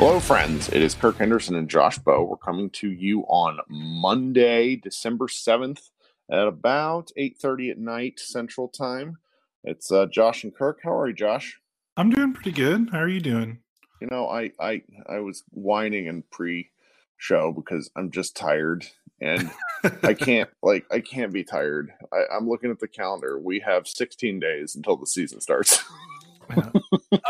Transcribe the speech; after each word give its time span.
Hello, 0.00 0.18
friends. 0.18 0.70
It 0.70 0.80
is 0.80 0.94
Kirk 0.94 1.18
Henderson 1.18 1.56
and 1.56 1.68
Josh 1.68 1.98
Bowe. 1.98 2.22
We're 2.24 2.38
coming 2.38 2.70
to 2.70 2.90
you 2.90 3.20
on 3.24 3.60
Monday, 3.68 4.76
December 4.76 5.28
seventh, 5.28 5.90
at 6.30 6.46
about 6.46 7.10
eight 7.18 7.36
thirty 7.36 7.68
at 7.68 7.76
night 7.76 8.18
Central 8.18 8.66
Time. 8.66 9.18
It's 9.62 9.92
uh, 9.92 10.06
Josh 10.06 10.42
and 10.42 10.54
Kirk. 10.54 10.80
How 10.82 10.94
are 10.94 11.06
you, 11.06 11.12
Josh? 11.12 11.60
I'm 11.98 12.08
doing 12.08 12.32
pretty 12.32 12.52
good. 12.52 12.88
How 12.90 13.00
are 13.00 13.08
you 13.08 13.20
doing? 13.20 13.58
You 14.00 14.08
know, 14.10 14.26
I 14.26 14.52
I 14.58 14.80
I 15.06 15.18
was 15.18 15.44
whining 15.50 16.06
in 16.06 16.24
pre-show 16.30 17.52
because 17.52 17.90
I'm 17.94 18.10
just 18.10 18.34
tired 18.34 18.86
and 19.20 19.50
I 20.02 20.14
can't 20.14 20.48
like 20.62 20.86
I 20.90 21.00
can't 21.00 21.30
be 21.30 21.44
tired. 21.44 21.92
I, 22.10 22.22
I'm 22.34 22.48
looking 22.48 22.70
at 22.70 22.80
the 22.80 22.88
calendar. 22.88 23.38
We 23.38 23.60
have 23.60 23.86
16 23.86 24.40
days 24.40 24.74
until 24.74 24.96
the 24.96 25.06
season 25.06 25.42
starts. 25.42 25.84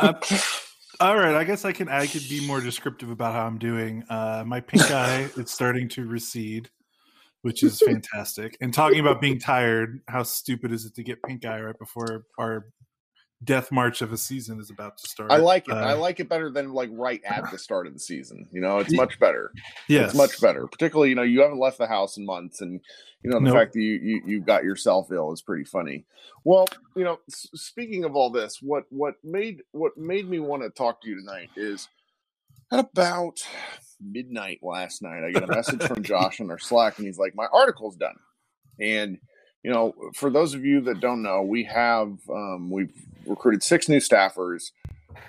uh, 0.00 0.12
all 1.00 1.16
right, 1.16 1.34
I 1.34 1.44
guess 1.44 1.64
I 1.64 1.72
can 1.72 1.88
I 1.88 2.06
could 2.06 2.28
be 2.28 2.46
more 2.46 2.60
descriptive 2.60 3.10
about 3.10 3.32
how 3.32 3.46
I'm 3.46 3.58
doing. 3.58 4.04
Uh, 4.10 4.44
my 4.46 4.60
pink 4.60 4.90
eye 4.90 5.30
is 5.36 5.50
starting 5.50 5.88
to 5.90 6.06
recede, 6.06 6.68
which 7.40 7.62
is 7.62 7.80
fantastic. 7.80 8.56
And 8.60 8.72
talking 8.72 9.00
about 9.00 9.20
being 9.20 9.38
tired, 9.38 10.00
how 10.08 10.22
stupid 10.22 10.72
is 10.72 10.84
it 10.84 10.94
to 10.96 11.02
get 11.02 11.22
pink 11.22 11.46
eye 11.46 11.60
right 11.62 11.78
before 11.78 12.26
our 12.38 12.66
death 13.42 13.72
march 13.72 14.02
of 14.02 14.12
a 14.12 14.16
season 14.18 14.60
is 14.60 14.68
about 14.70 14.98
to 14.98 15.08
start. 15.08 15.30
I 15.32 15.36
like 15.36 15.66
it. 15.68 15.72
Uh, 15.72 15.76
I 15.76 15.94
like 15.94 16.20
it 16.20 16.28
better 16.28 16.50
than 16.50 16.72
like 16.72 16.90
right 16.92 17.22
at 17.24 17.50
the 17.50 17.58
start 17.58 17.86
of 17.86 17.94
the 17.94 17.98
season. 18.00 18.46
You 18.52 18.60
know, 18.60 18.78
it's 18.78 18.92
much 18.92 19.18
better. 19.18 19.52
yes, 19.88 20.10
It's 20.10 20.14
much 20.16 20.40
better. 20.40 20.66
Particularly, 20.66 21.08
you 21.10 21.14
know, 21.14 21.22
you 21.22 21.40
haven't 21.40 21.58
left 21.58 21.78
the 21.78 21.86
house 21.86 22.16
in 22.16 22.26
months 22.26 22.60
and 22.60 22.80
you 23.22 23.30
know, 23.30 23.36
the 23.38 23.44
Nope. 23.46 23.54
fact 23.54 23.72
that 23.74 23.80
you, 23.80 23.94
you 24.02 24.22
you 24.26 24.40
got 24.40 24.64
yourself 24.64 25.10
ill 25.12 25.32
is 25.32 25.42
pretty 25.42 25.64
funny. 25.64 26.04
Well, 26.44 26.66
you 26.96 27.04
know, 27.04 27.18
s- 27.30 27.48
speaking 27.54 28.04
of 28.04 28.16
all 28.16 28.30
this, 28.30 28.58
what 28.62 28.84
what 28.90 29.14
made 29.24 29.62
what 29.72 29.96
made 29.98 30.28
me 30.28 30.38
want 30.38 30.62
to 30.62 30.70
talk 30.70 31.02
to 31.02 31.08
you 31.08 31.18
tonight 31.18 31.50
is 31.56 31.88
at 32.72 32.78
about 32.80 33.38
midnight 34.00 34.60
last 34.62 35.02
night, 35.02 35.22
I 35.24 35.32
get 35.32 35.42
a 35.42 35.46
message 35.46 35.82
from 35.82 36.02
Josh 36.02 36.40
on 36.40 36.50
our 36.50 36.58
Slack 36.58 36.96
and 36.98 37.06
he's 37.06 37.18
like, 37.18 37.34
My 37.34 37.46
article's 37.52 37.96
done. 37.96 38.16
And 38.78 39.18
you 39.62 39.70
know, 39.70 39.94
for 40.14 40.30
those 40.30 40.54
of 40.54 40.64
you 40.64 40.80
that 40.82 41.00
don't 41.00 41.22
know, 41.22 41.42
we 41.42 41.64
have 41.64 42.16
um, 42.30 42.70
we've 42.70 42.94
recruited 43.30 43.62
six 43.62 43.88
new 43.88 43.98
staffers. 43.98 44.72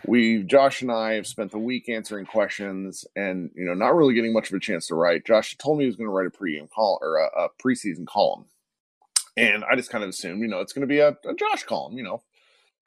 We 0.05 0.43
Josh 0.43 0.81
and 0.81 0.91
I 0.91 1.13
have 1.13 1.27
spent 1.27 1.51
the 1.51 1.57
week 1.57 1.87
answering 1.87 2.25
questions 2.25 3.05
and 3.15 3.49
you 3.55 3.63
know 3.63 3.73
not 3.73 3.95
really 3.95 4.13
getting 4.13 4.33
much 4.33 4.49
of 4.49 4.55
a 4.55 4.59
chance 4.59 4.87
to 4.87 4.95
write. 4.95 5.25
Josh 5.25 5.55
told 5.57 5.77
me 5.77 5.85
he 5.85 5.87
was 5.87 5.95
going 5.95 6.07
to 6.07 6.11
write 6.11 6.27
a 6.27 6.29
pregame 6.29 6.69
call 6.69 6.99
or 7.01 7.17
a, 7.17 7.27
a 7.45 7.49
preseason 7.63 8.05
column, 8.05 8.45
and 9.37 9.63
I 9.63 9.75
just 9.75 9.89
kind 9.89 10.03
of 10.03 10.09
assumed 10.09 10.41
you 10.41 10.47
know 10.47 10.59
it's 10.59 10.73
going 10.73 10.81
to 10.81 10.87
be 10.87 10.99
a, 10.99 11.17
a 11.25 11.33
Josh 11.35 11.63
column, 11.63 11.97
you 11.97 12.03
know, 12.03 12.21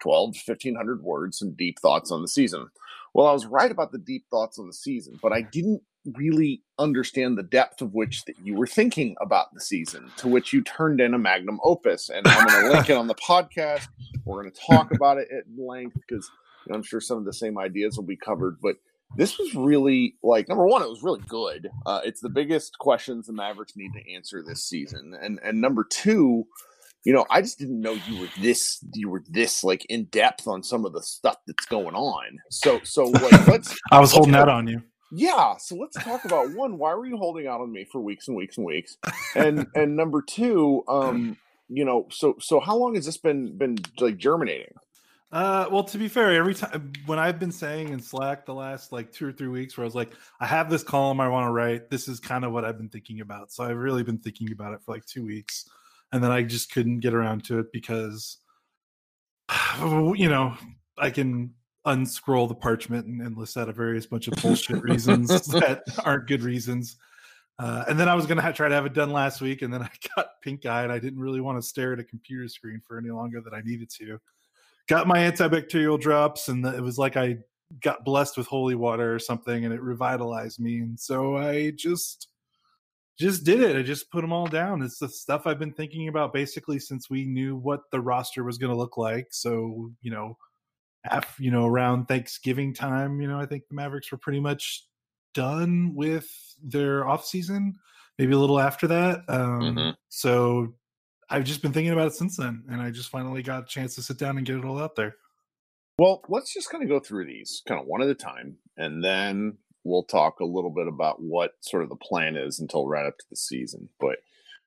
12 0.00 0.34
to 0.34 0.40
1500 0.46 1.02
words 1.02 1.38
some 1.38 1.52
deep 1.52 1.78
thoughts 1.80 2.10
on 2.10 2.22
the 2.22 2.28
season. 2.28 2.68
Well, 3.12 3.26
I 3.26 3.32
was 3.32 3.46
right 3.46 3.70
about 3.70 3.92
the 3.92 3.98
deep 3.98 4.26
thoughts 4.30 4.58
on 4.58 4.66
the 4.66 4.72
season, 4.72 5.18
but 5.22 5.32
I 5.32 5.42
didn't 5.42 5.82
really 6.16 6.62
understand 6.78 7.38
the 7.38 7.42
depth 7.42 7.80
of 7.80 7.94
which 7.94 8.24
that 8.24 8.36
you 8.42 8.54
were 8.54 8.66
thinking 8.66 9.16
about 9.20 9.52
the 9.54 9.60
season, 9.60 10.10
to 10.18 10.28
which 10.28 10.52
you 10.52 10.62
turned 10.62 11.00
in 11.00 11.14
a 11.14 11.18
magnum 11.18 11.60
opus. 11.64 12.10
And 12.10 12.26
I'm 12.26 12.46
going 12.46 12.64
to 12.64 12.70
link 12.72 12.90
it 12.90 12.96
on 12.96 13.06
the 13.06 13.14
podcast. 13.14 13.88
We're 14.24 14.42
going 14.42 14.52
to 14.52 14.60
talk 14.70 14.90
about 14.94 15.18
it 15.18 15.28
at 15.30 15.44
length 15.56 15.96
because 16.06 16.30
I'm 16.72 16.82
sure 16.82 17.00
some 17.00 17.18
of 17.18 17.24
the 17.24 17.32
same 17.32 17.58
ideas 17.58 17.96
will 17.96 18.04
be 18.04 18.16
covered. 18.16 18.58
But 18.62 18.76
this 19.16 19.38
was 19.38 19.54
really 19.54 20.16
like 20.22 20.48
number 20.48 20.66
one, 20.66 20.82
it 20.82 20.88
was 20.88 21.02
really 21.02 21.22
good. 21.28 21.70
Uh, 21.86 22.00
it's 22.04 22.20
the 22.20 22.28
biggest 22.28 22.78
questions 22.78 23.26
the 23.26 23.32
Mavericks 23.32 23.76
need 23.76 23.92
to 23.92 24.14
answer 24.14 24.42
this 24.42 24.64
season, 24.64 25.16
and 25.20 25.38
and 25.42 25.60
number 25.60 25.84
two, 25.88 26.44
you 27.04 27.12
know, 27.12 27.26
I 27.30 27.40
just 27.40 27.58
didn't 27.58 27.80
know 27.80 27.96
you 28.08 28.20
were 28.20 28.28
this 28.40 28.84
you 28.94 29.08
were 29.08 29.22
this 29.28 29.62
like 29.62 29.84
in 29.88 30.04
depth 30.06 30.48
on 30.48 30.62
some 30.62 30.84
of 30.84 30.92
the 30.92 31.02
stuff 31.02 31.36
that's 31.46 31.66
going 31.66 31.94
on. 31.94 32.38
So 32.50 32.80
so 32.82 33.04
like 33.04 33.46
let's 33.46 33.78
I 33.92 34.00
was 34.00 34.12
holding 34.12 34.32
let's 34.32 34.42
out 34.42 34.46
go- 34.46 34.52
on 34.52 34.66
you. 34.68 34.82
Yeah, 35.12 35.56
so 35.58 35.76
let's 35.76 35.96
talk 36.02 36.24
about 36.24 36.54
one. 36.54 36.78
Why 36.78 36.94
were 36.94 37.06
you 37.06 37.16
holding 37.16 37.46
out 37.46 37.60
on 37.60 37.72
me 37.72 37.84
for 37.84 38.00
weeks 38.00 38.28
and 38.28 38.36
weeks 38.36 38.56
and 38.56 38.66
weeks? 38.66 38.96
And 39.34 39.66
and 39.74 39.96
number 39.96 40.22
two, 40.22 40.82
um, 40.88 41.36
you 41.68 41.84
know, 41.84 42.06
so 42.10 42.36
so 42.40 42.60
how 42.60 42.76
long 42.76 42.94
has 42.94 43.06
this 43.06 43.16
been 43.16 43.56
been 43.56 43.78
like 44.00 44.16
germinating? 44.16 44.74
Uh, 45.32 45.66
well, 45.70 45.82
to 45.82 45.98
be 45.98 46.06
fair, 46.06 46.30
every 46.30 46.54
time 46.54 46.92
when 47.06 47.18
I've 47.18 47.40
been 47.40 47.50
saying 47.50 47.88
in 47.88 48.00
Slack 48.00 48.46
the 48.46 48.54
last 48.54 48.92
like 48.92 49.10
two 49.12 49.26
or 49.26 49.32
three 49.32 49.48
weeks, 49.48 49.76
where 49.76 49.84
I 49.84 49.86
was 49.86 49.94
like, 49.94 50.12
I 50.38 50.46
have 50.46 50.70
this 50.70 50.84
column 50.84 51.20
I 51.20 51.28
want 51.28 51.48
to 51.48 51.50
write. 51.50 51.90
This 51.90 52.06
is 52.06 52.20
kind 52.20 52.44
of 52.44 52.52
what 52.52 52.64
I've 52.64 52.78
been 52.78 52.88
thinking 52.88 53.20
about. 53.20 53.50
So 53.50 53.64
I've 53.64 53.76
really 53.76 54.04
been 54.04 54.18
thinking 54.18 54.52
about 54.52 54.74
it 54.74 54.80
for 54.84 54.94
like 54.94 55.04
two 55.06 55.24
weeks, 55.24 55.68
and 56.12 56.22
then 56.22 56.30
I 56.30 56.42
just 56.42 56.72
couldn't 56.72 57.00
get 57.00 57.14
around 57.14 57.44
to 57.46 57.58
it 57.58 57.72
because, 57.72 58.38
you 59.80 60.28
know, 60.28 60.56
I 60.96 61.10
can 61.10 61.54
unscroll 61.86 62.46
the 62.46 62.54
parchment 62.54 63.06
and, 63.06 63.20
and 63.20 63.36
list 63.36 63.56
out 63.56 63.68
a 63.68 63.72
various 63.72 64.06
bunch 64.06 64.28
of 64.28 64.40
bullshit 64.42 64.82
reasons 64.82 65.28
that 65.46 65.82
aren't 66.04 66.26
good 66.26 66.42
reasons. 66.42 66.96
Uh, 67.58 67.84
and 67.88 67.98
then 67.98 68.08
I 68.08 68.14
was 68.14 68.26
gonna 68.26 68.52
try 68.52 68.68
to 68.68 68.74
have 68.74 68.86
it 68.86 68.94
done 68.94 69.10
last 69.10 69.40
week, 69.40 69.62
and 69.62 69.72
then 69.72 69.82
I 69.82 69.90
got 70.16 70.40
pink 70.42 70.66
eye, 70.66 70.82
and 70.82 70.92
I 70.92 70.98
didn't 70.98 71.20
really 71.20 71.40
want 71.40 71.58
to 71.58 71.62
stare 71.62 71.92
at 71.92 72.00
a 72.00 72.04
computer 72.04 72.48
screen 72.48 72.80
for 72.86 72.98
any 72.98 73.10
longer 73.10 73.40
than 73.40 73.54
I 73.54 73.60
needed 73.60 73.90
to. 73.98 74.18
Got 74.86 75.06
my 75.06 75.18
antibacterial 75.18 75.98
drops 75.98 76.48
and 76.48 76.64
it 76.66 76.82
was 76.82 76.98
like 76.98 77.16
i 77.16 77.38
got 77.80 78.04
blessed 78.04 78.36
with 78.36 78.46
holy 78.46 78.74
water 78.74 79.14
or 79.14 79.18
something 79.18 79.64
and 79.64 79.72
it 79.72 79.80
revitalized 79.80 80.60
me 80.60 80.78
and 80.78 81.00
so 81.00 81.36
i 81.36 81.70
just 81.70 82.28
just 83.16 83.44
did 83.44 83.60
it. 83.60 83.76
I 83.76 83.82
just 83.82 84.10
put 84.10 84.22
them 84.22 84.32
all 84.32 84.48
down. 84.48 84.82
It's 84.82 84.98
the 84.98 85.08
stuff 85.08 85.46
i've 85.46 85.58
been 85.58 85.72
thinking 85.72 86.08
about 86.08 86.32
basically 86.32 86.78
since 86.78 87.08
we 87.08 87.24
knew 87.24 87.56
what 87.56 87.82
the 87.92 88.00
roster 88.00 88.42
was 88.42 88.58
going 88.58 88.72
to 88.72 88.76
look 88.76 88.96
like. 88.96 89.28
So 89.30 89.92
you 90.02 90.10
know 90.10 90.36
af, 91.10 91.36
you 91.38 91.50
know 91.50 91.66
around 91.66 92.06
thanksgiving 92.06 92.72
time 92.74 93.20
you 93.20 93.28
know 93.28 93.38
i 93.38 93.46
think 93.46 93.62
the 93.68 93.74
mavericks 93.74 94.10
were 94.10 94.18
pretty 94.18 94.40
much 94.40 94.86
done 95.34 95.92
with 95.94 96.28
their 96.62 97.06
off 97.08 97.24
season 97.24 97.74
maybe 98.18 98.32
a 98.32 98.38
little 98.38 98.60
after 98.60 98.86
that 98.86 99.20
um 99.28 99.60
Mhm. 99.76 99.94
so 100.08 100.74
I've 101.30 101.44
just 101.44 101.62
been 101.62 101.72
thinking 101.72 101.92
about 101.92 102.08
it 102.08 102.14
since 102.14 102.36
then, 102.36 102.64
and 102.70 102.82
I 102.82 102.90
just 102.90 103.08
finally 103.08 103.42
got 103.42 103.62
a 103.62 103.66
chance 103.66 103.94
to 103.94 104.02
sit 104.02 104.18
down 104.18 104.36
and 104.36 104.46
get 104.46 104.56
it 104.56 104.64
all 104.64 104.78
out 104.78 104.94
there. 104.94 105.16
Well, 105.98 106.20
let's 106.28 106.52
just 106.52 106.68
kind 106.68 106.82
of 106.84 106.90
go 106.90 107.00
through 107.00 107.24
these 107.24 107.62
kind 107.66 107.80
of 107.80 107.86
one 107.86 108.02
at 108.02 108.08
a 108.08 108.14
time, 108.14 108.58
and 108.76 109.02
then 109.02 109.56
we'll 109.84 110.02
talk 110.02 110.40
a 110.40 110.44
little 110.44 110.70
bit 110.70 110.86
about 110.86 111.22
what 111.22 111.54
sort 111.62 111.82
of 111.82 111.88
the 111.88 111.96
plan 111.96 112.36
is 112.36 112.60
until 112.60 112.86
right 112.86 113.06
up 113.06 113.16
to 113.16 113.24
the 113.30 113.36
season. 113.36 113.88
But 113.98 114.16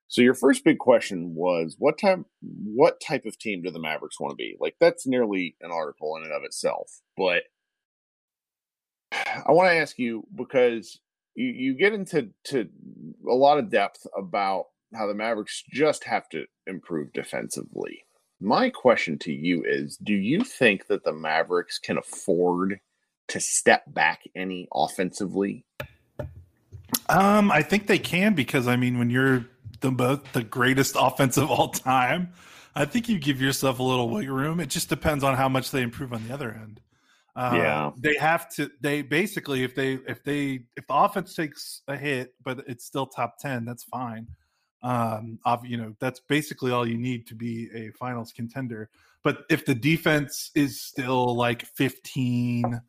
so 0.07 0.22
your 0.22 0.34
first 0.34 0.63
big 0.63 0.79
question 0.79 1.35
was 1.35 1.75
what 1.79 1.97
type 1.97 2.19
what 2.41 3.01
type 3.01 3.25
of 3.25 3.38
team 3.38 3.62
do 3.62 3.72
the 3.72 3.79
Mavericks 3.79 4.19
want 4.19 4.31
to 4.31 4.35
be? 4.35 4.56
Like 4.59 4.75
that's 4.79 5.06
nearly 5.06 5.56
an 5.62 5.72
article 5.72 6.16
in 6.16 6.23
and 6.23 6.31
of 6.31 6.44
itself. 6.44 7.01
But 7.18 7.44
I 9.12 9.51
want 9.51 9.69
to 9.69 9.75
ask 9.75 10.00
you 10.00 10.25
because 10.34 11.00
you, 11.35 11.47
you 11.47 11.73
get 11.73 11.94
into 11.94 12.29
to 12.46 12.69
a 13.29 13.34
lot 13.34 13.59
of 13.59 13.69
depth 13.69 14.07
about 14.17 14.66
how 14.94 15.07
the 15.07 15.13
Mavericks 15.13 15.63
just 15.69 16.06
have 16.06 16.29
to 16.29 16.46
improve 16.66 17.12
defensively. 17.12 18.03
My 18.40 18.69
question 18.69 19.17
to 19.19 19.34
you 19.34 19.63
is 19.66 19.97
Do 19.97 20.13
you 20.13 20.44
think 20.44 20.88
that 20.88 21.03
the 21.03 21.13
Mavericks 21.13 21.79
can 21.79 21.97
afford 21.97 22.79
to 23.28 23.40
step 23.41 23.84
back 23.88 24.22
any 24.35 24.69
offensively? 24.73 25.66
Um, 27.09 27.51
I 27.51 27.62
think 27.62 27.88
they 27.88 28.00
can 28.00 28.34
because 28.34 28.67
I 28.67 28.78
mean, 28.78 28.97
when 29.00 29.09
you're 29.09 29.46
the 29.81 29.91
both 29.91 30.31
the 30.33 30.43
greatest 30.43 30.95
offense 30.99 31.38
of 31.38 31.49
all 31.49 31.69
time, 31.69 32.33
I 32.75 32.85
think 32.85 33.09
you 33.09 33.19
give 33.19 33.41
yourself 33.41 33.79
a 33.79 33.83
little 33.83 34.09
wiggle 34.09 34.35
room. 34.35 34.59
It 34.59 34.69
just 34.69 34.89
depends 34.89 35.23
on 35.23 35.35
how 35.35 35.49
much 35.49 35.71
they 35.71 35.81
improve 35.81 36.13
on 36.13 36.27
the 36.27 36.33
other 36.33 36.51
end. 36.51 36.79
Uh, 37.35 37.51
Yeah. 37.55 37.91
they 37.97 38.16
have 38.19 38.49
to. 38.55 38.69
They 38.81 39.01
basically, 39.03 39.63
if 39.63 39.75
they 39.75 39.93
if 40.07 40.23
they 40.23 40.61
if 40.75 40.87
the 40.87 40.95
offense 40.95 41.35
takes 41.35 41.81
a 41.87 41.95
hit, 41.95 42.33
but 42.43 42.63
it's 42.67 42.85
still 42.85 43.05
top 43.05 43.37
ten, 43.39 43.66
that's 43.66 43.83
fine. 43.83 44.27
Um, 44.83 45.39
you 45.63 45.77
know, 45.77 45.95
that's 45.99 46.19
basically 46.19 46.71
all 46.71 46.87
you 46.87 46.97
need 46.97 47.27
to 47.27 47.35
be 47.35 47.69
a 47.73 47.91
finals 47.97 48.31
contender. 48.31 48.89
But 49.23 49.39
if 49.49 49.66
the 49.66 49.73
defense 49.75 50.52
is 50.55 50.79
still 50.81 51.35
like 51.35 51.66
15, 51.75 52.79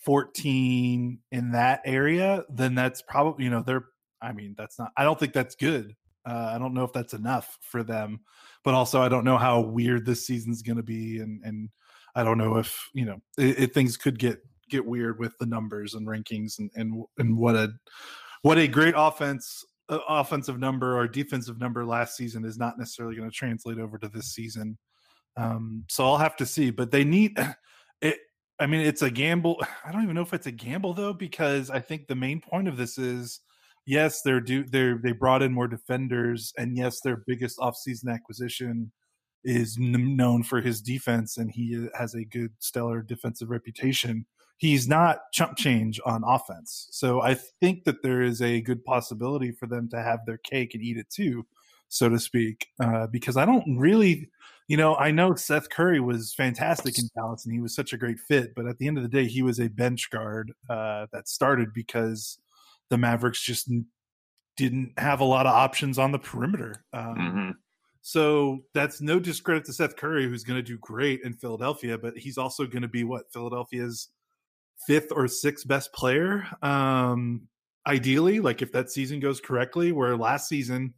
14 0.00 1.18
in 1.30 1.52
that 1.52 1.80
area, 1.84 2.44
then 2.50 2.74
that's 2.74 3.02
probably, 3.02 3.44
you 3.44 3.50
know, 3.50 3.62
they're, 3.62 3.84
I 4.20 4.32
mean, 4.32 4.54
that's 4.58 4.78
not, 4.78 4.90
I 4.96 5.04
don't 5.04 5.18
think 5.18 5.32
that's 5.32 5.54
good. 5.54 5.94
Uh, 6.28 6.52
I 6.54 6.58
don't 6.58 6.74
know 6.74 6.84
if 6.84 6.92
that's 6.92 7.14
enough 7.14 7.58
for 7.60 7.82
them, 7.82 8.20
but 8.64 8.74
also 8.74 9.00
I 9.00 9.08
don't 9.08 9.24
know 9.24 9.38
how 9.38 9.60
weird 9.60 10.04
this 10.04 10.26
season's 10.26 10.62
going 10.62 10.76
to 10.76 10.82
be. 10.82 11.20
And, 11.20 11.40
and 11.44 11.70
I 12.14 12.24
don't 12.24 12.38
know 12.38 12.58
if, 12.58 12.88
you 12.92 13.04
know, 13.04 13.18
it, 13.38 13.58
it, 13.58 13.74
things 13.74 13.96
could 13.96 14.18
get, 14.18 14.40
get 14.68 14.84
weird 14.84 15.18
with 15.18 15.32
the 15.38 15.46
numbers 15.46 15.94
and 15.94 16.06
rankings 16.06 16.58
and, 16.58 16.70
and, 16.74 17.04
and 17.18 17.36
what 17.36 17.54
a, 17.54 17.70
what 18.42 18.58
a 18.58 18.68
great 18.68 18.94
offense 18.96 19.64
uh, 19.88 20.00
offensive 20.08 20.58
number 20.58 20.98
or 20.98 21.08
defensive 21.08 21.58
number 21.58 21.84
last 21.86 22.14
season 22.14 22.44
is 22.44 22.58
not 22.58 22.78
necessarily 22.78 23.16
going 23.16 23.28
to 23.30 23.34
translate 23.34 23.78
over 23.78 23.96
to 23.96 24.08
this 24.08 24.34
season. 24.34 24.76
Um, 25.38 25.84
so 25.88 26.04
I'll 26.04 26.18
have 26.18 26.36
to 26.36 26.46
see, 26.46 26.70
but 26.70 26.90
they 26.90 27.04
need 27.04 27.38
it. 28.02 28.18
I 28.60 28.66
mean, 28.66 28.80
it's 28.80 29.02
a 29.02 29.10
gamble. 29.10 29.62
I 29.84 29.92
don't 29.92 30.02
even 30.02 30.14
know 30.14 30.22
if 30.22 30.34
it's 30.34 30.46
a 30.46 30.52
gamble 30.52 30.92
though, 30.92 31.14
because 31.14 31.70
I 31.70 31.80
think 31.80 32.06
the 32.06 32.14
main 32.14 32.40
point 32.40 32.68
of 32.68 32.76
this 32.76 32.98
is, 32.98 33.40
yes, 33.88 34.22
they're 34.22 34.40
do 34.40 34.64
they're 34.64 34.98
they 35.02 35.12
brought 35.12 35.42
in 35.42 35.52
more 35.52 35.66
defenders, 35.68 36.52
and 36.58 36.76
yes, 36.76 37.00
their 37.00 37.16
biggest 37.26 37.58
offseason 37.58 38.12
acquisition 38.12 38.92
is 39.44 39.78
n- 39.80 40.16
known 40.16 40.42
for 40.44 40.60
his 40.60 40.80
defense, 40.82 41.38
and 41.38 41.50
he 41.50 41.88
has 41.98 42.14
a 42.14 42.24
good 42.24 42.52
stellar 42.60 43.02
defensive 43.02 43.50
reputation. 43.50 44.26
he's 44.58 44.88
not 44.88 45.20
chump 45.32 45.56
change 45.56 46.00
on 46.04 46.22
offense. 46.26 46.88
So 46.90 47.22
I 47.22 47.34
think 47.60 47.84
that 47.84 48.02
there 48.02 48.22
is 48.22 48.42
a 48.42 48.60
good 48.60 48.84
possibility 48.84 49.52
for 49.52 49.66
them 49.66 49.88
to 49.90 50.02
have 50.02 50.20
their 50.26 50.38
cake 50.38 50.74
and 50.74 50.82
eat 50.82 50.96
it 50.96 51.08
too, 51.10 51.46
so 51.88 52.08
to 52.08 52.18
speak. 52.18 52.66
Uh, 52.80 53.06
because 53.06 53.36
I 53.36 53.46
don't 53.46 53.78
really, 53.78 54.28
you 54.66 54.76
know, 54.76 54.96
I 54.96 55.12
know 55.12 55.34
Seth 55.36 55.70
Curry 55.70 56.00
was 56.00 56.34
fantastic 56.34 56.98
in 56.98 57.08
Dallas 57.16 57.44
and 57.44 57.54
he 57.54 57.60
was 57.60 57.74
such 57.74 57.92
a 57.92 57.96
great 57.98 58.18
fit, 58.18 58.54
but 58.56 58.66
at 58.66 58.78
the 58.78 58.88
end 58.88 58.98
of 58.98 59.04
the 59.04 59.08
day, 59.08 59.26
he 59.26 59.42
was 59.42 59.60
a 59.60 59.68
bench 59.68 60.10
guard 60.10 60.52
uh, 60.68 61.06
that 61.12 61.28
started 61.28 61.72
because 61.72 62.38
the 62.90 62.98
Mavericks 62.98 63.42
just 63.42 63.70
didn't 64.56 64.92
have 64.98 65.20
a 65.20 65.24
lot 65.24 65.46
of 65.46 65.54
options 65.54 65.98
on 65.98 66.12
the 66.12 66.18
perimeter. 66.18 66.84
Um, 66.92 67.16
mm-hmm. 67.16 67.50
So 68.00 68.64
that's 68.74 69.00
no 69.00 69.20
discredit 69.20 69.64
to 69.66 69.72
Seth 69.72 69.96
Curry, 69.96 70.28
who's 70.28 70.44
going 70.44 70.58
to 70.58 70.62
do 70.62 70.78
great 70.78 71.20
in 71.24 71.34
Philadelphia, 71.34 71.98
but 71.98 72.16
he's 72.16 72.38
also 72.38 72.66
going 72.66 72.82
to 72.82 72.88
be 72.88 73.04
what 73.04 73.32
Philadelphia's 73.32 74.08
fifth 74.86 75.12
or 75.12 75.28
sixth 75.28 75.66
best 75.68 75.92
player. 75.92 76.46
Um, 76.62 77.48
ideally, 77.86 78.40
like 78.40 78.62
if 78.62 78.72
that 78.72 78.90
season 78.90 79.20
goes 79.20 79.40
correctly, 79.40 79.92
where 79.92 80.16
last 80.16 80.48
season 80.48 80.94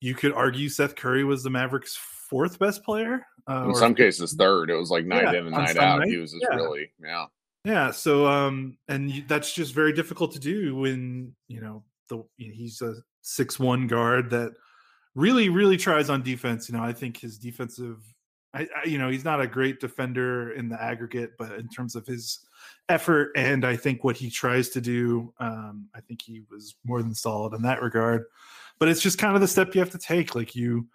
you 0.00 0.14
could 0.14 0.32
argue 0.32 0.68
Seth 0.68 0.94
Curry 0.94 1.24
was 1.24 1.42
the 1.42 1.50
Mavericks' 1.50 1.96
fourth 1.96 2.58
best 2.58 2.84
player. 2.84 3.26
Uh, 3.48 3.68
in 3.68 3.74
some 3.74 3.94
cases, 3.94 4.34
third. 4.34 4.70
It 4.70 4.76
was 4.76 4.90
like 4.90 5.04
night 5.06 5.22
yeah, 5.22 5.40
in 5.40 5.46
and 5.46 5.50
night 5.50 5.76
out. 5.76 6.00
Night, 6.00 6.08
he 6.08 6.16
was 6.16 6.32
just 6.32 6.46
yeah. 6.50 6.56
really, 6.56 6.90
yeah. 7.02 7.26
Yeah. 7.66 7.90
So, 7.90 8.28
um, 8.28 8.78
and 8.86 9.24
that's 9.26 9.52
just 9.52 9.74
very 9.74 9.92
difficult 9.92 10.30
to 10.32 10.38
do 10.38 10.76
when, 10.76 11.34
you 11.48 11.60
know, 11.60 11.82
the 12.08 12.22
he's 12.36 12.80
a 12.80 12.94
six 13.22 13.58
one 13.58 13.88
guard 13.88 14.30
that 14.30 14.52
really, 15.16 15.48
really 15.48 15.76
tries 15.76 16.08
on 16.08 16.22
defense. 16.22 16.68
You 16.68 16.76
know, 16.76 16.84
I 16.84 16.92
think 16.92 17.18
his 17.18 17.38
defensive 17.38 17.98
I, 18.54 18.68
I, 18.74 18.86
you 18.86 18.98
know 18.98 19.10
he's 19.10 19.24
not 19.24 19.40
a 19.40 19.48
great 19.48 19.80
defender 19.80 20.52
in 20.52 20.68
the 20.68 20.80
aggregate, 20.80 21.32
but 21.38 21.52
in 21.52 21.68
terms 21.68 21.96
of 21.96 22.06
his 22.06 22.38
effort 22.88 23.32
and 23.34 23.64
I 23.64 23.74
think 23.74 24.04
what 24.04 24.16
he 24.16 24.30
tries 24.30 24.68
to 24.70 24.80
do, 24.80 25.34
um, 25.40 25.88
I 25.92 26.00
think 26.00 26.22
he 26.22 26.42
was 26.48 26.76
more 26.84 27.02
than 27.02 27.14
solid 27.14 27.52
in 27.52 27.62
that 27.62 27.82
regard. 27.82 28.26
But 28.78 28.88
it's 28.88 29.02
just 29.02 29.18
kind 29.18 29.34
of 29.34 29.40
the 29.40 29.48
step 29.48 29.74
you 29.74 29.80
have 29.80 29.90
to 29.90 29.98
take. 29.98 30.36
Like 30.36 30.54
you, 30.54 30.86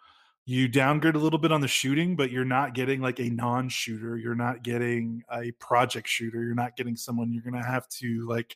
you 0.45 0.67
downgrade 0.67 1.15
a 1.15 1.19
little 1.19 1.39
bit 1.39 1.51
on 1.51 1.61
the 1.61 1.67
shooting, 1.67 2.15
but 2.15 2.31
you're 2.31 2.43
not 2.43 2.73
getting 2.73 2.99
like 2.99 3.19
a 3.19 3.29
non-shooter. 3.29 4.17
You're 4.17 4.35
not 4.35 4.63
getting 4.63 5.23
a 5.31 5.51
project 5.51 6.07
shooter. 6.07 6.43
You're 6.43 6.55
not 6.55 6.75
getting 6.75 6.95
someone 6.95 7.31
you're 7.31 7.43
going 7.43 7.61
to 7.61 7.67
have 7.67 7.87
to 7.89 8.27
like 8.27 8.55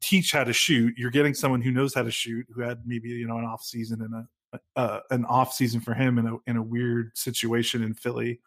teach 0.00 0.32
how 0.32 0.44
to 0.44 0.52
shoot. 0.52 0.94
You're 0.96 1.10
getting 1.10 1.34
someone 1.34 1.60
who 1.60 1.72
knows 1.72 1.94
how 1.94 2.02
to 2.04 2.10
shoot, 2.10 2.46
who 2.54 2.60
had 2.62 2.82
maybe 2.86 3.08
you 3.08 3.26
know 3.26 3.38
an 3.38 3.44
off 3.44 3.62
season 3.62 4.02
and 4.02 4.14
a 4.14 4.28
uh, 4.76 5.00
an 5.10 5.24
off 5.26 5.52
season 5.52 5.80
for 5.80 5.94
him 5.94 6.18
in 6.18 6.26
a 6.26 6.36
in 6.46 6.56
a 6.56 6.62
weird 6.62 7.16
situation 7.16 7.82
in 7.82 7.94
Philly, 7.94 8.40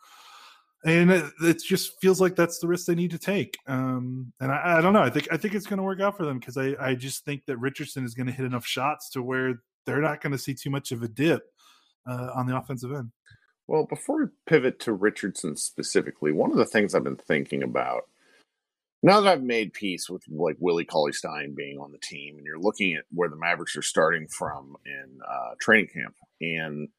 and 0.86 1.12
it, 1.12 1.26
it 1.42 1.62
just 1.62 2.00
feels 2.02 2.20
like 2.22 2.36
that's 2.36 2.60
the 2.60 2.68
risk 2.68 2.88
they 2.88 2.96
need 2.96 3.12
to 3.12 3.20
take. 3.20 3.58
Um, 3.68 4.34
and 4.40 4.52
I, 4.52 4.78
I, 4.78 4.82
don't 4.82 4.94
know. 4.94 5.04
I 5.04 5.10
think 5.10 5.28
I 5.32 5.38
think 5.38 5.54
it's 5.54 5.68
going 5.68 5.78
to 5.78 5.84
work 5.84 6.00
out 6.00 6.18
for 6.18 6.26
them 6.26 6.40
because 6.40 6.58
I 6.58 6.76
I 6.80 6.96
just 6.96 7.26
think 7.26 7.46
that 7.46 7.58
Richardson 7.58 8.06
is 8.06 8.14
going 8.14 8.28
to 8.28 8.34
hit 8.34 8.46
enough 8.46 8.66
shots 8.66 9.10
to 9.12 9.22
where 9.22 9.62
they're 9.86 10.02
not 10.02 10.22
going 10.22 10.32
to 10.32 10.38
see 10.38 10.54
too 10.54 10.70
much 10.70 10.92
of 10.92 11.04
a 11.04 11.08
dip 11.08 11.44
uh, 12.08 12.30
on 12.36 12.48
the 12.48 12.56
offensive 12.56 12.92
end. 12.92 13.12
Well, 13.68 13.86
before 13.86 14.24
we 14.24 14.30
pivot 14.48 14.80
to 14.82 14.94
Richardson 14.94 15.56
specifically, 15.56 16.32
one 16.32 16.52
of 16.52 16.58
the 16.58 16.66
things 16.66 16.94
I've 16.94 17.04
been 17.04 17.16
thinking 17.16 17.64
about 17.64 18.04
now 19.04 19.20
that 19.20 19.32
I've 19.32 19.44
made 19.44 19.74
peace 19.74 20.10
with 20.10 20.24
like 20.30 20.58
Willie 20.60 20.86
Cauley 20.86 21.14
Stein 21.14 21.56
being 21.56 21.80
on 21.80 21.92
the 21.92 21.98
team, 21.98 22.38
and 22.38 22.46
you're 22.46 22.60
looking 22.60 22.94
at 22.94 23.06
where 23.12 23.30
the 23.30 23.36
Mavericks 23.36 23.76
are 23.76 23.82
starting 23.82 24.28
from 24.28 24.76
in 24.86 25.20
uh, 25.28 25.56
training 25.60 25.88
camp, 25.94 26.16
and 26.40 26.90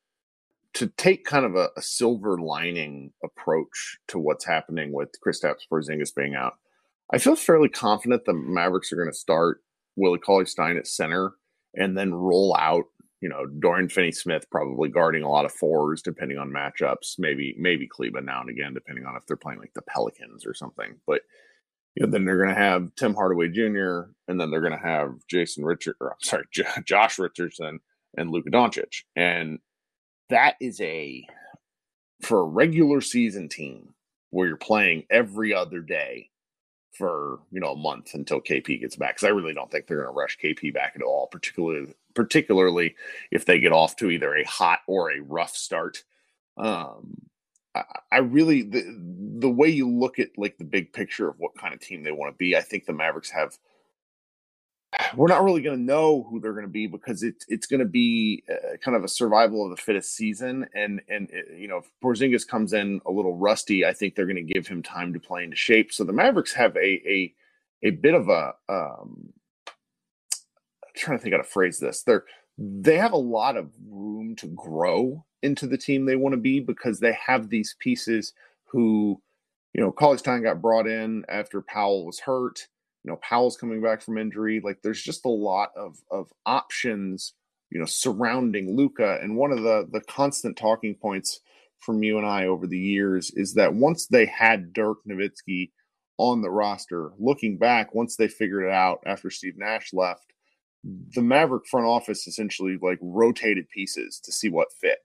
to 0.75 0.89
take 0.89 1.25
kind 1.25 1.45
of 1.45 1.55
a, 1.55 1.69
a, 1.77 1.83
silver 1.83 2.39
lining 2.39 3.13
approach 3.23 3.99
to 4.09 4.19
what's 4.19 4.45
happening 4.45 4.91
with 4.91 5.11
Kristaps 5.25 5.69
Porzingis 5.71 6.15
being 6.15 6.35
out, 6.35 6.55
I 7.13 7.19
feel 7.19 7.37
fairly 7.37 7.69
confident 7.69 8.25
the 8.25 8.33
Mavericks 8.33 8.91
are 8.91 8.97
going 8.97 9.11
to 9.11 9.17
start 9.17 9.63
Willie 9.97 10.19
Cauley 10.19 10.47
Stein 10.47 10.79
at 10.79 10.87
center, 10.87 11.35
and 11.75 11.97
then 11.97 12.15
roll 12.15 12.57
out. 12.59 12.85
You 13.23 13.31
know, 13.31 13.47
Dorian 13.47 13.89
Finney-Smith 13.89 14.51
probably 14.51 14.91
guarding 14.91 15.23
a 15.23 15.31
lot 15.31 15.47
of 15.47 15.53
fours, 15.53 16.03
depending 16.03 16.39
on 16.39 16.51
matchups. 16.51 17.19
Maybe, 17.19 17.55
maybe 17.57 17.87
Kleber 17.87 18.21
now 18.21 18.41
and 18.41 18.51
again, 18.51 18.75
depending 18.75 19.07
on 19.07 19.17
if 19.17 19.25
they're 19.27 19.37
playing 19.37 19.61
like 19.61 19.73
the 19.75 19.83
Pelicans 19.83 20.45
or 20.45 20.53
something. 20.53 20.97
But 21.07 21.23
you 21.95 22.05
know, 22.05 22.11
then 22.11 22.25
they're 22.25 22.43
going 22.43 22.55
to 22.55 22.61
have 22.61 22.95
Tim 22.97 23.15
Hardaway 23.15 23.49
Jr. 23.49 24.11
and 24.29 24.41
then 24.41 24.51
they're 24.51 24.61
going 24.61 24.79
to 24.79 24.87
have 24.87 25.15
Jason 25.29 25.65
Richard, 25.65 25.97
or 26.01 26.11
I'm 26.11 26.21
sorry, 26.21 26.45
J- 26.53 26.65
Josh 26.85 27.19
Richardson 27.19 27.81
and 28.17 28.31
Luka 28.31 28.51
Doncic, 28.51 29.03
and 29.17 29.59
that 30.31 30.57
is 30.61 30.81
a 30.81 31.27
for 32.23 32.41
a 32.41 32.47
regular 32.47 33.01
season 33.01 33.49
team 33.49 33.95
where 34.31 34.49
you're 34.49 34.57
playing 34.57 35.05
every 35.11 35.53
other 35.53 35.81
day 35.81 36.31
for 36.97 37.41
you 37.51 37.61
know 37.61 37.73
a 37.73 37.77
month 37.77 38.15
until 38.15 38.41
KP 38.41 38.81
gets 38.81 38.97
back. 38.97 39.17
Because 39.17 39.27
I 39.27 39.31
really 39.31 39.55
don't 39.55 39.71
think 39.71 39.87
they're 39.87 40.03
going 40.03 40.15
to 40.15 40.19
rush 40.19 40.39
KP 40.43 40.73
back 40.73 40.93
at 40.97 41.03
all, 41.03 41.27
particularly 41.27 41.95
particularly 42.15 42.95
if 43.31 43.45
they 43.45 43.59
get 43.59 43.73
off 43.73 43.97
to 43.97 44.11
either 44.11 44.35
a 44.35 44.45
hot 44.45 44.81
or 44.87 45.11
a 45.11 45.21
rough 45.21 45.57
start. 45.57 46.03
Um, 46.57 47.17
I 48.11 48.19
really 48.19 48.63
the 48.63 48.85
the 49.39 49.49
way 49.49 49.69
you 49.69 49.89
look 49.89 50.19
at 50.19 50.37
like 50.37 50.59
the 50.59 50.65
big 50.65 50.93
picture 50.93 51.29
of 51.29 51.39
what 51.39 51.57
kind 51.57 51.73
of 51.73 51.81
team 51.81 52.03
they 52.03 52.13
want 52.13 52.33
to 52.33 52.37
be. 52.37 52.57
I 52.57 52.61
think 52.61 52.85
the 52.85 52.93
Mavericks 52.93 53.31
have. 53.31 53.57
We're 55.17 55.29
not 55.29 55.43
really 55.43 55.63
going 55.63 55.79
to 55.79 55.83
know 55.83 56.27
who 56.29 56.39
they're 56.39 56.53
going 56.53 56.67
to 56.67 56.71
be 56.71 56.87
because 56.87 57.23
it's 57.23 57.47
it's 57.49 57.67
going 57.67 57.81
to 57.81 57.87
be 57.87 58.45
uh, 58.51 58.77
kind 58.77 58.95
of 58.95 59.05
a 59.05 59.09
survival 59.09 59.65
of 59.65 59.71
the 59.71 59.83
fittest 59.83 60.15
season, 60.15 60.67
and 60.75 61.01
and 61.09 61.31
uh, 61.33 61.55
you 61.55 61.67
know 61.67 61.79
if 61.79 61.91
Porzingis 62.05 62.47
comes 62.47 62.75
in 62.75 63.01
a 63.07 63.11
little 63.11 63.35
rusty, 63.39 63.87
I 63.87 63.95
think 63.95 64.15
they're 64.15 64.27
going 64.27 64.47
to 64.47 64.53
give 64.53 64.67
him 64.67 64.83
time 64.83 65.15
to 65.15 65.21
play 65.21 65.45
into 65.45 65.57
shape. 65.57 65.95
So 65.95 66.05
the 66.05 66.13
Mavericks 66.13 66.53
have 66.53 66.77
a 66.77 66.81
a 67.09 67.35
a 67.83 67.91
bit 67.91 68.13
of 68.13 68.29
a 68.29 68.53
um, 68.69 69.33
trying 70.95 71.19
to 71.19 71.23
think 71.23 71.35
how 71.35 71.39
to 71.39 71.45
phrase 71.45 71.79
this. 71.79 72.03
They're 72.03 72.25
they 72.59 72.99
have 72.99 73.13
a 73.13 73.17
lot 73.17 73.57
of 73.57 73.71
room 73.89 74.37
to 74.37 74.47
grow 74.49 75.25
into 75.43 75.67
the 75.67 75.79
team 75.79 76.05
they 76.05 76.17
want 76.17 76.35
to 76.35 76.41
be 76.41 76.61
because 76.61 77.01
they 77.01 77.17
have 77.27 77.49
these 77.49 77.75
pieces 77.81 78.33
who, 78.65 79.21
you 79.75 79.81
know, 79.83 79.91
Cauley 79.91 80.19
Stein 80.19 80.43
got 80.43 80.63
brought 80.63 80.87
in 80.87 81.25
after 81.29 81.63
Powell 81.63 82.07
was 82.07 82.21
hurt. 82.21 82.69
You 83.05 83.11
know, 83.11 83.17
Powell's 83.17 83.57
coming 83.57 83.83
back 83.83 84.01
from 84.03 84.19
injury. 84.19 84.61
Like 84.63 84.83
there's 84.83 85.03
just 85.03 85.25
a 85.25 85.31
lot 85.31 85.71
of 85.77 85.99
of 86.11 86.33
options, 86.47 87.35
you 87.71 87.81
know, 87.81 87.87
surrounding 87.87 88.77
Luka. 88.77 89.19
And 89.23 89.37
one 89.37 89.51
of 89.51 89.63
the 89.63 89.89
the 89.91 90.03
constant 90.03 90.57
talking 90.57 90.95
points 90.95 91.41
from 91.81 92.03
you 92.03 92.17
and 92.17 92.27
I 92.27 92.47
over 92.47 92.67
the 92.67 92.79
years 92.79 93.33
is 93.35 93.55
that 93.55 93.75
once 93.75 94.07
they 94.07 94.27
had 94.27 94.73
Dirk 94.73 94.99
Nowitzki 95.09 95.71
on 96.17 96.43
the 96.43 96.51
roster, 96.51 97.11
looking 97.19 97.59
back, 97.59 97.95
once 97.95 98.15
they 98.15 98.29
figured 98.29 98.65
it 98.65 98.71
out 98.71 99.01
after 99.05 99.31
Steve 99.31 99.59
Nash 99.59 99.93
left, 99.93 100.32
the 100.85 101.23
Maverick 101.23 101.67
front 101.67 101.87
office 101.87 102.27
essentially 102.27 102.77
like 102.81 102.99
rotated 103.01 103.69
pieces 103.69 104.21
to 104.25 104.33
see 104.33 104.49
what 104.49 104.73
fit. 104.81 104.99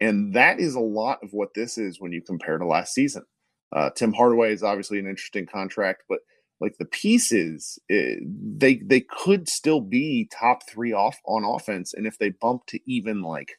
And 0.00 0.34
that 0.34 0.60
is 0.60 0.74
a 0.74 0.80
lot 0.80 1.18
of 1.22 1.32
what 1.32 1.54
this 1.54 1.78
is 1.78 2.00
when 2.00 2.12
you 2.12 2.20
compare 2.20 2.58
to 2.58 2.66
last 2.66 2.94
season. 2.94 3.24
Uh, 3.72 3.90
Tim 3.90 4.12
Hardaway 4.12 4.52
is 4.52 4.62
obviously 4.62 4.98
an 4.98 5.08
interesting 5.08 5.46
contract, 5.46 6.04
but 6.08 6.20
like 6.60 6.76
the 6.78 6.84
pieces, 6.86 7.78
it, 7.88 8.18
eh, 8.18 8.24
they 8.56 8.76
they 8.76 9.00
could 9.00 9.48
still 9.48 9.80
be 9.80 10.28
top 10.32 10.60
three 10.68 10.92
off 10.92 11.18
on 11.26 11.44
offense, 11.44 11.92
and 11.92 12.06
if 12.06 12.18
they 12.18 12.30
bump 12.30 12.66
to 12.68 12.80
even 12.90 13.22
like 13.22 13.58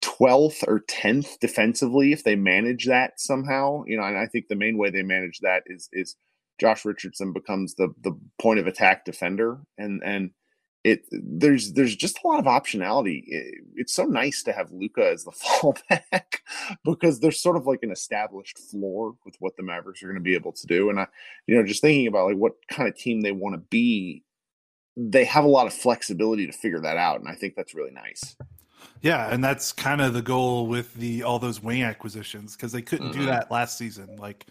twelfth 0.00 0.62
or 0.68 0.80
tenth 0.86 1.40
defensively, 1.40 2.12
if 2.12 2.22
they 2.22 2.36
manage 2.36 2.86
that 2.86 3.18
somehow, 3.18 3.82
you 3.86 3.96
know, 3.96 4.04
and 4.04 4.18
I 4.18 4.26
think 4.26 4.46
the 4.48 4.54
main 4.54 4.78
way 4.78 4.90
they 4.90 5.02
manage 5.02 5.40
that 5.40 5.64
is 5.66 5.88
is 5.92 6.16
Josh 6.60 6.84
Richardson 6.84 7.32
becomes 7.32 7.74
the 7.74 7.92
the 8.02 8.16
point 8.40 8.60
of 8.60 8.66
attack 8.66 9.04
defender, 9.04 9.58
and 9.76 10.02
and 10.04 10.30
it 10.84 11.06
there's 11.10 11.72
there's 11.72 11.96
just 11.96 12.18
a 12.22 12.28
lot 12.28 12.38
of 12.38 12.44
optionality. 12.44 13.24
It, 13.26 13.64
it's 13.74 13.94
so 13.94 14.04
nice 14.04 14.42
to 14.44 14.52
have 14.52 14.70
Luka 14.70 15.10
as 15.10 15.24
the 15.24 15.30
fallback 15.32 16.40
because 16.84 17.20
there's 17.20 17.40
sort 17.40 17.56
of 17.56 17.66
like 17.66 17.82
an 17.82 17.90
established 17.90 18.58
floor 18.58 19.16
with 19.24 19.34
what 19.40 19.56
the 19.56 19.62
Mavericks 19.62 20.02
are 20.02 20.06
going 20.06 20.16
to 20.16 20.20
be 20.20 20.34
able 20.34 20.52
to 20.52 20.66
do. 20.66 20.90
And 20.90 21.00
I, 21.00 21.06
you 21.46 21.56
know, 21.56 21.66
just 21.66 21.80
thinking 21.80 22.06
about 22.06 22.26
like 22.26 22.36
what 22.36 22.54
kind 22.68 22.86
of 22.86 22.96
team 22.96 23.22
they 23.22 23.32
want 23.32 23.54
to 23.54 23.60
be, 23.70 24.22
they 24.94 25.24
have 25.24 25.44
a 25.44 25.48
lot 25.48 25.66
of 25.66 25.72
flexibility 25.72 26.46
to 26.46 26.52
figure 26.52 26.80
that 26.80 26.98
out, 26.98 27.18
and 27.18 27.28
I 27.28 27.34
think 27.34 27.54
that's 27.56 27.74
really 27.74 27.92
nice. 27.92 28.36
Yeah, 29.00 29.32
and 29.32 29.42
that's 29.42 29.72
kind 29.72 30.02
of 30.02 30.12
the 30.12 30.22
goal 30.22 30.66
with 30.66 30.94
the 30.94 31.22
all 31.22 31.38
those 31.38 31.62
wing 31.62 31.82
acquisitions 31.82 32.56
because 32.56 32.72
they 32.72 32.82
couldn't 32.82 33.10
mm-hmm. 33.10 33.20
do 33.20 33.26
that 33.26 33.50
last 33.50 33.78
season. 33.78 34.16
Like, 34.16 34.46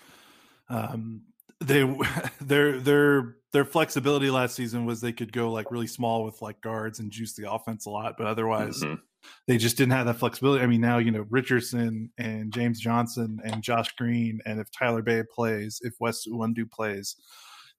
um, 0.67 1.21
they 1.59 1.83
their 2.41 2.79
their 2.81 3.35
their 3.53 3.63
flexibility 3.63 4.29
last 4.31 4.55
season 4.55 4.85
was 4.85 4.99
they 4.99 5.13
could 5.13 5.31
go 5.31 5.51
like 5.51 5.71
really 5.71 5.87
small 5.87 6.23
with 6.23 6.41
like 6.41 6.59
guards 6.61 6.99
and 6.99 7.11
juice 7.11 7.33
the 7.35 7.49
offense 7.49 7.85
a 7.85 7.89
lot, 7.89 8.15
but 8.17 8.25
otherwise 8.25 8.81
mm-hmm. 8.81 8.95
they 9.47 9.57
just 9.57 9.77
didn't 9.77 9.93
have 9.93 10.07
that 10.07 10.17
flexibility. 10.17 10.63
I 10.63 10.67
mean, 10.67 10.81
now 10.81 10.97
you 10.97 11.11
know 11.11 11.25
Richardson 11.29 12.11
and 12.17 12.51
James 12.51 12.79
Johnson 12.79 13.39
and 13.45 13.63
Josh 13.63 13.91
Green, 13.95 14.41
and 14.45 14.59
if 14.59 14.67
Tyler 14.71 15.03
Bey 15.03 15.23
plays, 15.33 15.79
if 15.83 15.93
Wes 15.99 16.27
Iwundu 16.27 16.69
plays, 16.71 17.15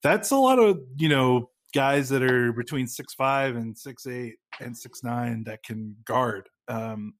that's 0.01 0.31
a 0.31 0.37
lot 0.37 0.59
of 0.59 0.79
you 0.97 1.09
know 1.09 1.49
guys 1.73 2.07
that 2.07 2.23
are 2.23 2.53
between 2.53 2.87
six 2.87 3.13
five 3.13 3.57
and 3.57 3.77
six 3.77 4.07
eight 4.07 4.35
and 4.61 4.75
six 4.77 5.03
nine 5.03 5.43
that 5.43 5.61
can 5.61 5.93
guard 6.05 6.47
um, 6.67 7.13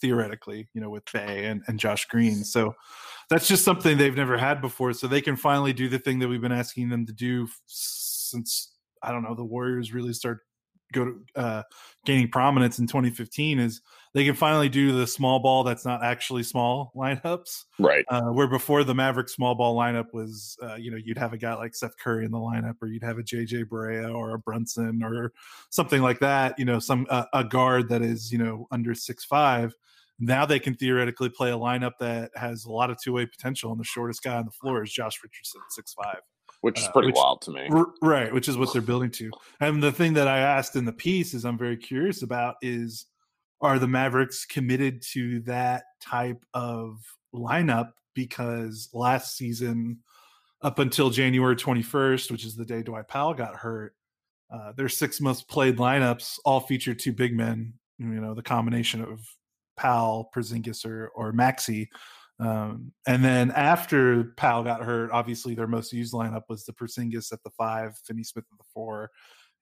theoretically, 0.00 0.68
you 0.74 0.80
know, 0.80 0.90
with 0.90 1.04
Bey 1.12 1.46
and, 1.46 1.62
and 1.66 1.78
Josh 1.78 2.06
Green. 2.06 2.44
So 2.44 2.74
that's 3.30 3.48
just 3.48 3.64
something 3.64 3.96
they've 3.96 4.16
never 4.16 4.36
had 4.36 4.60
before. 4.60 4.92
So 4.92 5.06
they 5.06 5.20
can 5.20 5.36
finally 5.36 5.72
do 5.72 5.88
the 5.88 5.98
thing 5.98 6.18
that 6.18 6.28
we've 6.28 6.40
been 6.40 6.52
asking 6.52 6.90
them 6.90 7.06
to 7.06 7.12
do 7.12 7.48
since 7.66 8.74
I 9.02 9.12
don't 9.12 9.22
know 9.22 9.34
the 9.34 9.44
Warriors 9.44 9.92
really 9.92 10.12
start 10.12 10.40
go 10.92 11.04
to 11.06 11.20
uh, 11.36 11.62
gaining 12.04 12.28
prominence 12.28 12.78
in 12.78 12.86
2015 12.86 13.58
is 13.58 13.80
they 14.14 14.24
can 14.24 14.34
finally 14.34 14.68
do 14.68 14.92
the 14.92 15.06
small 15.06 15.40
ball 15.40 15.64
that's 15.64 15.84
not 15.84 16.02
actually 16.02 16.42
small 16.42 16.92
lineups. 16.94 17.64
Right. 17.78 18.04
Uh, 18.08 18.30
where 18.30 18.46
before 18.46 18.84
the 18.84 18.94
Maverick 18.94 19.28
small 19.28 19.54
ball 19.54 19.76
lineup 19.76 20.12
was, 20.12 20.56
uh, 20.62 20.74
you 20.74 20.90
know, 20.90 20.98
you'd 20.98 21.18
have 21.18 21.32
a 21.32 21.38
guy 21.38 21.54
like 21.54 21.74
Seth 21.74 21.96
Curry 21.98 22.24
in 22.24 22.30
the 22.30 22.38
lineup, 22.38 22.74
or 22.82 22.88
you'd 22.88 23.02
have 23.02 23.18
a 23.18 23.22
JJ 23.22 23.66
Barea 23.66 24.14
or 24.14 24.34
a 24.34 24.38
Brunson 24.38 25.02
or 25.02 25.32
something 25.70 26.02
like 26.02 26.20
that. 26.20 26.58
You 26.58 26.64
know, 26.64 26.78
some 26.78 27.06
uh, 27.08 27.24
a 27.32 27.44
guard 27.44 27.88
that 27.88 28.02
is 28.02 28.30
you 28.30 28.38
know 28.38 28.66
under 28.70 28.94
six 28.94 29.24
five. 29.24 29.74
Now 30.18 30.46
they 30.46 30.60
can 30.60 30.74
theoretically 30.74 31.30
play 31.30 31.50
a 31.50 31.56
lineup 31.56 31.92
that 31.98 32.30
has 32.36 32.64
a 32.64 32.70
lot 32.70 32.90
of 32.90 32.98
two 33.02 33.14
way 33.14 33.26
potential, 33.26 33.72
and 33.72 33.80
the 33.80 33.84
shortest 33.84 34.22
guy 34.22 34.36
on 34.36 34.44
the 34.44 34.52
floor 34.52 34.82
is 34.82 34.92
Josh 34.92 35.18
Richardson, 35.22 35.62
six 35.70 35.94
five 35.94 36.20
which 36.62 36.80
is 36.80 36.86
uh, 36.86 36.92
pretty 36.92 37.08
uh, 37.08 37.10
which, 37.10 37.16
wild 37.16 37.42
to 37.42 37.50
me. 37.50 37.68
R- 37.70 37.92
right, 38.00 38.32
which 38.32 38.48
is 38.48 38.56
what 38.56 38.72
they're 38.72 38.82
building 38.82 39.10
to. 39.12 39.30
And 39.60 39.82
the 39.82 39.92
thing 39.92 40.14
that 40.14 40.26
I 40.26 40.38
asked 40.38 40.74
in 40.74 40.84
the 40.84 40.92
piece 40.92 41.34
is 41.34 41.44
I'm 41.44 41.58
very 41.58 41.76
curious 41.76 42.22
about 42.22 42.56
is 42.62 43.06
are 43.60 43.78
the 43.78 43.86
Mavericks 43.86 44.44
committed 44.44 45.02
to 45.12 45.40
that 45.40 45.84
type 46.00 46.44
of 46.52 46.98
lineup 47.32 47.92
because 48.14 48.88
last 48.92 49.36
season 49.36 49.98
up 50.62 50.78
until 50.78 51.10
January 51.10 51.56
21st, 51.56 52.30
which 52.30 52.44
is 52.44 52.56
the 52.56 52.64
day 52.64 52.82
Dwight 52.82 53.08
Powell 53.08 53.34
got 53.34 53.54
hurt, 53.54 53.94
uh, 54.52 54.72
their 54.72 54.88
six 54.88 55.20
most 55.20 55.48
played 55.48 55.78
lineups 55.78 56.38
all 56.44 56.60
featured 56.60 56.98
two 56.98 57.12
big 57.12 57.36
men, 57.36 57.72
you 57.98 58.06
know, 58.06 58.34
the 58.34 58.42
combination 58.42 59.02
of 59.02 59.20
Powell, 59.76 60.30
Porzingis, 60.34 60.84
or, 60.84 61.08
or 61.14 61.32
Maxey. 61.32 61.88
Um, 62.42 62.92
and 63.06 63.24
then 63.24 63.50
after 63.52 64.32
Powell 64.36 64.64
got 64.64 64.82
hurt, 64.82 65.10
obviously 65.12 65.54
their 65.54 65.66
most 65.66 65.92
used 65.92 66.12
lineup 66.12 66.42
was 66.48 66.64
the 66.64 66.72
Porzingis 66.72 67.32
at 67.32 67.42
the 67.44 67.50
five, 67.50 67.96
Finney 68.04 68.24
Smith 68.24 68.46
at 68.50 68.58
the 68.58 68.64
four, 68.74 69.10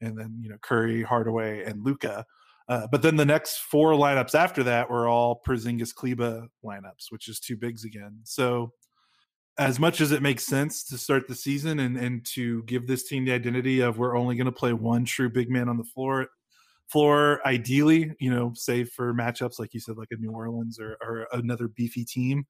and 0.00 0.18
then 0.18 0.38
you 0.40 0.49
know 0.49 0.56
Curry, 0.62 1.02
Hardaway, 1.02 1.64
and 1.64 1.84
Luka. 1.84 2.25
Uh, 2.68 2.87
but 2.90 3.02
then 3.02 3.16
the 3.16 3.25
next 3.25 3.58
four 3.58 3.92
lineups 3.92 4.34
after 4.34 4.62
that 4.62 4.88
were 4.88 5.08
all 5.08 5.42
Porzingis 5.46 5.94
Kleber 5.94 6.46
lineups, 6.64 7.10
which 7.10 7.28
is 7.28 7.40
two 7.40 7.56
bigs 7.56 7.84
again. 7.84 8.20
So 8.22 8.72
as 9.58 9.78
much 9.78 10.00
as 10.00 10.10
it 10.10 10.22
makes 10.22 10.46
sense 10.46 10.84
to 10.84 10.96
start 10.96 11.28
the 11.28 11.34
season 11.34 11.80
and 11.80 11.96
and 11.96 12.25
to 12.25 12.62
give 12.64 12.87
this 12.87 13.04
team 13.04 13.25
the 13.25 13.32
identity 13.32 13.80
of 13.80 13.99
we're 13.99 14.16
only 14.16 14.34
going 14.34 14.46
to 14.46 14.52
play 14.52 14.72
one 14.72 15.04
true 15.04 15.28
big 15.28 15.50
man 15.50 15.68
on 15.68 15.76
the 15.76 15.84
floor 15.84 16.28
floor 16.88 17.40
ideally 17.46 18.14
you 18.18 18.30
know 18.30 18.52
save 18.54 18.88
for 18.90 19.12
matchups 19.12 19.58
like 19.58 19.75
you 19.75 19.80
said 19.80 19.96
like 19.96 20.08
a 20.12 20.16
new 20.16 20.30
orleans 20.30 20.80
or, 20.80 20.96
or 21.02 21.26
another 21.32 21.68
beefy 21.68 22.04
team 22.04 22.44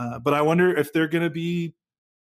uh, 0.00 0.18
but 0.18 0.32
I 0.32 0.40
wonder 0.40 0.74
if 0.74 0.94
they're 0.94 1.08
going 1.08 1.24
to 1.24 1.30
be, 1.30 1.74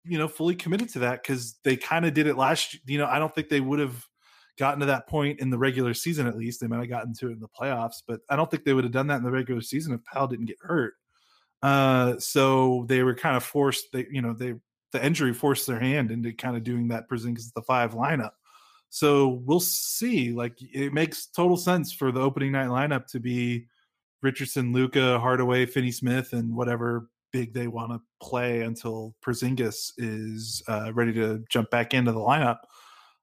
you 0.05 0.19
know, 0.19 0.29
fully 0.29 0.55
committed 0.55 0.91
to 0.91 0.99
that 1.01 1.23
because 1.23 1.57
they 1.65 1.75
kind 1.75 2.05
of 2.05 2.13
did 2.13 2.27
it 2.27 2.37
last. 2.37 2.77
You 2.87 2.99
know, 2.99 3.07
I 3.07 3.19
don't 3.19 3.35
think 3.35 3.49
they 3.49 3.63
would 3.63 3.79
have 3.79 4.07
gotten 4.59 4.81
to 4.81 4.87
that 4.87 5.09
point 5.09 5.41
in 5.41 5.49
the 5.49 5.57
regular 5.57 5.95
season. 5.95 6.27
At 6.27 6.37
least 6.37 6.61
they 6.61 6.67
might 6.67 6.81
have 6.81 6.91
gotten 6.91 7.15
to 7.15 7.29
it 7.29 7.33
in 7.33 7.41
the 7.41 7.49
playoffs, 7.49 8.03
but 8.07 8.21
I 8.29 8.37
don't 8.37 8.51
think 8.51 8.65
they 8.65 8.75
would 8.75 8.85
have 8.85 8.93
done 8.93 9.07
that 9.07 9.17
in 9.17 9.23
the 9.23 9.31
regular 9.31 9.63
season 9.63 9.95
if 9.95 10.05
Powell 10.05 10.27
didn't 10.27 10.47
get 10.47 10.59
hurt. 10.61 10.93
Uh, 11.63 12.19
so 12.19 12.85
they 12.89 13.03
were 13.03 13.15
kind 13.15 13.37
of 13.37 13.45
forced. 13.45 13.87
They, 13.91 14.07
you 14.11 14.21
know, 14.21 14.35
they 14.35 14.55
the 14.91 15.03
injury 15.03 15.33
forced 15.33 15.67
their 15.67 15.81
hand 15.81 16.11
into 16.11 16.33
kind 16.35 16.59
of 16.59 16.65
doing 16.65 16.89
that 16.89 17.09
Porzingis 17.09 17.55
the 17.55 17.63
five 17.63 17.95
lineup. 17.95 18.33
So 18.91 19.41
we'll 19.47 19.61
see. 19.61 20.33
Like 20.33 20.59
it 20.61 20.93
makes 20.93 21.25
total 21.27 21.57
sense 21.57 21.91
for 21.91 22.13
the 22.13 22.21
opening 22.21 22.53
night 22.53 22.69
lineup 22.69 23.07
to 23.13 23.21
be 23.21 23.69
Richardson, 24.21 24.75
Luka, 24.75 25.19
Hardaway, 25.19 25.65
Finney 25.65 25.91
Smith, 25.91 26.35
and 26.35 26.55
whatever 26.55 27.09
big 27.33 27.53
they 27.53 27.67
want 27.67 27.93
to 27.93 28.01
play 28.21 28.63
until 28.63 29.15
Porzingis 29.25 29.93
is 29.99 30.63
uh, 30.69 30.93
ready 30.95 31.13
to 31.15 31.45
jump 31.49 31.71
back 31.71 31.95
into 31.95 32.13
the 32.13 32.21
lineup. 32.21 32.59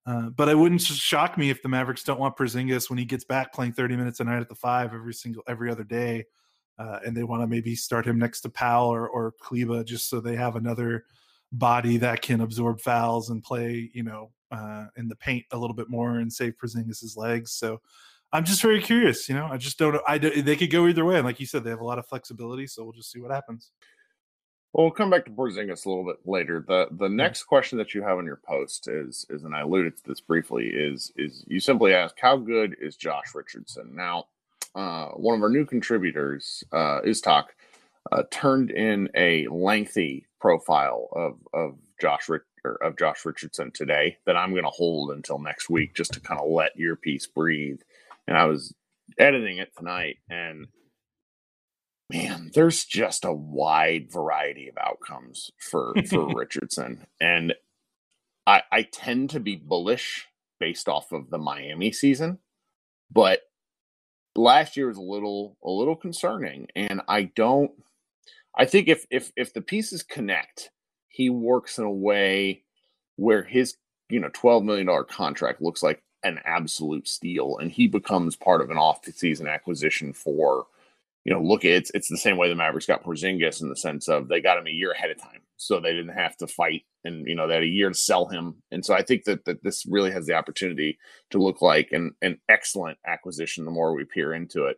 Uh, 0.05 0.29
but 0.29 0.49
it 0.49 0.55
wouldn't 0.55 0.81
shock 0.81 1.37
me 1.37 1.49
if 1.49 1.61
the 1.61 1.69
Mavericks 1.69 2.03
don't 2.03 2.19
want 2.19 2.35
Porzingis 2.35 2.89
when 2.89 2.97
he 2.97 3.05
gets 3.05 3.25
back 3.25 3.53
playing 3.53 3.73
30 3.73 3.95
minutes 3.95 4.19
a 4.19 4.23
night 4.23 4.41
at 4.41 4.49
the 4.49 4.55
five 4.55 4.93
every 4.93 5.13
single 5.13 5.43
every 5.47 5.69
other 5.69 5.83
day, 5.83 6.25
uh, 6.79 6.99
and 7.05 7.15
they 7.15 7.23
want 7.23 7.43
to 7.43 7.47
maybe 7.47 7.75
start 7.75 8.05
him 8.05 8.17
next 8.17 8.41
to 8.41 8.49
Powell 8.49 8.89
or 8.89 9.07
or 9.07 9.33
Kleber 9.39 9.83
just 9.83 10.09
so 10.09 10.19
they 10.19 10.35
have 10.35 10.55
another 10.55 11.03
body 11.51 11.97
that 11.97 12.21
can 12.21 12.41
absorb 12.41 12.79
fouls 12.79 13.29
and 13.29 13.43
play, 13.43 13.89
you 13.93 14.03
know, 14.03 14.31
uh, 14.51 14.85
in 14.97 15.07
the 15.07 15.15
paint 15.15 15.45
a 15.51 15.57
little 15.57 15.75
bit 15.75 15.89
more 15.89 16.19
and 16.19 16.31
save 16.31 16.53
Porzingis's 16.57 17.15
legs. 17.17 17.51
So 17.51 17.79
I'm 18.31 18.45
just 18.45 18.61
very 18.61 18.81
curious. 18.81 19.27
You 19.27 19.35
know, 19.35 19.47
I 19.47 19.57
just 19.57 19.77
don't. 19.79 19.99
I 20.07 20.17
do, 20.17 20.41
they 20.41 20.55
could 20.55 20.71
go 20.71 20.87
either 20.87 21.05
way, 21.05 21.15
and 21.15 21.25
like 21.25 21.39
you 21.39 21.45
said, 21.45 21.63
they 21.63 21.71
have 21.71 21.81
a 21.81 21.85
lot 21.85 21.99
of 21.99 22.07
flexibility. 22.07 22.67
So 22.67 22.83
we'll 22.83 22.93
just 22.93 23.11
see 23.11 23.19
what 23.19 23.31
happens. 23.31 23.71
Well, 24.73 24.85
we'll 24.85 24.91
come 24.93 25.09
back 25.09 25.25
to 25.25 25.31
Porzingis 25.31 25.85
a 25.85 25.89
little 25.89 26.05
bit 26.05 26.17
later. 26.25 26.63
the 26.67 26.87
The 26.91 27.09
next 27.09 27.43
question 27.43 27.77
that 27.79 27.95
you 27.95 28.03
have 28.03 28.19
in 28.19 28.25
your 28.25 28.41
post 28.47 28.87
is 28.87 29.25
is, 29.29 29.43
and 29.43 29.55
I 29.55 29.61
alluded 29.61 29.97
to 29.97 30.03
this 30.05 30.21
briefly, 30.21 30.67
is 30.67 31.11
is 31.17 31.43
you 31.47 31.59
simply 31.59 31.93
ask 31.93 32.15
how 32.21 32.37
good 32.37 32.77
is 32.79 32.95
Josh 32.95 33.35
Richardson? 33.35 33.95
Now, 33.95 34.25
uh, 34.75 35.07
one 35.09 35.35
of 35.35 35.43
our 35.43 35.49
new 35.49 35.65
contributors, 35.65 36.63
uh, 36.71 37.01
is 37.03 37.21
talk, 37.21 37.55
uh, 38.11 38.23
turned 38.31 38.71
in 38.71 39.09
a 39.15 39.47
lengthy 39.49 40.27
profile 40.39 41.09
of 41.13 41.39
of 41.53 41.77
Josh 41.99 42.29
Rich- 42.29 42.43
of 42.81 42.97
Josh 42.97 43.25
Richardson 43.25 43.71
today 43.71 44.17
that 44.25 44.37
I'm 44.37 44.51
going 44.51 44.63
to 44.63 44.69
hold 44.69 45.11
until 45.11 45.39
next 45.39 45.69
week 45.69 45.95
just 45.95 46.13
to 46.13 46.19
kind 46.21 46.39
of 46.39 46.49
let 46.49 46.77
your 46.77 46.95
piece 46.95 47.27
breathe. 47.27 47.81
And 48.27 48.37
I 48.37 48.45
was 48.45 48.73
editing 49.17 49.57
it 49.57 49.75
tonight, 49.77 50.19
and 50.29 50.67
man, 52.09 52.51
there's 52.53 52.85
just 52.85 53.25
a 53.25 53.33
wide 53.33 54.11
variety 54.11 54.67
of 54.67 54.77
outcomes 54.77 55.51
for 55.57 55.93
for 56.09 56.27
Richardson, 56.35 57.05
and 57.19 57.53
I 58.47 58.63
I 58.71 58.81
tend 58.83 59.31
to 59.31 59.39
be 59.39 59.55
bullish 59.55 60.27
based 60.59 60.89
off 60.89 61.11
of 61.11 61.29
the 61.29 61.37
Miami 61.37 61.91
season, 61.91 62.39
but 63.11 63.41
last 64.35 64.77
year 64.77 64.87
was 64.87 64.97
a 64.97 65.01
little 65.01 65.57
a 65.63 65.69
little 65.69 65.95
concerning, 65.95 66.67
and 66.75 67.01
I 67.07 67.23
don't. 67.23 67.71
I 68.57 68.65
think 68.65 68.87
if 68.87 69.05
if 69.11 69.31
if 69.35 69.53
the 69.53 69.61
pieces 69.61 70.03
connect, 70.03 70.71
he 71.07 71.29
works 71.29 71.77
in 71.77 71.83
a 71.83 71.91
way 71.91 72.63
where 73.15 73.43
his 73.43 73.75
you 74.09 74.19
know 74.19 74.29
twelve 74.33 74.63
million 74.63 74.87
dollar 74.87 75.03
contract 75.03 75.61
looks 75.61 75.83
like 75.83 76.01
an 76.23 76.39
absolute 76.43 77.07
steal, 77.07 77.57
and 77.59 77.71
he 77.71 77.87
becomes 77.87 78.35
part 78.35 78.61
of 78.61 78.69
an 78.69 78.77
off 78.77 79.05
season 79.05 79.47
acquisition 79.47 80.13
for 80.13 80.65
you 81.29 81.35
know, 81.35 81.43
look, 81.43 81.63
it's 81.63 81.91
it's 81.93 82.09
the 82.09 82.17
same 82.17 82.37
way 82.37 82.49
the 82.49 82.55
Mavericks 82.55 82.87
got 82.87 83.03
Porzingis 83.03 83.61
in 83.61 83.69
the 83.69 83.75
sense 83.75 84.09
of 84.09 84.29
they 84.29 84.41
got 84.41 84.57
him 84.57 84.65
a 84.65 84.71
year 84.71 84.93
ahead 84.93 85.11
of 85.11 85.21
time, 85.21 85.41
so 85.57 85.79
they 85.79 85.93
didn't 85.93 86.17
have 86.17 86.35
to 86.37 86.47
fight, 86.47 86.81
and 87.03 87.27
you 87.27 87.35
know 87.35 87.47
they 87.47 87.53
had 87.53 87.61
a 87.61 87.67
year 87.67 87.89
to 87.89 87.93
sell 87.93 88.25
him, 88.25 88.63
and 88.71 88.83
so 88.83 88.95
I 88.95 89.03
think 89.03 89.25
that 89.25 89.45
that 89.45 89.63
this 89.63 89.85
really 89.87 90.09
has 90.09 90.25
the 90.25 90.33
opportunity 90.33 90.97
to 91.29 91.37
look 91.37 91.61
like 91.61 91.89
an 91.91 92.15
an 92.23 92.39
excellent 92.49 92.97
acquisition 93.05 93.63
the 93.63 93.69
more 93.69 93.93
we 93.93 94.05
peer 94.05 94.33
into 94.33 94.65
it. 94.65 94.77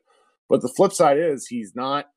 But 0.50 0.62
the 0.62 0.68
flip 0.68 0.92
side 0.92 1.18
is 1.18 1.48
he's 1.48 1.72
not 1.74 2.08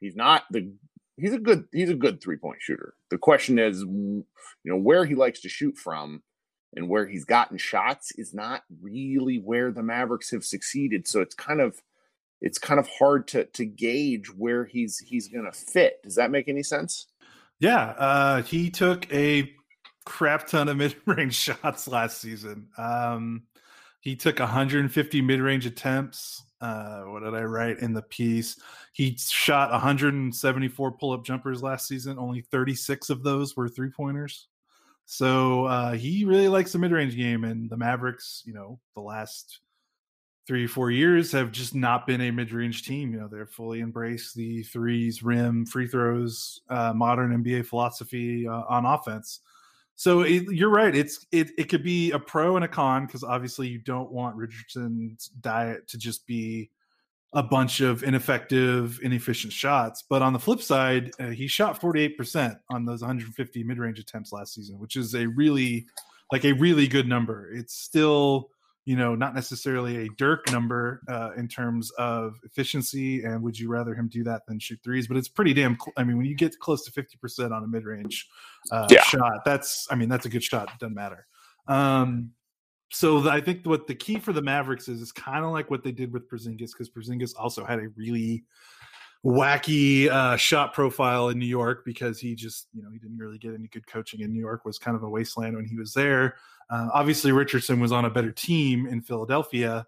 he's 0.00 0.16
not 0.16 0.44
the 0.50 0.72
he's 1.18 1.34
a 1.34 1.38
good 1.38 1.66
he's 1.74 1.90
a 1.90 1.94
good 1.94 2.22
three 2.22 2.38
point 2.38 2.62
shooter. 2.62 2.94
The 3.10 3.18
question 3.18 3.58
is, 3.58 3.82
you 3.82 4.24
know, 4.64 4.78
where 4.78 5.04
he 5.04 5.14
likes 5.14 5.42
to 5.42 5.50
shoot 5.50 5.76
from 5.76 6.22
and 6.74 6.88
where 6.88 7.06
he's 7.06 7.26
gotten 7.26 7.58
shots 7.58 8.12
is 8.16 8.32
not 8.32 8.62
really 8.80 9.36
where 9.36 9.70
the 9.70 9.82
Mavericks 9.82 10.30
have 10.30 10.42
succeeded. 10.42 11.06
So 11.06 11.20
it's 11.20 11.34
kind 11.34 11.60
of 11.60 11.82
it's 12.42 12.58
kind 12.58 12.78
of 12.78 12.88
hard 12.98 13.28
to 13.28 13.44
to 13.46 13.64
gauge 13.64 14.26
where 14.36 14.64
he's 14.64 14.98
he's 14.98 15.28
going 15.28 15.44
to 15.44 15.52
fit. 15.52 16.02
Does 16.02 16.16
that 16.16 16.30
make 16.30 16.48
any 16.48 16.62
sense? 16.62 17.06
Yeah, 17.60 17.94
uh, 17.96 18.42
he 18.42 18.70
took 18.70 19.10
a 19.12 19.50
crap 20.04 20.48
ton 20.48 20.68
of 20.68 20.76
mid 20.76 20.96
range 21.06 21.34
shots 21.34 21.88
last 21.88 22.20
season. 22.20 22.68
Um, 22.76 23.44
he 24.00 24.16
took 24.16 24.40
150 24.40 25.22
mid 25.22 25.40
range 25.40 25.64
attempts. 25.64 26.42
Uh, 26.60 27.02
what 27.02 27.22
did 27.22 27.34
I 27.34 27.42
write 27.42 27.78
in 27.78 27.92
the 27.92 28.02
piece? 28.02 28.60
He 28.92 29.16
shot 29.16 29.70
174 29.70 30.92
pull 30.92 31.12
up 31.12 31.24
jumpers 31.24 31.62
last 31.62 31.88
season. 31.88 32.18
Only 32.18 32.40
36 32.40 33.10
of 33.10 33.22
those 33.22 33.56
were 33.56 33.68
three 33.68 33.90
pointers. 33.90 34.48
So 35.06 35.64
uh, 35.64 35.92
he 35.92 36.24
really 36.24 36.48
likes 36.48 36.72
the 36.72 36.78
mid 36.78 36.92
range 36.92 37.16
game, 37.16 37.44
and 37.44 37.70
the 37.70 37.76
Mavericks, 37.76 38.42
you 38.44 38.54
know, 38.54 38.80
the 38.94 39.00
last 39.00 39.60
three 40.52 40.66
four 40.66 40.90
years 40.90 41.32
have 41.32 41.50
just 41.50 41.74
not 41.74 42.06
been 42.06 42.20
a 42.20 42.30
mid-range 42.30 42.86
team. 42.86 43.14
You 43.14 43.20
know 43.20 43.26
they're 43.26 43.46
fully 43.46 43.80
embraced 43.80 44.34
the 44.34 44.62
threes 44.64 45.22
rim 45.22 45.64
free 45.64 45.86
throws 45.86 46.60
uh, 46.68 46.92
modern 46.92 47.42
nba 47.42 47.64
philosophy 47.64 48.46
uh, 48.46 48.64
on 48.68 48.84
offense. 48.84 49.40
So 49.96 50.20
it, 50.20 50.42
you're 50.50 50.68
right 50.68 50.94
it's 50.94 51.26
it, 51.32 51.52
it 51.56 51.70
could 51.70 51.82
be 51.82 52.10
a 52.10 52.18
pro 52.18 52.56
and 52.56 52.66
a 52.66 52.68
con 52.68 53.06
because 53.06 53.24
obviously 53.24 53.66
you 53.66 53.78
don't 53.78 54.12
want 54.12 54.36
richardson's 54.36 55.28
diet 55.40 55.88
to 55.88 55.96
just 55.96 56.26
be 56.26 56.68
a 57.32 57.42
bunch 57.42 57.80
of 57.80 58.02
ineffective 58.02 59.00
inefficient 59.02 59.54
shots. 59.54 60.04
But 60.06 60.20
on 60.20 60.34
the 60.34 60.38
flip 60.38 60.60
side 60.60 61.12
uh, 61.18 61.28
he 61.28 61.46
shot 61.46 61.80
48% 61.80 62.58
on 62.68 62.84
those 62.84 63.00
150 63.00 63.64
mid-range 63.64 63.98
attempts 63.98 64.32
last 64.32 64.52
season 64.52 64.78
which 64.78 64.96
is 64.96 65.14
a 65.14 65.24
really 65.28 65.86
like 66.30 66.44
a 66.44 66.52
really 66.52 66.88
good 66.88 67.08
number. 67.08 67.50
It's 67.54 67.74
still 67.74 68.50
you 68.84 68.96
know, 68.96 69.14
not 69.14 69.34
necessarily 69.34 70.06
a 70.06 70.08
Dirk 70.18 70.50
number 70.50 71.02
uh, 71.08 71.30
in 71.36 71.46
terms 71.46 71.90
of 71.92 72.34
efficiency. 72.44 73.22
And 73.22 73.42
would 73.42 73.58
you 73.58 73.68
rather 73.68 73.94
him 73.94 74.08
do 74.08 74.24
that 74.24 74.42
than 74.46 74.58
shoot 74.58 74.80
threes? 74.82 75.06
But 75.06 75.16
it's 75.16 75.28
pretty 75.28 75.54
damn. 75.54 75.76
Cl- 75.78 75.92
I 75.96 76.04
mean, 76.04 76.16
when 76.16 76.26
you 76.26 76.34
get 76.34 76.58
close 76.58 76.84
to 76.86 76.92
fifty 76.92 77.16
percent 77.18 77.52
on 77.52 77.62
a 77.62 77.68
mid 77.68 77.84
range 77.84 78.28
uh, 78.70 78.88
yeah. 78.90 79.02
shot, 79.02 79.44
that's. 79.44 79.86
I 79.90 79.94
mean, 79.94 80.08
that's 80.08 80.26
a 80.26 80.28
good 80.28 80.42
shot. 80.42 80.68
It 80.74 80.80
doesn't 80.80 80.94
matter. 80.94 81.26
Um, 81.68 82.32
so 82.90 83.20
the, 83.20 83.30
I 83.30 83.40
think 83.40 83.64
what 83.64 83.86
the 83.86 83.94
key 83.94 84.18
for 84.18 84.32
the 84.32 84.42
Mavericks 84.42 84.88
is 84.88 85.00
is 85.00 85.12
kind 85.12 85.44
of 85.44 85.52
like 85.52 85.70
what 85.70 85.82
they 85.82 85.92
did 85.92 86.12
with 86.12 86.28
Porzingis 86.28 86.72
because 86.72 86.90
Porzingis 86.90 87.32
also 87.38 87.64
had 87.64 87.78
a 87.78 87.88
really 87.96 88.44
wacky 89.24 90.08
uh, 90.08 90.36
shot 90.36 90.74
profile 90.74 91.28
in 91.28 91.38
New 91.38 91.46
York 91.46 91.84
because 91.84 92.18
he 92.18 92.34
just 92.34 92.68
you 92.74 92.82
know 92.82 92.90
he 92.90 92.98
didn't 92.98 93.18
really 93.18 93.38
get 93.38 93.54
any 93.54 93.68
good 93.68 93.86
coaching 93.86 94.20
in 94.20 94.32
New 94.32 94.40
York 94.40 94.64
was 94.64 94.78
kind 94.78 94.96
of 94.96 95.02
a 95.02 95.08
wasteland 95.08 95.56
when 95.56 95.64
he 95.64 95.76
was 95.76 95.92
there. 95.92 96.36
Uh, 96.70 96.88
obviously, 96.92 97.32
Richardson 97.32 97.80
was 97.80 97.92
on 97.92 98.04
a 98.04 98.10
better 98.10 98.32
team 98.32 98.86
in 98.86 99.00
Philadelphia, 99.00 99.86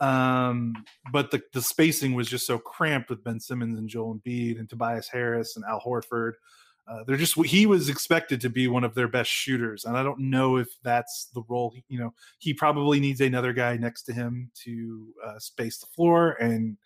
um, 0.00 0.74
but 1.12 1.30
the 1.30 1.42
the 1.52 1.62
spacing 1.62 2.14
was 2.14 2.28
just 2.28 2.46
so 2.46 2.58
cramped 2.58 3.10
with 3.10 3.22
Ben 3.22 3.38
Simmons 3.38 3.78
and 3.78 3.88
Joel 3.88 4.16
Embiid 4.16 4.58
and 4.58 4.68
Tobias 4.68 5.08
Harris 5.08 5.56
and 5.56 5.64
Al 5.64 5.80
Horford. 5.80 6.32
Uh, 6.86 7.02
they're 7.06 7.16
just 7.16 7.38
he 7.46 7.64
was 7.64 7.88
expected 7.88 8.40
to 8.42 8.50
be 8.50 8.68
one 8.68 8.84
of 8.84 8.94
their 8.94 9.08
best 9.08 9.30
shooters, 9.30 9.84
and 9.86 9.96
I 9.96 10.02
don't 10.02 10.18
know 10.18 10.56
if 10.56 10.68
that's 10.82 11.30
the 11.32 11.42
role. 11.48 11.74
You 11.88 11.98
know, 11.98 12.14
he 12.38 12.52
probably 12.52 13.00
needs 13.00 13.20
another 13.20 13.54
guy 13.54 13.76
next 13.76 14.02
to 14.02 14.12
him 14.12 14.50
to 14.64 15.06
uh, 15.24 15.38
space 15.38 15.78
the 15.78 15.86
floor. 15.86 16.32
And 16.32 16.76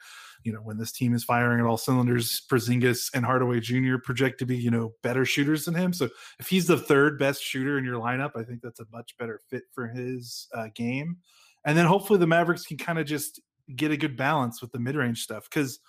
you 0.48 0.54
know, 0.54 0.60
when 0.60 0.78
this 0.78 0.92
team 0.92 1.12
is 1.12 1.24
firing 1.24 1.60
at 1.60 1.66
all 1.66 1.76
cylinders, 1.76 2.40
Porzingis 2.50 3.10
and 3.12 3.22
Hardaway 3.22 3.60
Jr. 3.60 3.98
project 4.02 4.38
to 4.38 4.46
be 4.46 4.56
you 4.56 4.70
know 4.70 4.94
better 5.02 5.26
shooters 5.26 5.66
than 5.66 5.74
him. 5.74 5.92
So 5.92 6.08
if 6.40 6.48
he's 6.48 6.66
the 6.66 6.78
third 6.78 7.18
best 7.18 7.42
shooter 7.42 7.76
in 7.76 7.84
your 7.84 8.00
lineup, 8.00 8.30
I 8.34 8.44
think 8.44 8.62
that's 8.62 8.80
a 8.80 8.86
much 8.90 9.14
better 9.18 9.42
fit 9.50 9.64
for 9.74 9.88
his 9.88 10.48
uh, 10.54 10.68
game. 10.74 11.18
And 11.66 11.76
then 11.76 11.84
hopefully 11.84 12.18
the 12.18 12.26
Mavericks 12.26 12.64
can 12.64 12.78
kind 12.78 12.98
of 12.98 13.04
just 13.04 13.42
get 13.76 13.90
a 13.90 13.96
good 13.98 14.16
balance 14.16 14.62
with 14.62 14.72
the 14.72 14.78
mid 14.78 14.96
range 14.96 15.22
stuff 15.22 15.46
because 15.50 15.80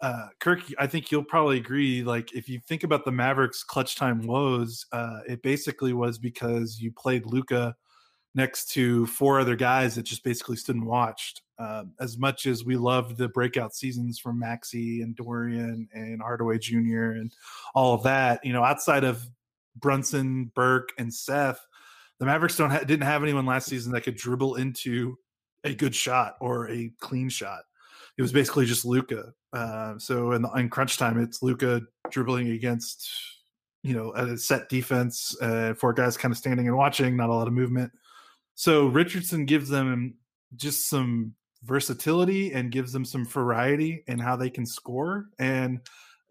uh, 0.00 0.26
Kirk, 0.40 0.62
I 0.80 0.88
think 0.88 1.12
you'll 1.12 1.22
probably 1.22 1.58
agree. 1.58 2.02
Like, 2.02 2.32
if 2.32 2.48
you 2.48 2.58
think 2.58 2.82
about 2.82 3.04
the 3.04 3.12
Mavericks' 3.12 3.62
clutch 3.62 3.94
time 3.94 4.26
woes, 4.26 4.84
uh, 4.90 5.20
it 5.28 5.44
basically 5.44 5.92
was 5.92 6.18
because 6.18 6.80
you 6.80 6.90
played 6.90 7.24
Luka 7.24 7.76
next 8.34 8.72
to 8.72 9.06
four 9.06 9.38
other 9.38 9.54
guys 9.54 9.94
that 9.94 10.02
just 10.02 10.24
basically 10.24 10.56
stood 10.56 10.74
and 10.74 10.86
watched. 10.86 11.41
Uh, 11.58 11.84
as 12.00 12.18
much 12.18 12.46
as 12.46 12.64
we 12.64 12.76
loved 12.76 13.16
the 13.16 13.28
breakout 13.28 13.74
seasons 13.74 14.18
from 14.18 14.40
Maxi 14.40 15.02
and 15.02 15.14
Dorian 15.14 15.88
and 15.92 16.20
Hardaway 16.20 16.58
Jr. 16.58 17.12
and 17.12 17.32
all 17.74 17.94
of 17.94 18.02
that, 18.02 18.44
you 18.44 18.52
know, 18.52 18.64
outside 18.64 19.04
of 19.04 19.22
Brunson, 19.76 20.50
Burke, 20.54 20.90
and 20.98 21.12
Seth, 21.12 21.64
the 22.18 22.26
Mavericks 22.26 22.56
don't 22.56 22.70
ha- 22.70 22.80
didn't 22.80 23.02
have 23.02 23.22
anyone 23.22 23.46
last 23.46 23.68
season 23.68 23.92
that 23.92 24.00
could 24.00 24.16
dribble 24.16 24.56
into 24.56 25.16
a 25.64 25.74
good 25.74 25.94
shot 25.94 26.34
or 26.40 26.68
a 26.70 26.90
clean 27.00 27.28
shot 27.28 27.62
it 28.16 28.22
was 28.22 28.32
basically 28.32 28.66
just 28.66 28.84
Luka. 28.84 29.32
Uh, 29.52 29.98
so 29.98 30.32
in, 30.32 30.42
the, 30.42 30.50
in 30.52 30.68
crunch 30.68 30.98
time, 30.98 31.20
it's 31.20 31.42
Luka 31.42 31.82
dribbling 32.10 32.50
against 32.50 33.08
you 33.82 33.94
know 33.94 34.12
a 34.12 34.36
set 34.36 34.68
defense, 34.68 35.36
uh, 35.40 35.74
four 35.74 35.92
guys 35.92 36.16
kind 36.16 36.32
of 36.32 36.38
standing 36.38 36.68
and 36.68 36.76
watching, 36.76 37.16
not 37.16 37.30
a 37.30 37.34
lot 37.34 37.48
of 37.48 37.54
movement. 37.54 37.92
So 38.54 38.86
Richardson 38.86 39.46
gives 39.46 39.68
them 39.68 40.14
just 40.56 40.88
some 40.88 41.34
versatility 41.64 42.52
and 42.52 42.72
gives 42.72 42.92
them 42.92 43.04
some 43.04 43.24
variety 43.24 44.04
in 44.06 44.18
how 44.18 44.36
they 44.36 44.50
can 44.50 44.66
score. 44.66 45.26
And 45.38 45.80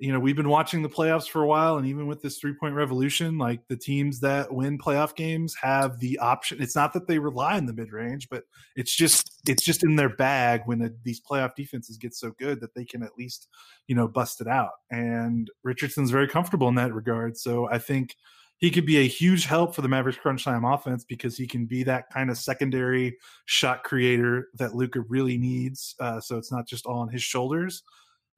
you 0.01 0.11
know, 0.11 0.19
we've 0.19 0.35
been 0.35 0.49
watching 0.49 0.81
the 0.81 0.89
playoffs 0.89 1.29
for 1.29 1.43
a 1.43 1.47
while, 1.47 1.77
and 1.77 1.85
even 1.85 2.07
with 2.07 2.23
this 2.23 2.39
three 2.39 2.55
point 2.55 2.73
revolution, 2.73 3.37
like 3.37 3.67
the 3.67 3.77
teams 3.77 4.19
that 4.21 4.51
win 4.51 4.79
playoff 4.79 5.15
games 5.15 5.55
have 5.61 5.99
the 5.99 6.17
option. 6.17 6.59
It's 6.59 6.75
not 6.75 6.91
that 6.93 7.05
they 7.05 7.19
rely 7.19 7.57
on 7.57 7.67
the 7.67 7.73
mid 7.73 7.93
range, 7.93 8.27
but 8.27 8.45
it's 8.75 8.95
just 8.95 9.39
it's 9.47 9.63
just 9.63 9.83
in 9.83 9.97
their 9.97 10.09
bag 10.09 10.63
when 10.65 10.79
the, 10.79 10.95
these 11.03 11.21
playoff 11.21 11.53
defenses 11.53 11.99
get 11.99 12.15
so 12.15 12.31
good 12.39 12.61
that 12.61 12.73
they 12.73 12.83
can 12.83 13.03
at 13.03 13.15
least 13.15 13.47
you 13.87 13.93
know 13.93 14.07
bust 14.07 14.41
it 14.41 14.47
out. 14.47 14.71
And 14.89 15.51
Richardson's 15.63 16.09
very 16.09 16.27
comfortable 16.27 16.67
in 16.67 16.75
that 16.75 16.95
regard. 16.95 17.37
So 17.37 17.69
I 17.69 17.77
think 17.77 18.15
he 18.61 18.69
could 18.69 18.85
be 18.85 18.99
a 18.99 19.07
huge 19.07 19.45
help 19.45 19.73
for 19.73 19.81
the 19.81 19.87
Mavericks 19.87 20.19
crunch 20.19 20.45
time 20.45 20.63
offense 20.63 21.03
because 21.03 21.35
he 21.35 21.47
can 21.47 21.65
be 21.65 21.83
that 21.83 22.11
kind 22.13 22.29
of 22.29 22.37
secondary 22.37 23.17
shot 23.45 23.83
creator 23.83 24.49
that 24.53 24.75
Luka 24.75 25.01
really 25.01 25.35
needs. 25.35 25.95
Uh, 25.99 26.21
so 26.21 26.37
it's 26.37 26.51
not 26.51 26.67
just 26.67 26.85
all 26.85 26.99
on 26.99 27.09
his 27.09 27.23
shoulders. 27.23 27.81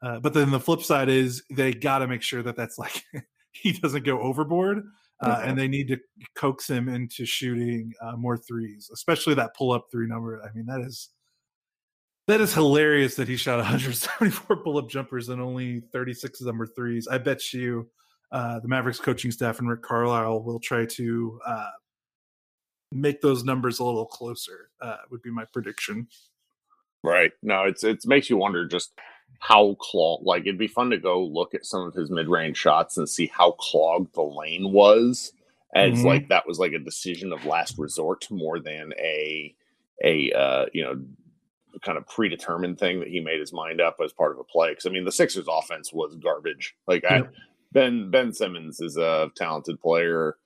Uh, 0.01 0.21
but 0.21 0.33
then 0.33 0.49
the 0.49 0.59
flip 0.59 0.81
side 0.81 1.09
is 1.09 1.43
they 1.51 1.73
got 1.73 1.99
to 1.99 2.07
make 2.07 2.21
sure 2.21 2.41
that 2.41 2.55
that's 2.55 2.79
like 2.79 3.03
he 3.51 3.73
doesn't 3.73 4.05
go 4.05 4.19
overboard, 4.21 4.83
uh, 5.21 5.41
and 5.43 5.57
they 5.57 5.67
need 5.67 5.89
to 5.89 5.97
coax 6.35 6.69
him 6.69 6.87
into 6.87 7.25
shooting 7.25 7.93
uh, 8.01 8.15
more 8.15 8.37
threes, 8.37 8.89
especially 8.93 9.33
that 9.33 9.55
pull 9.55 9.71
up 9.71 9.87
three 9.91 10.07
number. 10.07 10.41
I 10.41 10.53
mean, 10.55 10.65
that 10.65 10.81
is 10.81 11.09
that 12.27 12.39
is 12.39 12.53
hilarious 12.53 13.15
that 13.15 13.27
he 13.27 13.35
shot 13.35 13.57
174 13.57 14.57
pull 14.57 14.77
up 14.77 14.89
jumpers 14.89 15.27
and 15.27 15.41
only 15.41 15.81
36 15.91 16.39
of 16.39 16.47
them 16.47 16.57
were 16.57 16.67
threes. 16.67 17.07
I 17.09 17.17
bet 17.17 17.53
you 17.53 17.89
uh, 18.33 18.59
the 18.59 18.67
Mavericks 18.67 18.99
coaching 18.99 19.31
staff 19.31 19.59
and 19.59 19.69
Rick 19.69 19.81
Carlisle 19.81 20.43
will 20.43 20.59
try 20.59 20.85
to 20.85 21.39
uh, 21.47 21.69
make 22.91 23.21
those 23.21 23.45
numbers 23.45 23.79
a 23.79 23.85
little 23.85 24.05
closer. 24.05 24.69
would 25.09 25.21
be 25.21 25.31
my 25.31 25.45
prediction. 25.53 26.07
Right. 27.03 27.31
No, 27.41 27.63
it's 27.63 27.83
it 27.83 28.05
makes 28.05 28.29
you 28.29 28.37
wonder 28.37 28.65
just 28.65 28.93
how 29.39 29.75
clogged 29.79 30.25
like 30.25 30.43
it'd 30.43 30.57
be 30.57 30.67
fun 30.67 30.89
to 30.89 30.97
go 30.97 31.21
look 31.21 31.53
at 31.53 31.65
some 31.65 31.81
of 31.81 31.93
his 31.93 32.09
mid-range 32.09 32.55
shots 32.57 32.97
and 32.97 33.09
see 33.09 33.27
how 33.27 33.51
clogged 33.51 34.13
the 34.15 34.21
lane 34.21 34.71
was 34.71 35.33
as 35.75 35.93
mm-hmm. 35.93 36.07
like 36.07 36.29
that 36.29 36.47
was 36.47 36.59
like 36.59 36.71
a 36.71 36.79
decision 36.79 37.33
of 37.33 37.45
last 37.45 37.77
resort 37.77 38.25
more 38.31 38.59
than 38.59 38.93
a 38.97 39.53
a 40.03 40.31
uh 40.31 40.65
you 40.73 40.83
know 40.83 41.01
kind 41.81 41.97
of 41.97 42.07
predetermined 42.07 42.79
thing 42.79 42.99
that 42.99 43.09
he 43.09 43.19
made 43.19 43.39
his 43.39 43.51
mind 43.51 43.81
up 43.81 43.97
as 44.01 44.13
part 44.13 44.31
of 44.31 44.39
a 44.39 44.43
play 44.45 44.69
because 44.69 44.85
i 44.85 44.89
mean 44.89 45.03
the 45.03 45.11
sixers 45.11 45.47
offense 45.49 45.91
was 45.91 46.15
garbage 46.15 46.75
like 46.87 47.03
I, 47.03 47.23
ben 47.73 48.11
ben 48.11 48.31
simmons 48.31 48.79
is 48.79 48.97
a 48.97 49.29
talented 49.35 49.79
player 49.81 50.37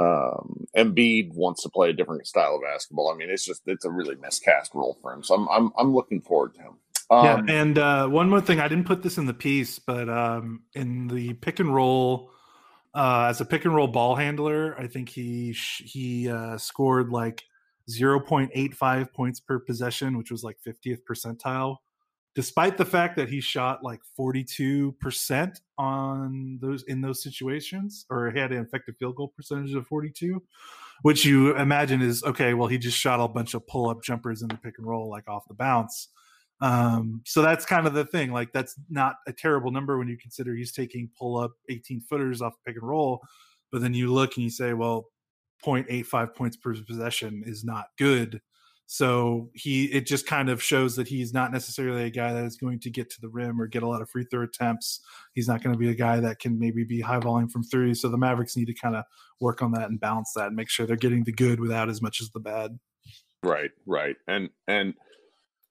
um 0.00 0.66
Embiid 0.76 1.32
wants 1.34 1.62
to 1.62 1.70
play 1.70 1.90
a 1.90 1.92
different 1.92 2.26
style 2.26 2.56
of 2.56 2.62
basketball. 2.62 3.12
I 3.12 3.16
mean, 3.16 3.30
it's 3.30 3.46
just 3.46 3.62
it's 3.66 3.84
a 3.84 3.90
really 3.90 4.16
miscast 4.16 4.74
role 4.74 4.98
for 5.00 5.12
him. 5.12 5.22
So 5.22 5.34
I'm 5.36 5.48
I'm 5.48 5.70
I'm 5.78 5.94
looking 5.94 6.20
forward 6.20 6.54
to 6.54 6.62
him. 6.62 6.72
Um, 7.10 7.46
yeah, 7.48 7.54
and 7.62 7.78
uh, 7.78 8.08
one 8.08 8.28
more 8.28 8.40
thing, 8.40 8.60
I 8.60 8.66
didn't 8.66 8.86
put 8.86 9.02
this 9.02 9.18
in 9.18 9.26
the 9.26 9.34
piece, 9.34 9.78
but 9.78 10.08
um, 10.08 10.62
in 10.74 11.06
the 11.06 11.34
pick 11.34 11.60
and 11.60 11.72
roll, 11.72 12.30
uh, 12.94 13.26
as 13.28 13.40
a 13.40 13.44
pick 13.44 13.66
and 13.66 13.74
roll 13.74 13.86
ball 13.86 14.16
handler, 14.16 14.74
I 14.80 14.88
think 14.88 15.10
he 15.10 15.52
he 15.52 16.28
uh, 16.28 16.58
scored 16.58 17.10
like 17.10 17.44
zero 17.88 18.18
point 18.18 18.50
eight 18.54 18.74
five 18.74 19.12
points 19.12 19.38
per 19.38 19.60
possession, 19.60 20.18
which 20.18 20.32
was 20.32 20.42
like 20.42 20.56
fiftieth 20.64 21.02
percentile. 21.08 21.76
Despite 22.34 22.76
the 22.76 22.84
fact 22.84 23.16
that 23.16 23.28
he 23.28 23.40
shot 23.40 23.84
like 23.84 24.00
forty 24.16 24.42
two 24.42 24.92
percent 25.00 25.60
on 25.78 26.58
those 26.60 26.82
in 26.84 27.00
those 27.00 27.22
situations, 27.22 28.06
or 28.10 28.30
had 28.30 28.52
an 28.52 28.62
effective 28.62 28.96
field 28.98 29.16
goal 29.16 29.32
percentage 29.36 29.74
of 29.74 29.86
forty 29.86 30.10
two, 30.10 30.42
which 31.02 31.24
you 31.24 31.56
imagine 31.56 32.02
is 32.02 32.24
okay. 32.24 32.54
Well, 32.54 32.68
he 32.68 32.78
just 32.78 32.98
shot 32.98 33.20
a 33.20 33.28
bunch 33.28 33.54
of 33.54 33.66
pull 33.66 33.88
up 33.88 34.02
jumpers 34.02 34.42
in 34.42 34.48
the 34.48 34.56
pick 34.56 34.74
and 34.78 34.86
roll, 34.86 35.08
like 35.08 35.28
off 35.28 35.44
the 35.48 35.54
bounce 35.54 36.08
um, 36.60 37.20
so 37.26 37.42
that's 37.42 37.66
kind 37.66 37.86
of 37.86 37.94
the 37.94 38.06
thing. 38.06 38.32
Like 38.32 38.52
that's 38.52 38.74
not 38.88 39.16
a 39.26 39.32
terrible 39.32 39.70
number 39.70 39.98
when 39.98 40.08
you 40.08 40.16
consider 40.16 40.54
he's 40.54 40.72
taking 40.72 41.10
pull 41.18 41.36
up 41.36 41.52
18 41.68 42.00
footers 42.00 42.40
off 42.40 42.54
pick 42.66 42.76
and 42.76 42.88
roll. 42.88 43.20
But 43.72 43.82
then 43.82 43.94
you 43.94 44.12
look 44.12 44.36
and 44.36 44.44
you 44.44 44.50
say, 44.50 44.72
well, 44.72 45.06
0.85 45.64 46.34
points 46.34 46.56
per 46.56 46.74
possession 46.74 47.42
is 47.44 47.64
not 47.64 47.86
good. 47.98 48.40
So 48.86 49.50
he 49.54 49.86
it 49.86 50.06
just 50.06 50.26
kind 50.26 50.48
of 50.48 50.62
shows 50.62 50.96
that 50.96 51.08
he's 51.08 51.32
not 51.32 51.52
necessarily 51.52 52.04
a 52.04 52.10
guy 52.10 52.32
that 52.32 52.44
is 52.44 52.56
going 52.56 52.80
to 52.80 52.90
get 52.90 53.10
to 53.10 53.20
the 53.20 53.28
rim 53.28 53.60
or 53.60 53.66
get 53.66 53.82
a 53.82 53.88
lot 53.88 54.02
of 54.02 54.10
free 54.10 54.26
throw 54.30 54.42
attempts. 54.42 55.00
He's 55.32 55.48
not 55.48 55.62
going 55.62 55.72
to 55.72 55.78
be 55.78 55.88
a 55.88 55.94
guy 55.94 56.20
that 56.20 56.38
can 56.38 56.58
maybe 56.58 56.84
be 56.84 57.00
high 57.00 57.18
volume 57.18 57.48
from 57.48 57.62
three. 57.62 57.94
So 57.94 58.08
the 58.08 58.18
Mavericks 58.18 58.56
need 58.56 58.66
to 58.66 58.74
kind 58.74 58.94
of 58.94 59.04
work 59.40 59.62
on 59.62 59.72
that 59.72 59.88
and 59.88 59.98
balance 59.98 60.32
that 60.36 60.48
and 60.48 60.56
make 60.56 60.68
sure 60.68 60.86
they're 60.86 60.96
getting 60.96 61.24
the 61.24 61.32
good 61.32 61.60
without 61.60 61.88
as 61.88 62.02
much 62.02 62.20
as 62.20 62.30
the 62.30 62.40
bad. 62.40 62.78
Right, 63.42 63.70
right. 63.86 64.16
And 64.28 64.50
and 64.68 64.94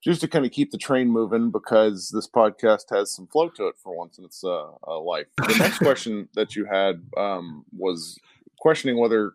just 0.04 0.22
to 0.22 0.28
kind 0.28 0.46
of 0.46 0.52
keep 0.52 0.72
the 0.72 0.78
train 0.78 1.10
moving 1.10 1.50
because 1.50 2.12
this 2.14 2.28
podcast 2.28 2.86
has 2.92 3.16
some 3.16 3.28
flow 3.28 3.50
to 3.50 3.68
it 3.68 3.76
for 3.82 3.96
once 3.96 4.18
in 4.18 4.26
its 4.26 4.44
uh, 4.44 4.72
uh, 4.86 5.00
life. 5.00 5.28
The 5.38 5.56
next 5.58 5.78
question 5.80 6.28
that 6.34 6.56
you 6.56 6.66
had 6.66 7.02
um, 7.16 7.64
was 7.72 8.20
questioning 8.60 8.98
whether 8.98 9.34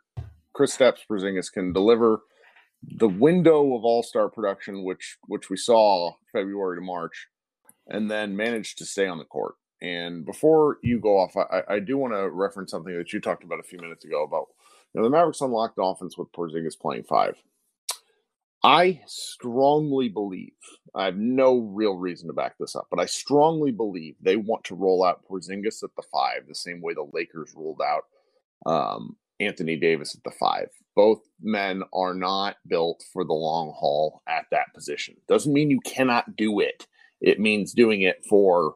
Kristaps 0.55 0.99
Porzingis 1.11 1.51
can 1.51 1.73
deliver 1.73 2.21
the 2.83 3.09
window 3.09 3.75
of 3.75 3.85
All 3.85 4.03
Star 4.03 4.29
production, 4.29 4.85
which 4.85 5.19
which 5.27 5.51
we 5.51 5.57
saw 5.57 6.12
February 6.33 6.77
to 6.79 6.83
March, 6.85 7.29
and 7.87 8.11
then 8.11 8.37
managed 8.37 8.79
to 8.79 8.87
stay 8.87 9.07
on 9.07 9.19
the 9.19 9.25
court. 9.25 9.55
And 9.81 10.25
before 10.25 10.79
you 10.83 10.99
go 10.99 11.19
off, 11.19 11.37
I, 11.37 11.62
I 11.75 11.79
do 11.79 11.97
want 11.99 12.12
to 12.14 12.29
reference 12.31 12.71
something 12.71 12.97
that 12.97 13.12
you 13.12 13.21
talked 13.21 13.45
about 13.45 13.61
a 13.61 13.64
few 13.64 13.79
minutes 13.79 14.05
ago 14.05 14.25
about 14.25 14.47
you 14.95 15.01
know 15.01 15.05
the 15.05 15.11
Mavericks 15.11 15.41
unlocked 15.41 15.79
offense 15.81 16.17
with 16.19 16.33
Porzingis 16.33 16.79
playing 16.79 17.05
five. 17.05 17.37
I 18.64 19.03
strongly 19.07 20.09
believe, 20.09 20.51
I 20.93 21.05
have 21.05 21.17
no 21.17 21.59
real 21.59 21.97
reason 21.97 22.27
to 22.27 22.33
back 22.33 22.57
this 22.59 22.75
up, 22.75 22.88
but 22.91 22.99
I 22.99 23.07
strongly 23.07 23.71
believe 23.71 24.17
they 24.21 24.35
want 24.35 24.64
to 24.64 24.75
roll 24.75 25.05
out 25.05 25.23
Porzingis 25.31 25.85
at 25.85 25.91
the 25.97 26.03
five, 26.12 26.49
the 26.49 26.57
same 26.57 26.81
way 26.81 26.93
the 26.93 27.07
Lakers 27.12 27.55
rolled 27.55 27.81
out 27.81 28.05
um, 28.67 29.17
Anthony 29.38 29.77
Davis 29.77 30.17
at 30.17 30.25
the 30.25 30.37
five. 30.38 30.71
Both 30.99 31.21
men 31.41 31.85
are 31.93 32.13
not 32.13 32.57
built 32.67 33.05
for 33.13 33.25
the 33.25 33.33
long 33.33 33.73
haul 33.73 34.21
at 34.27 34.47
that 34.51 34.75
position. 34.75 35.15
Doesn't 35.29 35.53
mean 35.53 35.71
you 35.71 35.79
cannot 35.79 36.35
do 36.35 36.59
it. 36.59 36.89
It 37.21 37.39
means 37.39 37.73
doing 37.73 38.03
it 38.03 38.25
for 38.29 38.75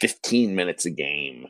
15 0.00 0.54
minutes 0.54 0.86
a 0.86 0.90
game, 0.90 1.48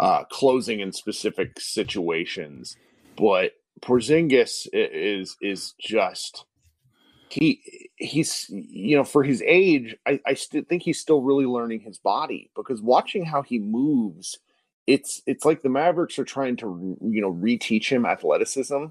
uh, 0.00 0.24
closing 0.24 0.80
in 0.80 0.90
specific 0.90 1.60
situations. 1.60 2.78
But 3.14 3.52
Porzingis 3.82 4.68
is 4.72 5.36
is 5.42 5.74
just 5.78 6.46
he 7.28 7.60
he's 7.96 8.46
you 8.48 8.96
know 8.96 9.04
for 9.04 9.22
his 9.22 9.42
age, 9.46 9.94
I, 10.06 10.18
I 10.26 10.32
still 10.32 10.62
think 10.66 10.82
he's 10.82 10.98
still 10.98 11.20
really 11.20 11.44
learning 11.44 11.80
his 11.80 11.98
body 11.98 12.50
because 12.56 12.80
watching 12.80 13.26
how 13.26 13.42
he 13.42 13.58
moves 13.58 14.38
it's 14.86 15.20
it's 15.26 15.44
like 15.44 15.60
the 15.60 15.68
Mavericks 15.68 16.18
are 16.18 16.24
trying 16.24 16.56
to 16.56 16.96
you 17.02 17.20
know 17.20 17.34
reteach 17.34 17.90
him 17.90 18.06
athleticism. 18.06 18.86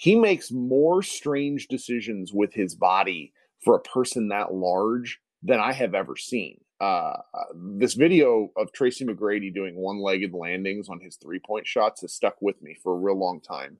He 0.00 0.16
makes 0.16 0.50
more 0.50 1.02
strange 1.02 1.68
decisions 1.68 2.32
with 2.32 2.54
his 2.54 2.74
body 2.74 3.34
for 3.62 3.74
a 3.74 3.82
person 3.82 4.28
that 4.28 4.50
large 4.50 5.20
than 5.42 5.60
I 5.60 5.74
have 5.74 5.94
ever 5.94 6.16
seen. 6.16 6.58
Uh, 6.80 7.18
this 7.54 7.92
video 7.92 8.50
of 8.56 8.72
Tracy 8.72 9.04
McGrady 9.04 9.52
doing 9.52 9.76
one-legged 9.76 10.32
landings 10.32 10.88
on 10.88 11.00
his 11.00 11.16
three-point 11.16 11.66
shots 11.66 12.00
has 12.00 12.14
stuck 12.14 12.36
with 12.40 12.62
me 12.62 12.74
for 12.82 12.94
a 12.94 12.98
real 12.98 13.18
long 13.18 13.42
time. 13.42 13.76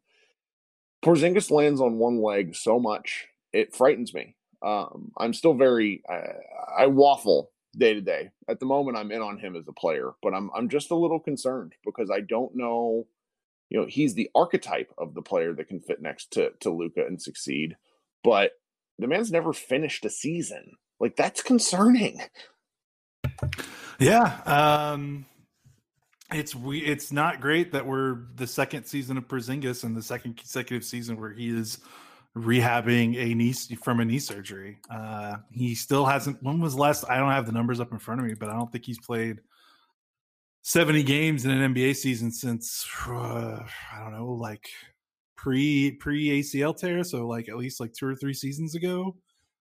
Porzingis 1.02 1.50
lands 1.50 1.80
on 1.80 1.96
one 1.96 2.20
leg 2.20 2.54
so 2.54 2.78
much 2.78 3.28
it 3.54 3.74
frightens 3.74 4.12
me. 4.12 4.37
Um, 4.62 5.12
I'm 5.16 5.33
still 5.33 5.54
very 5.54 6.02
I, 6.06 6.83
I 6.83 6.87
waffle 6.88 7.50
day 7.74 7.94
to 7.94 8.02
day. 8.02 8.28
At 8.46 8.61
the 8.61 8.66
moment, 8.66 8.98
I'm 8.98 9.11
in 9.11 9.22
on 9.22 9.38
him 9.38 9.56
as 9.56 9.66
a 9.68 9.72
player, 9.72 10.11
but 10.22 10.35
I'm 10.35 10.50
I'm 10.54 10.68
just 10.68 10.90
a 10.90 10.96
little 10.96 11.18
concerned 11.18 11.72
because 11.83 12.11
I 12.11 12.20
don't 12.20 12.54
know. 12.54 13.06
You 13.70 13.80
know, 13.80 13.87
he's 13.87 14.14
the 14.14 14.30
archetype 14.35 14.92
of 14.98 15.14
the 15.14 15.22
player 15.22 15.54
that 15.54 15.68
can 15.68 15.80
fit 15.80 16.02
next 16.02 16.33
to 16.33 16.50
to 16.61 16.70
Luka 16.70 17.06
and 17.06 17.20
succeed, 17.20 17.76
but 18.22 18.52
the 18.98 19.06
man's 19.06 19.33
never 19.33 19.52
finished 19.52 20.04
a 20.04 20.11
season. 20.11 20.72
Like 20.98 21.16
that's 21.16 21.42
concerning. 21.42 22.20
Yeah, 23.98 24.40
um, 24.44 25.24
it's 26.33 26.54
we. 26.54 26.80
It's 26.80 27.12
not 27.12 27.40
great 27.40 27.72
that 27.72 27.87
we're 27.87 28.18
the 28.35 28.46
second 28.46 28.85
season 28.85 29.16
of 29.16 29.26
Porzingis 29.28 29.85
and 29.85 29.96
the 29.96 30.02
second 30.02 30.37
consecutive 30.37 30.85
season 30.85 31.18
where 31.18 31.33
he 31.33 31.48
is 31.48 31.78
rehabbing 32.37 33.16
a 33.16 33.35
knee 33.35 33.52
from 33.52 34.00
a 34.00 34.04
knee 34.04 34.18
surgery. 34.18 34.78
Uh, 34.90 35.37
he 35.50 35.74
still 35.74 36.04
hasn't. 36.04 36.42
When 36.42 36.61
was 36.61 36.74
last? 36.74 37.04
I 37.09 37.18
don't 37.18 37.30
have 37.30 37.46
the 37.46 37.52
numbers 37.52 37.80
up 37.80 37.92
in 37.92 37.98
front 37.98 38.20
of 38.20 38.26
me, 38.26 38.35
but 38.35 38.48
I 38.48 38.52
don't 38.52 38.70
think 38.70 38.85
he's 38.85 39.00
played 39.00 39.40
seventy 40.62 41.03
games 41.03 41.44
in 41.44 41.51
an 41.51 41.75
NBA 41.75 41.96
season 41.96 42.31
since 42.31 42.87
uh, 43.09 43.62
I 43.92 44.03
don't 44.03 44.12
know, 44.12 44.33
like 44.33 44.68
pre 45.37 45.92
pre 45.92 46.40
ACL 46.40 46.77
tear. 46.77 47.05
So 47.05 47.27
like 47.27 47.49
at 47.49 47.57
least 47.57 47.81
like 47.81 47.92
two 47.92 48.07
or 48.07 48.14
three 48.14 48.35
seasons 48.35 48.75
ago, 48.75 49.16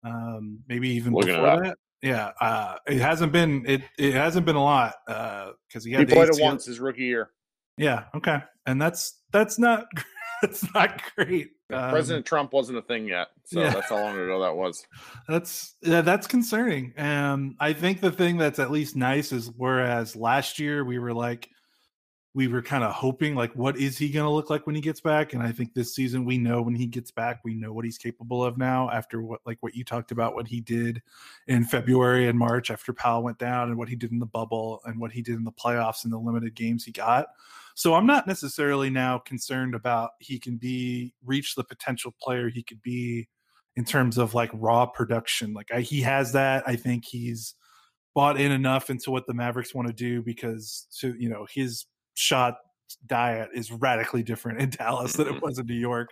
um, 0.03 0.59
maybe 0.67 0.89
even 0.89 1.13
Looking 1.13 1.35
before 1.35 1.63
that. 1.63 1.77
Yeah, 2.01 2.31
uh, 2.41 2.75
it 2.87 2.99
hasn't 2.99 3.31
been 3.31 3.63
it. 3.65 3.81
It 3.97 4.13
hasn't 4.13 4.45
been 4.45 4.57
a 4.57 4.63
lot 4.63 4.95
because 5.07 5.53
uh, 5.77 5.81
he 5.85 5.91
had 5.91 6.09
he 6.09 6.15
played 6.15 6.29
ACL. 6.29 6.39
it 6.39 6.43
once 6.43 6.65
his 6.65 6.79
rookie 6.79 7.03
year. 7.03 7.29
Yeah. 7.77 8.05
Okay. 8.15 8.39
And 8.65 8.81
that's 8.81 9.21
that's 9.31 9.59
not 9.59 9.85
that's 10.41 10.73
not 10.73 11.01
great. 11.15 11.49
Um, 11.73 11.89
President 11.91 12.25
Trump 12.25 12.53
wasn't 12.53 12.77
a 12.77 12.81
thing 12.81 13.07
yet, 13.07 13.29
so 13.43 13.61
yeah. 13.61 13.69
that's 13.71 13.89
how 13.89 13.95
long 13.95 14.17
ago 14.17 14.41
that 14.41 14.55
was. 14.55 14.85
That's 15.27 15.75
yeah, 15.81 16.01
that's 16.01 16.27
concerning. 16.27 16.93
And 16.97 17.55
I 17.59 17.73
think 17.73 18.01
the 18.01 18.11
thing 18.11 18.37
that's 18.37 18.59
at 18.59 18.71
least 18.71 18.95
nice 18.95 19.31
is 19.31 19.51
whereas 19.55 20.15
last 20.15 20.59
year 20.59 20.83
we 20.83 20.99
were 20.99 21.13
like 21.13 21.49
we 22.35 22.47
were 22.47 22.61
kind 22.61 22.83
of 22.83 22.91
hoping 22.91 23.35
like 23.35 23.53
what 23.55 23.77
is 23.77 23.97
he 23.97 24.09
going 24.09 24.25
to 24.25 24.29
look 24.29 24.49
like 24.49 24.65
when 24.65 24.75
he 24.75 24.81
gets 24.81 24.99
back 24.99 25.33
and 25.33 25.43
i 25.43 25.51
think 25.51 25.73
this 25.73 25.93
season 25.93 26.25
we 26.25 26.37
know 26.37 26.61
when 26.61 26.75
he 26.75 26.87
gets 26.87 27.11
back 27.11 27.39
we 27.43 27.53
know 27.53 27.71
what 27.71 27.85
he's 27.85 27.97
capable 27.97 28.43
of 28.43 28.57
now 28.57 28.89
after 28.89 29.21
what 29.21 29.39
like 29.45 29.57
what 29.61 29.75
you 29.75 29.83
talked 29.83 30.11
about 30.11 30.33
what 30.33 30.47
he 30.47 30.59
did 30.59 31.01
in 31.47 31.63
february 31.63 32.27
and 32.27 32.37
march 32.37 32.71
after 32.71 32.91
powell 32.91 33.23
went 33.23 33.37
down 33.37 33.69
and 33.69 33.77
what 33.77 33.89
he 33.89 33.95
did 33.95 34.11
in 34.11 34.19
the 34.19 34.25
bubble 34.25 34.81
and 34.85 34.99
what 34.99 35.11
he 35.11 35.21
did 35.21 35.35
in 35.35 35.43
the 35.43 35.51
playoffs 35.51 36.03
and 36.03 36.13
the 36.13 36.17
limited 36.17 36.55
games 36.55 36.83
he 36.83 36.91
got 36.91 37.27
so 37.75 37.93
I'm 37.93 38.05
not 38.05 38.27
necessarily 38.27 38.89
now 38.89 39.19
concerned 39.19 39.75
about 39.75 40.11
he 40.19 40.39
can 40.39 40.57
be 40.57 41.13
reach 41.25 41.55
the 41.55 41.63
potential 41.63 42.13
player 42.21 42.49
he 42.49 42.63
could 42.63 42.81
be 42.81 43.27
in 43.75 43.85
terms 43.85 44.17
of 44.17 44.33
like 44.33 44.51
raw 44.53 44.85
production. 44.85 45.53
Like 45.53 45.71
I, 45.73 45.81
he 45.81 46.01
has 46.01 46.33
that. 46.33 46.63
I 46.67 46.75
think 46.75 47.05
he's 47.05 47.55
bought 48.13 48.39
in 48.39 48.51
enough 48.51 48.89
into 48.89 49.09
what 49.11 49.25
the 49.25 49.33
Mavericks 49.33 49.73
want 49.73 49.87
to 49.87 49.93
do 49.93 50.21
because 50.21 50.87
to 50.99 51.15
you 51.17 51.29
know 51.29 51.47
his 51.51 51.85
shot 52.13 52.57
diet 53.07 53.49
is 53.53 53.71
radically 53.71 54.21
different 54.23 54.61
in 54.61 54.69
Dallas 54.77 55.13
than 55.13 55.27
it 55.27 55.41
was 55.41 55.57
in 55.57 55.65
New 55.65 55.73
York. 55.73 56.09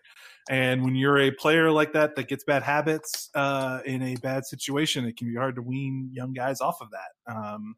And 0.50 0.84
when 0.84 0.96
you're 0.96 1.20
a 1.20 1.32
player 1.32 1.70
like 1.72 1.94
that 1.94 2.16
that 2.16 2.28
gets 2.28 2.44
bad 2.44 2.64
habits 2.64 3.30
uh, 3.36 3.82
in 3.86 4.02
a 4.02 4.16
bad 4.16 4.46
situation, 4.46 5.06
it 5.06 5.16
can 5.16 5.28
be 5.28 5.36
hard 5.36 5.56
to 5.56 5.62
wean 5.62 6.10
young 6.12 6.34
guys 6.34 6.62
off 6.62 6.82
of 6.82 6.90
that. 6.92 7.32
Um, 7.32 7.76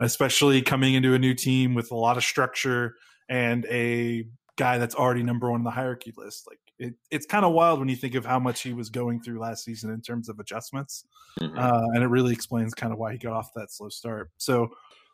especially 0.00 0.62
coming 0.62 0.94
into 0.94 1.12
a 1.14 1.18
new 1.18 1.34
team 1.34 1.74
with 1.74 1.90
a 1.90 1.96
lot 1.96 2.16
of 2.16 2.24
structure 2.24 2.94
and 3.30 3.64
a 3.66 4.26
guy 4.56 4.76
that's 4.76 4.94
already 4.94 5.22
number 5.22 5.50
one 5.50 5.60
on 5.60 5.64
the 5.64 5.70
hierarchy 5.70 6.12
list. 6.18 6.46
Like 6.46 6.58
it, 6.78 6.94
it's 7.10 7.24
kind 7.24 7.46
of 7.46 7.52
wild 7.52 7.78
when 7.78 7.88
you 7.88 7.96
think 7.96 8.14
of 8.14 8.26
how 8.26 8.38
much 8.38 8.60
he 8.60 8.74
was 8.74 8.90
going 8.90 9.22
through 9.22 9.38
last 9.38 9.64
season 9.64 9.90
in 9.90 10.02
terms 10.02 10.28
of 10.28 10.38
adjustments, 10.38 11.06
mm-hmm. 11.40 11.56
uh, 11.56 11.86
and 11.94 12.04
it 12.04 12.08
really 12.08 12.34
explains 12.34 12.74
kind 12.74 12.92
of 12.92 12.98
why 12.98 13.12
he 13.12 13.18
got 13.18 13.32
off 13.32 13.54
that 13.54 13.72
slow 13.72 13.88
start. 13.88 14.30
So 14.36 14.68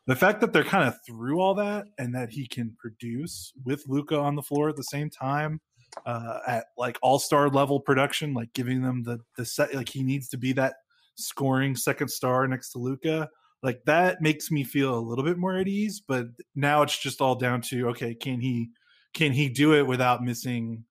the 0.07 0.15
fact 0.15 0.41
that 0.41 0.51
they're 0.51 0.63
kind 0.65 0.87
of 0.87 0.95
through 1.05 1.39
all 1.39 1.53
that 1.55 1.85
and 1.97 2.13
that 2.15 2.29
he 2.29 2.47
can 2.47 2.75
produce 2.79 3.53
with 3.63 3.83
Luka 3.87 4.17
on 4.17 4.35
the 4.35 4.41
floor 4.41 4.69
at 4.69 4.75
the 4.75 4.83
same 4.83 5.09
time 5.09 5.61
uh, 6.05 6.39
at 6.47 6.65
like 6.77 6.97
all 7.01 7.19
star 7.19 7.49
level 7.49 7.79
production, 7.79 8.33
like 8.33 8.51
giving 8.53 8.81
them 8.81 9.03
the 9.03 9.19
the 9.37 9.45
set, 9.45 9.73
like 9.73 9.89
he 9.89 10.03
needs 10.03 10.27
to 10.29 10.37
be 10.37 10.53
that 10.53 10.75
scoring 11.15 11.75
second 11.75 12.09
star 12.09 12.47
next 12.47 12.71
to 12.71 12.79
Luka 12.79 13.29
like 13.63 13.83
that 13.85 14.21
makes 14.21 14.51
me 14.51 14.63
feel 14.63 14.97
a 14.97 14.99
little 14.99 15.23
bit 15.23 15.37
more 15.37 15.57
at 15.57 15.67
ease 15.67 16.01
but 16.05 16.27
now 16.55 16.81
it's 16.81 16.97
just 16.97 17.21
all 17.21 17.35
down 17.35 17.61
to 17.61 17.89
okay 17.89 18.13
can 18.13 18.39
he 18.39 18.69
can 19.13 19.31
he 19.31 19.49
do 19.49 19.73
it 19.73 19.85
without 19.85 20.23
missing 20.23 20.83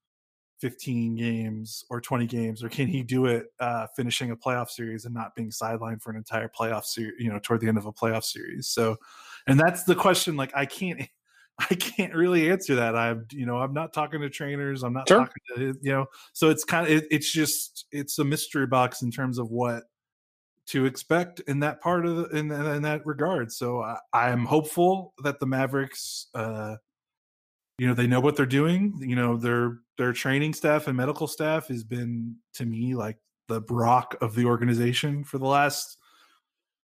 15 0.61 1.17
games 1.17 1.85
or 1.91 2.01
20 2.01 2.27
games 2.27 2.65
or 2.65 2.69
can 2.69 2.87
he 2.87 3.03
do 3.03 3.27
it 3.27 3.47
uh, 3.61 3.87
finishing 3.95 4.31
a 4.31 4.37
playoff 4.37 4.71
series 4.71 5.05
and 5.05 5.15
not 5.15 5.35
being 5.35 5.51
sidelined 5.51 6.01
for 6.01 6.11
an 6.11 6.17
entire 6.17 6.49
playoff 6.49 6.85
series 6.85 7.15
you 7.19 7.31
know 7.31 7.39
toward 7.39 7.61
the 7.61 7.69
end 7.69 7.79
of 7.79 7.87
a 7.87 7.93
playoff 7.93 8.25
series 8.25 8.69
so 8.69 8.97
and 9.47 9.61
that's 9.61 9.85
the 9.85 9.95
question 9.95 10.37
like 10.37 10.53
i 10.57 10.65
can't 10.65 11.03
i 11.71 11.75
can't 11.75 12.15
really 12.15 12.51
answer 12.51 12.75
that 12.75 12.97
i'm 12.97 13.27
you 13.31 13.45
know 13.45 13.59
i'm 13.59 13.75
not 13.75 13.93
talking 13.93 14.21
to 14.21 14.31
trainers 14.31 14.83
i'm 14.83 14.93
not 14.93 15.09
sure. 15.09 15.19
talking 15.19 15.43
to 15.57 15.75
you 15.83 15.93
know 15.93 16.07
so 16.33 16.49
it's 16.49 16.65
kind 16.65 16.87
of 16.87 16.93
it, 16.93 17.07
it's 17.11 17.31
just 17.31 17.87
it's 17.93 18.19
a 18.19 18.25
mystery 18.25 18.67
box 18.67 19.03
in 19.03 19.11
terms 19.11 19.39
of 19.39 19.51
what 19.51 19.85
to 20.67 20.85
expect 20.85 21.41
in 21.41 21.61
that 21.61 21.81
part 21.81 22.07
of 22.07 22.17
the, 22.17 22.25
in, 22.37 22.51
in 22.51 22.83
that 22.83 23.07
regard. 23.07 23.53
So 23.53 23.81
I, 24.13 24.31
am 24.31 24.45
hopeful 24.45 25.15
that 25.23 25.39
the 25.39 25.47
Mavericks, 25.47 26.27
uh, 26.35 26.77
you 27.79 27.87
know, 27.87 27.95
they 27.95 28.07
know 28.07 28.21
what 28.21 28.37
they're 28.37 28.47
doing. 28.47 28.95
You 29.01 29.17
know, 29.17 29.37
their 29.37 29.79
their 29.99 30.13
training 30.13 30.55
staff 30.55 30.87
and 30.89 30.97
medical 30.97 31.27
staff 31.27 31.69
has 31.69 31.85
been 31.85 32.37
to 32.55 32.67
me 32.67 32.95
like 32.95 33.19
the 33.49 33.61
Brock 33.61 34.17
of 34.21 34.35
the 34.35 34.47
organization 34.47 35.25
for 35.25 35.39
the 35.39 35.47
last 35.47 35.99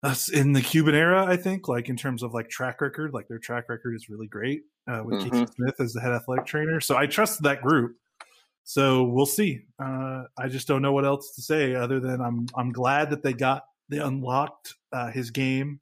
us 0.03 0.29
in 0.29 0.53
the 0.53 0.61
Cuban 0.61 0.95
era. 0.95 1.25
I 1.25 1.37
think, 1.37 1.67
like 1.67 1.89
in 1.89 1.95
terms 1.95 2.23
of 2.23 2.33
like 2.33 2.49
track 2.49 2.81
record, 2.81 3.13
like 3.13 3.27
their 3.27 3.39
track 3.39 3.69
record 3.69 3.95
is 3.95 4.09
really 4.09 4.27
great 4.27 4.63
uh, 4.87 5.03
with 5.05 5.19
mm-hmm. 5.19 5.39
Keith 5.39 5.53
Smith 5.55 5.75
as 5.79 5.93
the 5.93 6.01
head 6.01 6.11
athletic 6.11 6.45
trainer. 6.45 6.81
So 6.81 6.97
I 6.97 7.05
trust 7.05 7.43
that 7.43 7.61
group. 7.61 7.95
So 8.63 9.03
we'll 9.03 9.25
see. 9.25 9.61
Uh, 9.83 10.23
I 10.37 10.47
just 10.47 10.67
don't 10.67 10.81
know 10.81 10.91
what 10.91 11.05
else 11.05 11.33
to 11.35 11.41
say 11.41 11.75
other 11.75 11.99
than 11.99 12.21
I'm 12.21 12.47
I'm 12.55 12.71
glad 12.71 13.09
that 13.11 13.23
they 13.23 13.33
got 13.33 13.63
they 13.89 13.97
unlocked 13.97 14.75
uh, 14.91 15.11
his 15.11 15.31
game 15.31 15.79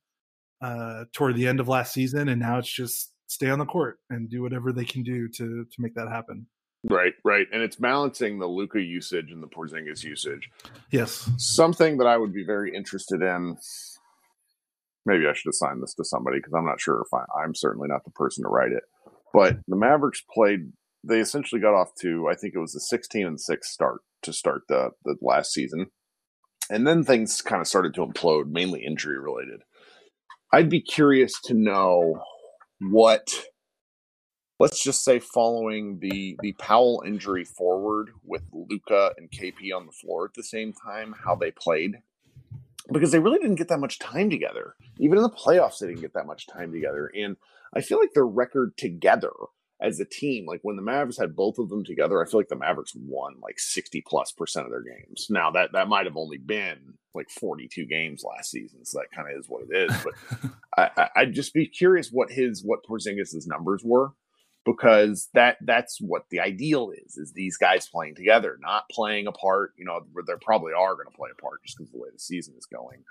uh, 0.62 1.06
toward 1.14 1.36
the 1.36 1.48
end 1.48 1.60
of 1.60 1.68
last 1.68 1.94
season, 1.94 2.30
and 2.30 2.42
now 2.42 2.58
it's 2.58 2.72
just 2.72 3.14
stay 3.28 3.50
on 3.50 3.60
the 3.60 3.66
court 3.66 4.00
and 4.10 4.30
do 4.30 4.42
whatever 4.42 4.72
they 4.72 4.86
can 4.86 5.04
do 5.04 5.28
to 5.28 5.66
to 5.66 5.82
make 5.82 5.94
that 5.96 6.10
happen. 6.10 6.48
Right, 6.90 7.14
right, 7.26 7.48
and 7.52 7.62
it's 7.62 7.76
balancing 7.76 8.40
the 8.40 8.48
Luka 8.48 8.82
usage 8.82 9.32
and 9.32 9.44
the 9.44 9.48
Porzingis 9.48 10.04
usage. 10.04 10.50
Yes, 10.92 11.30
something 11.38 11.98
that 11.98 12.08
I 12.08 12.18
would 12.18 12.34
be 12.34 12.46
very 12.46 12.74
interested 12.76 13.22
in. 13.22 13.58
Maybe 15.06 15.26
I 15.28 15.34
should 15.34 15.50
assign 15.50 15.80
this 15.80 15.94
to 15.96 16.04
somebody 16.04 16.38
because 16.38 16.54
I'm 16.54 16.66
not 16.66 16.82
sure 16.82 17.02
if 17.02 17.14
I, 17.14 17.24
I'm 17.42 17.56
certainly 17.56 17.88
not 17.88 18.04
the 18.04 18.12
person 18.12 18.44
to 18.44 18.50
write 18.50 18.74
it. 18.74 18.84
But 19.34 19.58
the 19.68 19.76
Mavericks 19.76 20.22
played. 20.34 20.72
They 21.04 21.20
essentially 21.20 21.62
got 21.62 21.74
off 21.74 21.92
to 22.02 22.28
I 22.30 22.36
think 22.36 22.54
it 22.56 22.60
was 22.60 22.76
a 22.76 22.80
16 22.80 23.26
and 23.26 23.40
six 23.40 23.70
start 23.72 24.02
to 24.24 24.34
start 24.34 24.64
the 24.68 24.92
the 25.06 25.16
last 25.22 25.54
season 25.54 25.88
and 26.70 26.86
then 26.88 27.04
things 27.04 27.42
kind 27.42 27.62
of 27.62 27.68
started 27.68 27.94
to 27.96 28.06
implode, 28.06 28.48
mainly 28.48 28.86
injury 28.86 29.20
related. 29.20 29.62
I'd 30.52 30.70
be 30.70 30.82
curious 30.82 31.34
to 31.46 31.54
know 31.54 32.22
what, 32.80 33.28
let's 34.60 34.82
just 34.82 35.04
say, 35.04 35.20
following 35.20 36.00
the 36.00 36.38
the 36.42 36.54
Powell 36.54 37.04
injury 37.06 37.44
forward 37.44 38.12
with 38.24 38.44
Luka 38.52 39.14
and 39.18 39.30
KP 39.30 39.76
on 39.76 39.86
the 39.86 39.92
floor 39.92 40.26
at 40.26 40.34
the 40.34 40.44
same 40.44 40.74
time, 40.74 41.16
how 41.26 41.36
they 41.36 41.52
played, 41.52 41.98
because 42.92 43.12
they 43.12 43.20
really 43.20 43.40
didn't 43.40 43.56
get 43.56 43.68
that 43.70 43.80
much 43.80 44.00
time 44.00 44.30
together. 44.30 44.76
Even 45.00 45.18
in 45.18 45.24
the 45.24 45.30
playoffs, 45.30 45.80
they 45.80 45.88
didn't 45.88 46.02
get 46.02 46.14
that 46.14 46.28
much 46.28 46.48
time 46.48 46.72
together, 46.72 47.12
and 47.14 47.36
I 47.76 47.82
feel 47.82 48.00
like 48.00 48.14
their 48.14 48.26
record 48.26 48.78
together 48.78 49.32
as 49.80 50.00
a 50.00 50.06
team, 50.06 50.46
like 50.48 50.62
when 50.64 50.76
the 50.76 50.82
Mavericks 50.82 51.18
had 51.18 51.36
both 51.36 51.60
of 51.60 51.70
them 51.70 51.84
together, 51.84 52.22
I 52.22 52.28
feel 52.28 52.40
like 52.40 52.48
the 52.48 52.56
Mavericks 52.56 52.94
won 52.96 53.36
like 53.42 53.60
60 53.60 54.04
plus 54.08 54.32
percent 54.32 54.66
of 54.66 54.72
their 54.72 54.84
games. 54.84 55.28
Now 55.30 55.52
that 55.52 55.72
that 55.74 55.88
might 55.88 56.06
have 56.06 56.18
only 56.18 56.38
been 56.38 56.96
like 57.14 57.30
42 57.30 57.86
games 57.86 58.24
last 58.24 58.52
season, 58.52 58.86
so 58.86 59.00
that 59.00 59.16
kind 59.16 59.32
of 59.32 59.40
is 59.40 59.48
what 59.48 59.64
it 59.70 59.76
is. 59.76 59.96
But 60.04 60.52
I, 60.98 61.10
I'd 61.16 61.34
just 61.34 61.54
be 61.54 61.68
curious 61.68 62.10
what 62.12 62.32
his 62.32 62.64
what 62.64 62.86
Porzingis's 62.90 63.48
numbers 63.48 63.84
were 63.84 64.14
because 64.66 65.30
that 65.34 65.58
that's 65.62 65.98
what 66.02 66.24
the 66.30 66.40
ideal 66.40 66.92
is 66.92 67.16
is 67.18 67.34
these 67.34 67.56
guys 67.58 67.88
playing 67.88 68.16
together, 68.16 68.58
not 68.60 68.90
playing 68.92 69.28
apart. 69.28 69.74
You 69.78 69.86
know, 69.86 70.02
where 70.12 70.24
they 70.26 70.34
probably 70.42 70.74
are 70.74 70.96
going 70.96 71.08
to 71.08 71.18
play 71.18 71.30
apart 71.38 71.62
just 71.64 71.78
because 71.78 71.92
the 71.92 72.00
way 72.00 72.10
the 72.12 72.20
season 72.20 72.56
is 72.58 72.66
going. 72.66 73.04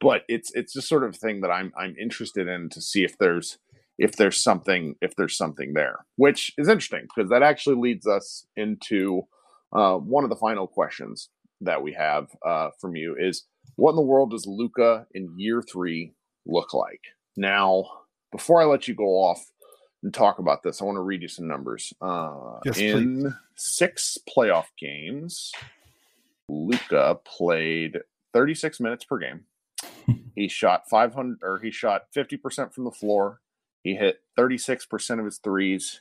But 0.00 0.22
it's 0.28 0.50
it's 0.54 0.72
just 0.72 0.88
sort 0.88 1.04
of 1.04 1.16
thing 1.16 1.42
that 1.42 1.50
I'm 1.50 1.72
I'm 1.76 1.94
interested 2.00 2.48
in 2.48 2.70
to 2.70 2.80
see 2.80 3.04
if 3.04 3.18
there's 3.18 3.58
if 3.98 4.16
there's 4.16 4.42
something 4.42 4.96
if 5.00 5.14
there's 5.16 5.36
something 5.36 5.72
there, 5.74 6.04
which 6.16 6.52
is 6.58 6.68
interesting 6.68 7.02
because 7.02 7.30
that 7.30 7.42
actually 7.42 7.76
leads 7.76 8.06
us 8.06 8.46
into 8.56 9.22
uh, 9.72 9.96
one 9.96 10.24
of 10.24 10.30
the 10.30 10.36
final 10.36 10.66
questions 10.66 11.28
that 11.60 11.82
we 11.82 11.92
have 11.92 12.28
uh, 12.46 12.70
from 12.80 12.96
you 12.96 13.16
is 13.18 13.44
what 13.76 13.90
in 13.90 13.96
the 13.96 14.02
world 14.02 14.30
does 14.30 14.46
Luka 14.46 15.06
in 15.14 15.38
year 15.38 15.62
three 15.62 16.12
look 16.46 16.74
like? 16.74 17.00
Now, 17.36 17.84
before 18.30 18.60
I 18.60 18.64
let 18.64 18.86
you 18.86 18.94
go 18.94 19.04
off 19.16 19.44
and 20.02 20.12
talk 20.12 20.38
about 20.38 20.62
this, 20.62 20.80
I 20.80 20.84
want 20.84 20.96
to 20.96 21.02
read 21.02 21.22
you 21.22 21.28
some 21.28 21.48
numbers. 21.48 21.92
Uh, 22.00 22.58
Yes, 22.64 22.78
in 22.78 23.22
please. 23.22 23.32
six 23.56 24.18
playoff 24.28 24.66
games, 24.78 25.50
Luka 26.48 27.18
played 27.24 27.98
36 28.32 28.80
minutes 28.80 29.04
per 29.04 29.18
game. 29.18 29.44
he 30.36 30.48
shot 30.48 30.88
500 30.88 31.38
or 31.42 31.58
he 31.58 31.70
shot 31.70 32.02
50% 32.14 32.72
from 32.72 32.84
the 32.84 32.90
floor. 32.90 33.40
He 33.84 33.94
hit 33.94 34.22
36% 34.38 35.18
of 35.18 35.26
his 35.26 35.38
threes, 35.38 36.00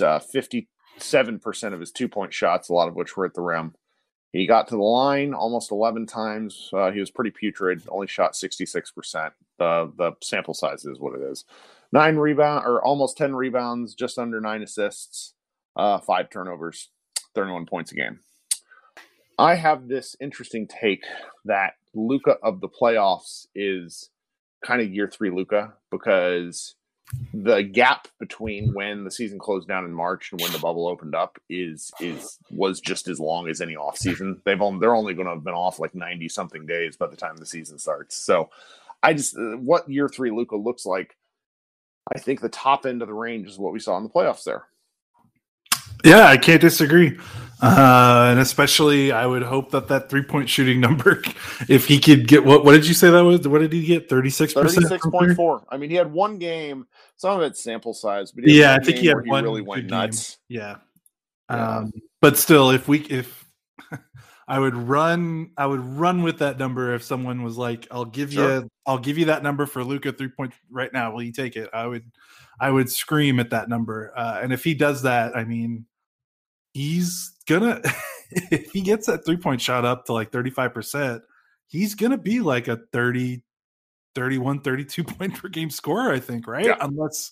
uh, 0.00 0.20
57% 0.20 0.66
of 1.72 1.80
his 1.80 1.90
two 1.90 2.08
point 2.08 2.32
shots, 2.32 2.68
a 2.68 2.74
lot 2.74 2.88
of 2.88 2.94
which 2.94 3.16
were 3.16 3.24
at 3.24 3.34
the 3.34 3.40
rim. 3.40 3.74
He 4.32 4.46
got 4.46 4.68
to 4.68 4.76
the 4.76 4.82
line 4.82 5.34
almost 5.34 5.72
11 5.72 6.06
times. 6.06 6.70
Uh, 6.72 6.92
he 6.92 7.00
was 7.00 7.10
pretty 7.10 7.30
putrid, 7.30 7.82
only 7.88 8.06
shot 8.06 8.34
66%. 8.34 9.32
The, 9.58 9.92
the 9.96 10.12
sample 10.22 10.54
size 10.54 10.84
is 10.84 11.00
what 11.00 11.18
it 11.18 11.22
is. 11.22 11.44
Nine 11.90 12.16
rebound 12.16 12.64
or 12.66 12.84
almost 12.84 13.16
10 13.16 13.34
rebounds, 13.34 13.94
just 13.94 14.18
under 14.18 14.40
nine 14.40 14.62
assists, 14.62 15.34
uh, 15.76 15.98
five 15.98 16.30
turnovers, 16.30 16.90
31 17.34 17.66
points 17.66 17.92
a 17.92 17.96
game. 17.96 18.20
I 19.38 19.54
have 19.54 19.88
this 19.88 20.14
interesting 20.20 20.68
take 20.68 21.04
that 21.46 21.72
Luka 21.94 22.36
of 22.42 22.60
the 22.60 22.68
playoffs 22.68 23.46
is 23.54 24.10
kind 24.62 24.82
of 24.82 24.92
year 24.92 25.08
three 25.08 25.30
Luka 25.30 25.72
because 25.90 26.76
the 27.32 27.62
gap 27.62 28.08
between 28.18 28.72
when 28.74 29.04
the 29.04 29.10
season 29.10 29.38
closed 29.38 29.68
down 29.68 29.84
in 29.84 29.92
March 29.92 30.32
and 30.32 30.40
when 30.40 30.52
the 30.52 30.58
bubble 30.58 30.88
opened 30.88 31.14
up 31.14 31.38
is 31.48 31.92
is 32.00 32.38
was 32.50 32.80
just 32.80 33.08
as 33.08 33.20
long 33.20 33.48
as 33.48 33.60
any 33.60 33.76
off 33.76 33.96
season. 33.98 34.40
They've 34.44 34.60
only 34.60 34.80
they're 34.80 34.94
only 34.94 35.14
going 35.14 35.26
to 35.26 35.34
have 35.34 35.44
been 35.44 35.54
off 35.54 35.78
like 35.78 35.94
ninety 35.94 36.28
something 36.28 36.66
days 36.66 36.96
by 36.96 37.06
the 37.06 37.16
time 37.16 37.36
the 37.36 37.46
season 37.46 37.78
starts. 37.78 38.16
So, 38.16 38.50
I 39.02 39.14
just 39.14 39.36
uh, 39.36 39.56
what 39.56 39.88
year 39.88 40.08
three 40.08 40.30
Luka 40.30 40.56
looks 40.56 40.84
like. 40.86 41.16
I 42.14 42.18
think 42.18 42.40
the 42.40 42.48
top 42.48 42.86
end 42.86 43.02
of 43.02 43.08
the 43.08 43.14
range 43.14 43.48
is 43.48 43.58
what 43.58 43.72
we 43.72 43.78
saw 43.78 43.96
in 43.96 44.02
the 44.02 44.10
playoffs 44.10 44.44
there. 44.44 44.64
Yeah, 46.04 46.26
I 46.26 46.36
can't 46.36 46.60
disagree. 46.60 47.18
Uh, 47.62 48.28
and 48.30 48.40
especially, 48.40 49.12
I 49.12 49.26
would 49.26 49.42
hope 49.42 49.70
that 49.72 49.88
that 49.88 50.08
three 50.08 50.22
point 50.22 50.48
shooting 50.48 50.80
number, 50.86 51.22
if 51.68 51.86
he 51.86 51.98
could 51.98 52.26
get 52.26 52.44
what, 52.44 52.64
what 52.64 52.72
did 52.72 52.86
you 52.86 52.94
say 52.94 53.10
that 53.10 53.20
was? 53.20 53.46
What 53.46 53.60
did 53.60 53.72
he 53.72 53.84
get? 53.84 54.08
36%? 54.08 54.52
Thirty-six 54.54 55.06
point 55.06 55.36
four. 55.36 55.64
I 55.68 55.76
mean, 55.76 55.90
he 55.90 55.96
had 55.96 56.10
one 56.12 56.38
game. 56.38 56.86
Some 57.16 57.36
of 57.38 57.42
it's 57.42 57.62
sample 57.62 57.92
size, 57.94 58.32
but 58.32 58.46
Yeah, 58.46 58.74
I 58.74 58.82
think 58.82 58.98
he 58.98 59.06
had 59.06 59.26
one 59.26 59.44
really 59.44 59.60
went 59.62 59.82
game. 59.82 59.90
nuts. 59.90 60.38
Yeah. 60.48 60.76
Yeah. 61.50 61.78
Um, 61.78 61.92
but 62.20 62.38
still, 62.38 62.70
if 62.70 62.86
we, 62.88 63.00
if 63.00 63.44
I 64.48 64.58
would 64.58 64.74
run, 64.74 65.50
I 65.56 65.66
would 65.66 65.80
run 65.80 66.22
with 66.22 66.38
that 66.38 66.58
number 66.58 66.94
if 66.94 67.02
someone 67.02 67.42
was 67.42 67.58
like, 67.58 67.86
I'll 67.90 68.04
give 68.04 68.32
Sure. 68.32 68.60
you, 68.60 68.70
I'll 68.86 68.98
give 68.98 69.18
you 69.18 69.26
that 69.26 69.42
number 69.42 69.66
for 69.66 69.84
Luka 69.84 70.12
three 70.12 70.28
point 70.28 70.52
right 70.70 70.92
now. 70.92 71.12
Will 71.12 71.22
you 71.22 71.32
take 71.32 71.56
it? 71.56 71.68
I 71.72 71.86
would, 71.86 72.04
I 72.58 72.70
would 72.70 72.90
scream 72.90 73.38
at 73.40 73.50
that 73.50 73.68
number. 73.68 74.12
Uh, 74.16 74.38
and 74.42 74.52
if 74.52 74.64
he 74.64 74.74
does 74.74 75.02
that, 75.02 75.36
I 75.36 75.44
mean, 75.44 75.86
he's 76.72 77.32
gonna, 77.46 77.80
if 78.30 78.70
he 78.72 78.80
gets 78.82 79.06
that 79.06 79.24
three 79.24 79.36
point 79.36 79.60
shot 79.60 79.84
up 79.84 80.06
to 80.06 80.12
like 80.12 80.30
35%, 80.30 81.20
he's 81.66 81.94
gonna 81.94 82.18
be 82.18 82.40
like 82.40 82.68
a 82.68 82.78
30, 82.92 83.42
31, 84.14 84.60
32 84.60 85.04
point 85.04 85.34
per 85.40 85.48
game 85.48 85.70
scorer, 85.70 86.12
I 86.12 86.20
think, 86.20 86.46
right? 86.46 86.64
Yeah. 86.66 86.76
Unless, 86.80 87.30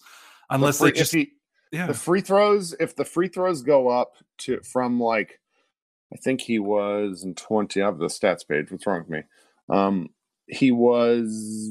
The 0.48 0.54
unless 0.54 0.78
free- 0.78 0.90
they 0.92 0.98
just, 0.98 1.12
he, 1.12 1.32
yeah. 1.72 1.86
the 1.86 1.94
free 1.94 2.20
throws, 2.20 2.74
if 2.80 2.96
the 2.96 3.04
free 3.04 3.28
throws 3.28 3.62
go 3.62 3.88
up 3.88 4.14
to 4.38 4.60
from 4.62 5.00
like, 5.00 5.40
I 6.12 6.16
think 6.16 6.40
he 6.40 6.58
was 6.58 7.22
in 7.22 7.34
twenty. 7.34 7.82
I 7.82 7.84
have 7.84 7.98
the 7.98 8.06
stats 8.06 8.48
page. 8.48 8.70
What's 8.70 8.86
wrong 8.86 9.00
with 9.00 9.10
me? 9.10 9.22
Um, 9.68 10.08
he 10.46 10.70
was 10.70 11.70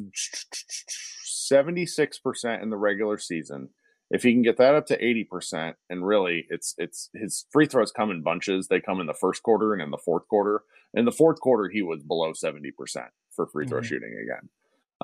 seventy 1.23 1.87
six 1.87 2.19
percent 2.19 2.61
in 2.61 2.69
the 2.69 2.77
regular 2.77 3.17
season. 3.17 3.69
If 4.09 4.23
he 4.23 4.31
can 4.33 4.41
get 4.41 4.57
that 4.57 4.73
up 4.75 4.85
to 4.87 5.03
eighty 5.05 5.23
percent, 5.25 5.75
and 5.89 6.05
really, 6.07 6.45
it's 6.49 6.73
it's 6.77 7.09
his 7.13 7.45
free 7.51 7.65
throws 7.65 7.91
come 7.91 8.09
in 8.11 8.23
bunches. 8.23 8.67
They 8.67 8.79
come 8.79 9.01
in 9.01 9.07
the 9.07 9.13
first 9.13 9.43
quarter 9.43 9.73
and 9.73 9.81
in 9.81 9.91
the 9.91 9.97
fourth 9.97 10.27
quarter. 10.29 10.63
In 10.93 11.05
the 11.05 11.11
fourth 11.11 11.39
quarter, 11.41 11.69
he 11.69 11.81
was 11.81 12.03
below 12.03 12.31
seventy 12.33 12.71
percent 12.71 13.07
for 13.35 13.47
free 13.47 13.67
throw 13.67 13.81
Mhm. 13.81 13.85
shooting 13.85 14.13
again. 14.23 14.49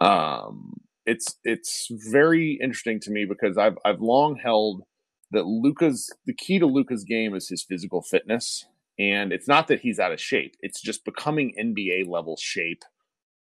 Um, 0.01 0.75
it's 1.05 1.37
it's 1.43 1.87
very 1.91 2.57
interesting 2.61 2.99
to 3.01 3.11
me 3.11 3.25
because 3.25 3.57
I've 3.57 3.77
I've 3.83 3.99
long 4.01 4.37
held 4.37 4.83
that 5.31 5.45
Luka's 5.45 6.09
the 6.25 6.33
key 6.33 6.59
to 6.59 6.65
Luka's 6.65 7.03
game 7.03 7.35
is 7.35 7.49
his 7.49 7.63
physical 7.67 8.01
fitness, 8.01 8.65
and 8.97 9.33
it's 9.33 9.47
not 9.47 9.67
that 9.67 9.81
he's 9.81 9.99
out 9.99 10.13
of 10.13 10.21
shape. 10.21 10.55
It's 10.61 10.81
just 10.81 11.03
becoming 11.03 11.53
NBA 11.59 12.07
level 12.07 12.37
shape, 12.37 12.83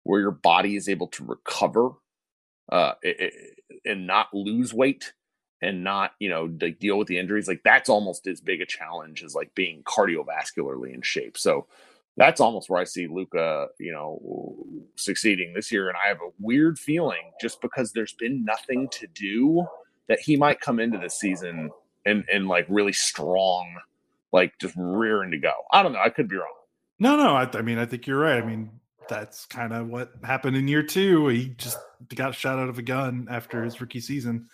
where 0.04 0.20
your 0.20 0.32
body 0.32 0.76
is 0.76 0.90
able 0.90 1.08
to 1.08 1.24
recover, 1.26 1.92
uh, 2.72 2.96
i- 3.06 3.16
i- 3.22 3.32
and 3.86 4.06
not 4.06 4.34
lose 4.34 4.74
weight, 4.74 5.14
and 5.62 5.84
not 5.84 6.12
you 6.20 6.30
know 6.30 6.50
like 6.62 6.80
deal 6.80 6.98
with 6.98 7.08
the 7.08 7.18
injuries. 7.18 7.48
Like 7.48 7.62
that's 7.64 7.90
almost 7.90 8.28
as 8.28 8.42
big 8.42 8.62
a 8.62 8.66
challenge 8.66 9.24
as 9.24 9.36
like 9.36 9.54
being 9.56 9.84
cardiovascularly 9.84 10.94
in 10.94 11.02
shape. 11.02 11.38
So 11.38 11.68
that's 12.18 12.40
almost 12.40 12.70
where 12.70 12.80
I 12.80 12.86
see 12.86 13.08
Luka, 13.08 13.68
you 13.80 13.92
know, 13.92 14.66
succeeding 14.96 15.54
this 15.54 15.72
year. 15.72 15.90
And 15.90 15.98
I 15.98 16.08
have 16.08 16.22
a 16.22 16.32
weird 16.40 16.80
feeling 16.80 17.32
just 17.42 17.60
because 17.62 17.92
there's 17.92 18.14
been 18.14 18.46
nothing 18.46 18.88
to 18.92 19.08
do 19.08 19.66
that 20.08 20.20
he 20.20 20.38
might 20.38 20.62
come 20.62 20.80
into 20.80 20.98
this 20.98 21.20
season 21.20 21.72
and 22.06 22.24
and 22.32 22.48
like 22.48 22.66
really 22.70 22.94
strong, 22.94 23.76
like 24.32 24.54
just 24.60 24.76
rearing 24.78 25.32
to 25.32 25.38
go. 25.38 25.54
I 25.72 25.84
don't 25.84 25.94
know. 25.94 26.02
I 26.04 26.10
could 26.10 26.30
be 26.30 26.38
wrong. 26.38 26.48
No, 27.00 27.18
no. 27.18 27.36
I, 27.36 27.50
I 27.54 27.62
mean, 27.62 27.78
I 27.78 27.86
think 27.86 28.08
you're 28.08 28.20
right. 28.20 28.42
I 28.42 28.46
mean, 28.46 28.72
that's 29.10 29.46
kind 29.46 29.74
of 29.74 29.88
what 29.88 30.12
happened 30.24 30.56
in 30.56 30.68
year 30.68 30.84
two. 30.84 31.28
He 31.28 31.50
just 31.50 31.78
got 32.14 32.36
shot 32.36 32.60
out 32.60 32.70
of 32.70 32.78
a 32.78 32.84
gun 32.84 33.28
after 33.30 33.64
his 33.64 33.82
rookie 33.82 34.00
season. 34.00 34.48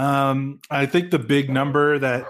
Um, 0.00 0.60
I 0.70 0.86
think 0.86 1.10
the 1.10 1.18
big 1.18 1.50
number 1.50 1.98
that 1.98 2.26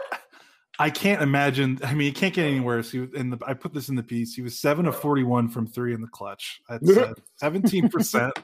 I 0.81 0.91
can't 0.91 1.23
imagine. 1.23 1.79
I 1.85 1.95
mean, 1.95 2.09
it 2.09 2.17
can't 2.17 2.35
get 2.35 2.47
any 2.47 2.59
worse. 2.59 2.91
He 2.91 2.99
was 2.99 3.13
in 3.15 3.31
the. 3.31 3.39
I 3.47 3.55
put 3.55 3.73
this 3.73 3.89
in 3.89 3.95
the 3.95 4.03
piece. 4.03 4.35
He 4.35 4.43
was 4.43 4.59
seven 4.59 4.87
of 4.87 4.97
forty-one 4.97 5.49
from 5.49 5.69
three 5.69 5.95
in 5.95 6.01
the 6.01 6.09
clutch. 6.09 6.61
That's 6.69 6.91
seventeen 7.37 7.89
percent. 7.89 8.37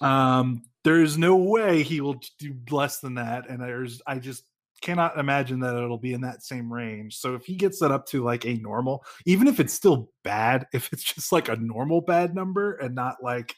Um, 0.00 0.62
there's 0.84 1.18
no 1.18 1.34
way 1.34 1.82
he 1.82 2.00
will 2.00 2.20
do 2.38 2.54
less 2.70 3.00
than 3.00 3.14
that, 3.14 3.48
and 3.48 3.60
there's. 3.60 4.00
I 4.06 4.20
just 4.20 4.44
cannot 4.82 5.18
imagine 5.18 5.58
that 5.60 5.74
it'll 5.74 5.98
be 5.98 6.12
in 6.12 6.20
that 6.20 6.44
same 6.44 6.72
range. 6.72 7.16
So 7.16 7.34
if 7.34 7.44
he 7.44 7.56
gets 7.56 7.80
that 7.80 7.90
up 7.90 8.06
to 8.08 8.22
like 8.22 8.46
a 8.46 8.54
normal, 8.54 9.04
even 9.26 9.48
if 9.48 9.58
it's 9.58 9.74
still 9.74 10.12
bad, 10.22 10.68
if 10.72 10.92
it's 10.92 11.02
just 11.02 11.32
like 11.32 11.48
a 11.48 11.56
normal 11.56 12.02
bad 12.02 12.36
number 12.36 12.74
and 12.74 12.94
not 12.94 13.16
like 13.20 13.56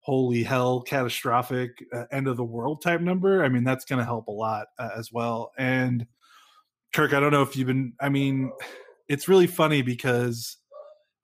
holy 0.00 0.42
hell 0.42 0.80
catastrophic 0.80 1.84
uh, 1.94 2.04
end 2.10 2.26
of 2.26 2.36
the 2.36 2.44
world 2.44 2.82
type 2.82 3.00
number, 3.00 3.44
I 3.44 3.48
mean 3.48 3.64
that's 3.64 3.84
going 3.84 3.98
to 3.98 4.04
help 4.04 4.26
a 4.28 4.32
lot 4.32 4.68
uh, 4.78 4.90
as 4.96 5.12
well. 5.12 5.52
And 5.58 6.06
Kirk, 6.92 7.12
I 7.12 7.20
don't 7.20 7.32
know 7.32 7.42
if 7.42 7.56
you've 7.56 7.66
been 7.66 7.92
I 8.00 8.08
mean 8.08 8.52
it's 9.08 9.28
really 9.28 9.46
funny 9.46 9.82
because 9.82 10.56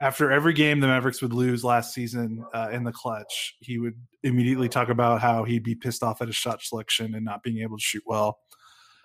after 0.01 0.31
every 0.31 0.53
game 0.53 0.81
the 0.81 0.87
Mavericks 0.87 1.23
would 1.23 1.33
lose 1.33 1.65
last 1.65 1.95
season 1.95 2.45
uh, 2.53 2.69
in 2.71 2.85
the 2.85 2.93
clutch, 2.93 3.55
he 3.61 3.79
would 3.79 3.95
immediately 4.23 4.69
talk 4.69 4.89
about 4.89 5.21
how 5.21 5.45
he'd 5.45 5.62
be 5.62 5.75
pissed 5.75 6.03
off 6.03 6.21
at 6.21 6.29
his 6.29 6.37
shot 6.37 6.62
selection 6.62 7.15
and 7.15 7.25
not 7.25 7.43
being 7.43 7.62
able 7.62 7.79
to 7.79 7.83
shoot 7.83 8.03
well. 8.05 8.39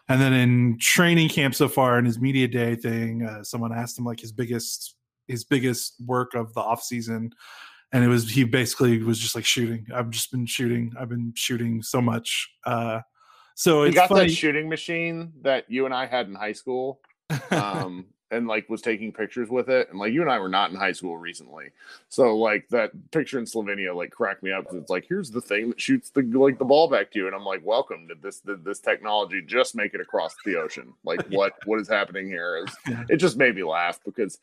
And 0.09 0.19
then 0.19 0.33
in 0.33 0.77
training 0.79 1.29
camp 1.29 1.55
so 1.55 1.69
far 1.69 1.97
in 1.97 2.03
his 2.03 2.19
media 2.19 2.47
day 2.47 2.75
thing, 2.75 3.23
uh, 3.23 3.43
someone 3.43 3.71
asked 3.71 3.97
him 3.97 4.03
like 4.03 4.19
his 4.19 4.33
biggest 4.33 4.95
his 5.27 5.45
biggest 5.45 5.95
work 6.05 6.33
of 6.33 6.53
the 6.53 6.59
off 6.59 6.83
season, 6.83 7.31
and 7.91 8.03
it 8.03 8.07
was 8.07 8.29
he 8.29 8.43
basically 8.43 9.01
was 9.03 9.19
just 9.19 9.35
like 9.35 9.45
shooting. 9.45 9.85
I've 9.93 10.09
just 10.09 10.31
been 10.31 10.45
shooting. 10.45 10.93
I've 10.99 11.09
been 11.09 11.33
shooting 11.35 11.81
so 11.81 12.01
much. 12.01 12.49
Uh, 12.65 13.01
so 13.55 13.83
He 13.83 13.89
it's 13.89 13.95
got 13.95 14.09
funny. 14.09 14.27
that 14.27 14.33
shooting 14.33 14.69
machine 14.69 15.33
that 15.41 15.65
you 15.69 15.85
and 15.85 15.93
I 15.93 16.05
had 16.05 16.27
in 16.27 16.35
high 16.35 16.53
school. 16.53 16.99
um, 17.51 18.05
and 18.31 18.47
like 18.47 18.69
was 18.69 18.81
taking 18.81 19.11
pictures 19.11 19.49
with 19.49 19.69
it. 19.69 19.89
And 19.89 19.99
like 19.99 20.13
you 20.13 20.21
and 20.21 20.31
I 20.31 20.39
were 20.39 20.49
not 20.49 20.71
in 20.71 20.77
high 20.77 20.93
school 20.93 21.17
recently, 21.17 21.65
so 22.07 22.37
like 22.37 22.67
that 22.69 22.91
picture 23.11 23.37
in 23.37 23.45
Slovenia 23.45 23.93
like 23.95 24.11
cracked 24.11 24.41
me 24.41 24.51
up 24.53 24.63
because 24.63 24.77
it's 24.77 24.89
like 24.89 25.05
here's 25.07 25.29
the 25.29 25.41
thing 25.41 25.69
that 25.69 25.81
shoots 25.81 26.09
the 26.11 26.21
like 26.21 26.57
the 26.57 26.65
ball 26.65 26.89
back 26.89 27.11
to 27.11 27.19
you, 27.19 27.27
and 27.27 27.35
I'm 27.35 27.43
like, 27.43 27.61
welcome. 27.63 28.07
Did 28.07 28.21
this 28.21 28.39
did 28.39 28.63
this 28.63 28.79
technology 28.79 29.41
just 29.45 29.75
make 29.75 29.93
it 29.93 29.99
across 30.01 30.33
the 30.45 30.55
ocean? 30.55 30.93
Like 31.03 31.21
what 31.29 31.53
what 31.65 31.79
is 31.81 31.89
happening 31.89 32.27
here? 32.27 32.65
Is 32.65 32.97
it 33.09 33.17
just 33.17 33.35
made 33.37 33.55
me 33.55 33.63
laugh 33.63 33.99
because 34.05 34.39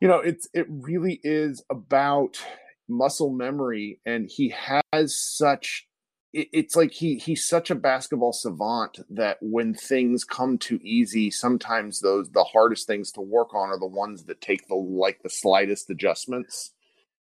you 0.00 0.08
know 0.08 0.18
it's 0.18 0.48
it 0.54 0.66
really 0.68 1.20
is 1.22 1.62
about 1.70 2.42
muscle 2.88 3.30
memory, 3.30 4.00
and 4.06 4.30
he 4.30 4.54
has 4.92 5.18
such 5.18 5.88
it's 6.32 6.76
like 6.76 6.92
he 6.92 7.16
he's 7.16 7.48
such 7.48 7.70
a 7.70 7.74
basketball 7.74 8.32
savant 8.32 8.98
that 9.08 9.38
when 9.40 9.72
things 9.72 10.24
come 10.24 10.58
too 10.58 10.78
easy 10.82 11.30
sometimes 11.30 12.00
those 12.00 12.30
the 12.30 12.44
hardest 12.44 12.86
things 12.86 13.10
to 13.10 13.22
work 13.22 13.54
on 13.54 13.70
are 13.70 13.78
the 13.78 13.86
ones 13.86 14.24
that 14.24 14.40
take 14.40 14.68
the 14.68 14.74
like 14.74 15.22
the 15.22 15.30
slightest 15.30 15.88
adjustments 15.88 16.72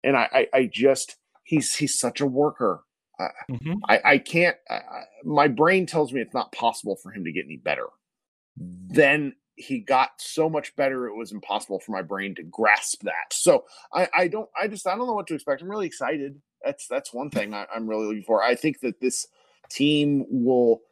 and 0.02 0.16
i 0.16 0.28
i, 0.32 0.46
I 0.52 0.70
just 0.72 1.16
he's 1.44 1.76
he's 1.76 1.96
such 1.96 2.20
a 2.20 2.26
worker 2.26 2.82
mm-hmm. 3.20 3.74
I, 3.88 4.00
I 4.04 4.18
can't 4.18 4.56
I, 4.68 4.80
my 5.24 5.46
brain 5.46 5.86
tells 5.86 6.12
me 6.12 6.20
it's 6.20 6.34
not 6.34 6.50
possible 6.50 6.96
for 7.00 7.12
him 7.12 7.24
to 7.24 7.32
get 7.32 7.44
any 7.44 7.56
better 7.56 7.86
then 8.56 9.36
he 9.58 9.78
got 9.80 10.10
so 10.18 10.48
much 10.48 10.74
better 10.76 11.06
it 11.06 11.16
was 11.16 11.32
impossible 11.32 11.80
for 11.80 11.92
my 11.92 12.02
brain 12.02 12.34
to 12.34 12.42
grasp 12.44 13.02
that 13.02 13.32
so 13.32 13.64
i 13.92 14.08
i 14.16 14.28
don't 14.28 14.48
i 14.60 14.66
just 14.68 14.86
i 14.86 14.96
don't 14.96 15.06
know 15.06 15.12
what 15.12 15.26
to 15.26 15.34
expect 15.34 15.60
i'm 15.60 15.70
really 15.70 15.86
excited 15.86 16.40
that's 16.64 16.86
that's 16.86 17.12
one 17.12 17.30
thing 17.30 17.54
I, 17.54 17.66
am 17.74 17.88
really 17.88 18.06
looking 18.06 18.22
for. 18.22 18.42
I 18.42 18.54
think 18.54 18.80
that 18.80 19.00
this 19.00 19.26
team 19.68 20.24
will, 20.28 20.82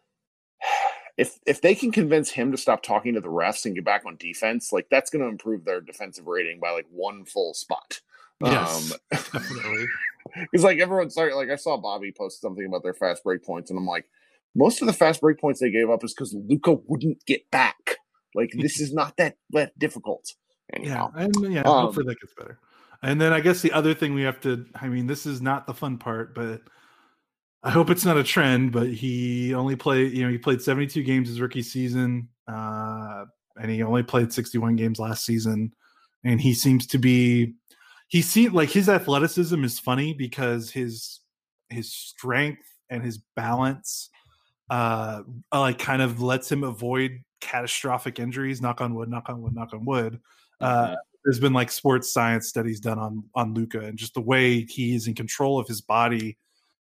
if 1.16 1.38
if 1.46 1.60
they 1.60 1.74
can 1.74 1.92
convince 1.92 2.30
him 2.30 2.50
to 2.52 2.58
stop 2.58 2.82
talking 2.82 3.14
to 3.14 3.20
the 3.20 3.28
refs 3.28 3.64
and 3.64 3.74
get 3.74 3.84
back 3.84 4.04
on 4.06 4.16
defense, 4.16 4.72
like 4.72 4.88
that's 4.90 5.10
going 5.10 5.22
to 5.22 5.28
improve 5.28 5.64
their 5.64 5.80
defensive 5.80 6.26
rating 6.26 6.60
by 6.60 6.70
like 6.70 6.86
one 6.90 7.24
full 7.24 7.54
spot. 7.54 8.00
Yes, 8.42 8.92
um, 8.92 8.98
definitely. 9.32 9.86
Because 10.34 10.64
like 10.64 10.78
everyone's 10.78 11.14
sorry, 11.14 11.34
like 11.34 11.50
I 11.50 11.56
saw 11.56 11.76
Bobby 11.76 12.12
post 12.12 12.40
something 12.40 12.66
about 12.66 12.82
their 12.82 12.94
fast 12.94 13.24
break 13.24 13.44
points, 13.44 13.70
and 13.70 13.78
I'm 13.78 13.86
like, 13.86 14.06
most 14.54 14.80
of 14.80 14.86
the 14.86 14.92
fast 14.92 15.20
break 15.20 15.38
points 15.40 15.60
they 15.60 15.70
gave 15.70 15.90
up 15.90 16.04
is 16.04 16.14
because 16.14 16.34
Luka 16.34 16.78
wouldn't 16.86 17.24
get 17.26 17.50
back. 17.50 17.96
Like 18.36 18.52
this 18.54 18.80
is 18.80 18.92
not 18.92 19.16
that 19.16 19.36
that 19.50 19.76
difficult. 19.78 20.34
Anyhow. 20.72 21.12
Yeah, 21.16 21.24
and 21.24 21.52
yeah, 21.52 21.60
um, 21.62 21.86
hopefully 21.86 22.06
that 22.06 22.20
gets 22.20 22.34
better. 22.34 22.58
And 23.02 23.20
then 23.20 23.32
I 23.32 23.40
guess 23.40 23.62
the 23.62 23.72
other 23.72 23.94
thing 23.94 24.14
we 24.14 24.22
have 24.22 24.40
to 24.42 24.66
I 24.74 24.88
mean, 24.88 25.06
this 25.06 25.26
is 25.26 25.40
not 25.40 25.66
the 25.66 25.74
fun 25.74 25.98
part, 25.98 26.34
but 26.34 26.62
I 27.62 27.70
hope 27.70 27.90
it's 27.90 28.04
not 28.04 28.16
a 28.16 28.22
trend, 28.22 28.70
but 28.70 28.88
he 28.88 29.52
only 29.52 29.74
played, 29.74 30.12
you 30.12 30.24
know, 30.24 30.30
he 30.30 30.38
played 30.38 30.62
72 30.62 31.02
games 31.02 31.28
his 31.28 31.40
rookie 31.40 31.62
season, 31.62 32.28
uh, 32.46 33.24
and 33.60 33.70
he 33.70 33.82
only 33.82 34.04
played 34.04 34.32
61 34.32 34.76
games 34.76 35.00
last 35.00 35.24
season. 35.24 35.72
And 36.22 36.40
he 36.40 36.54
seems 36.54 36.86
to 36.88 36.98
be, 36.98 37.54
he 38.06 38.22
seems 38.22 38.52
like 38.52 38.70
his 38.70 38.88
athleticism 38.88 39.64
is 39.64 39.80
funny 39.80 40.14
because 40.14 40.70
his 40.70 41.20
his 41.68 41.92
strength 41.92 42.62
and 42.88 43.02
his 43.02 43.18
balance, 43.34 44.10
uh, 44.70 45.22
like 45.52 45.78
kind 45.78 46.02
of 46.02 46.22
lets 46.22 46.50
him 46.50 46.62
avoid 46.62 47.18
catastrophic 47.46 48.18
injuries. 48.18 48.60
Knock 48.60 48.80
on 48.80 48.94
wood, 48.94 49.08
knock 49.08 49.28
on 49.28 49.40
wood, 49.40 49.54
knock 49.54 49.72
on 49.72 49.84
wood. 49.84 50.20
Uh, 50.60 50.96
there's 51.24 51.40
been 51.40 51.52
like 51.52 51.70
sports 51.70 52.12
science 52.12 52.48
studies 52.48 52.80
done 52.80 52.98
on 52.98 53.24
on 53.34 53.54
Luka 53.54 53.80
and 53.80 53.98
just 53.98 54.14
the 54.14 54.20
way 54.20 54.64
he 54.64 54.94
is 54.94 55.06
in 55.06 55.14
control 55.14 55.58
of 55.58 55.66
his 55.66 55.80
body. 55.80 56.38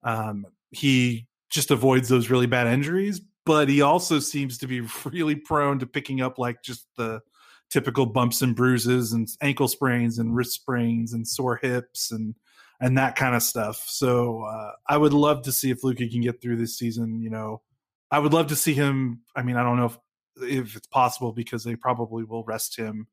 Um, 0.03 0.45
he 0.71 1.27
just 1.49 1.71
avoids 1.71 2.09
those 2.09 2.29
really 2.29 2.47
bad 2.47 2.67
injuries, 2.67 3.21
but 3.45 3.69
he 3.69 3.81
also 3.81 4.19
seems 4.19 4.57
to 4.59 4.67
be 4.67 4.81
really 5.05 5.35
prone 5.35 5.79
to 5.79 5.85
picking 5.85 6.21
up 6.21 6.37
like 6.37 6.61
just 6.63 6.87
the 6.97 7.21
typical 7.69 8.05
bumps 8.05 8.41
and 8.41 8.55
bruises 8.55 9.13
and 9.13 9.27
ankle 9.41 9.67
sprains 9.67 10.19
and 10.19 10.35
wrist 10.35 10.53
sprains 10.53 11.13
and 11.13 11.27
sore 11.27 11.57
hips 11.57 12.11
and 12.11 12.35
and 12.81 12.97
that 12.97 13.15
kind 13.15 13.35
of 13.35 13.41
stuff. 13.41 13.83
So 13.87 14.43
uh, 14.43 14.71
I 14.87 14.97
would 14.97 15.13
love 15.13 15.43
to 15.43 15.51
see 15.51 15.71
if 15.71 15.83
Luka 15.83 16.07
can 16.09 16.21
get 16.21 16.41
through 16.41 16.57
this 16.57 16.77
season. 16.77 17.21
You 17.21 17.29
know, 17.29 17.61
I 18.11 18.19
would 18.19 18.33
love 18.33 18.47
to 18.47 18.55
see 18.55 18.73
him. 18.73 19.21
I 19.35 19.43
mean, 19.43 19.55
I 19.55 19.63
don't 19.63 19.77
know 19.77 19.85
if 19.85 19.97
if 20.41 20.75
it's 20.75 20.87
possible 20.87 21.31
because 21.31 21.63
they 21.63 21.75
probably 21.75 22.23
will 22.23 22.43
rest 22.43 22.75
him 22.77 23.07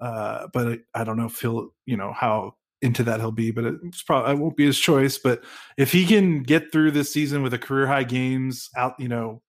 uh, 0.00 0.48
but 0.52 0.80
I 0.94 1.04
don't 1.04 1.16
know 1.16 1.26
if 1.26 1.40
he'll, 1.40 1.70
you 1.86 1.96
know, 1.96 2.12
how 2.12 2.56
into 2.82 3.02
that 3.04 3.20
he'll 3.20 3.32
be, 3.32 3.50
but 3.50 3.64
it's 3.64 4.02
probably 4.02 4.32
it 4.32 4.38
won't 4.38 4.56
be 4.56 4.66
his 4.66 4.78
choice. 4.78 5.18
But 5.18 5.42
if 5.76 5.92
he 5.92 6.04
can 6.04 6.42
get 6.42 6.72
through 6.72 6.90
this 6.90 7.12
season 7.12 7.42
with 7.42 7.54
a 7.54 7.58
career 7.58 7.86
high 7.86 8.04
games 8.04 8.68
out, 8.76 8.98
you 8.98 9.08
know, 9.08 9.42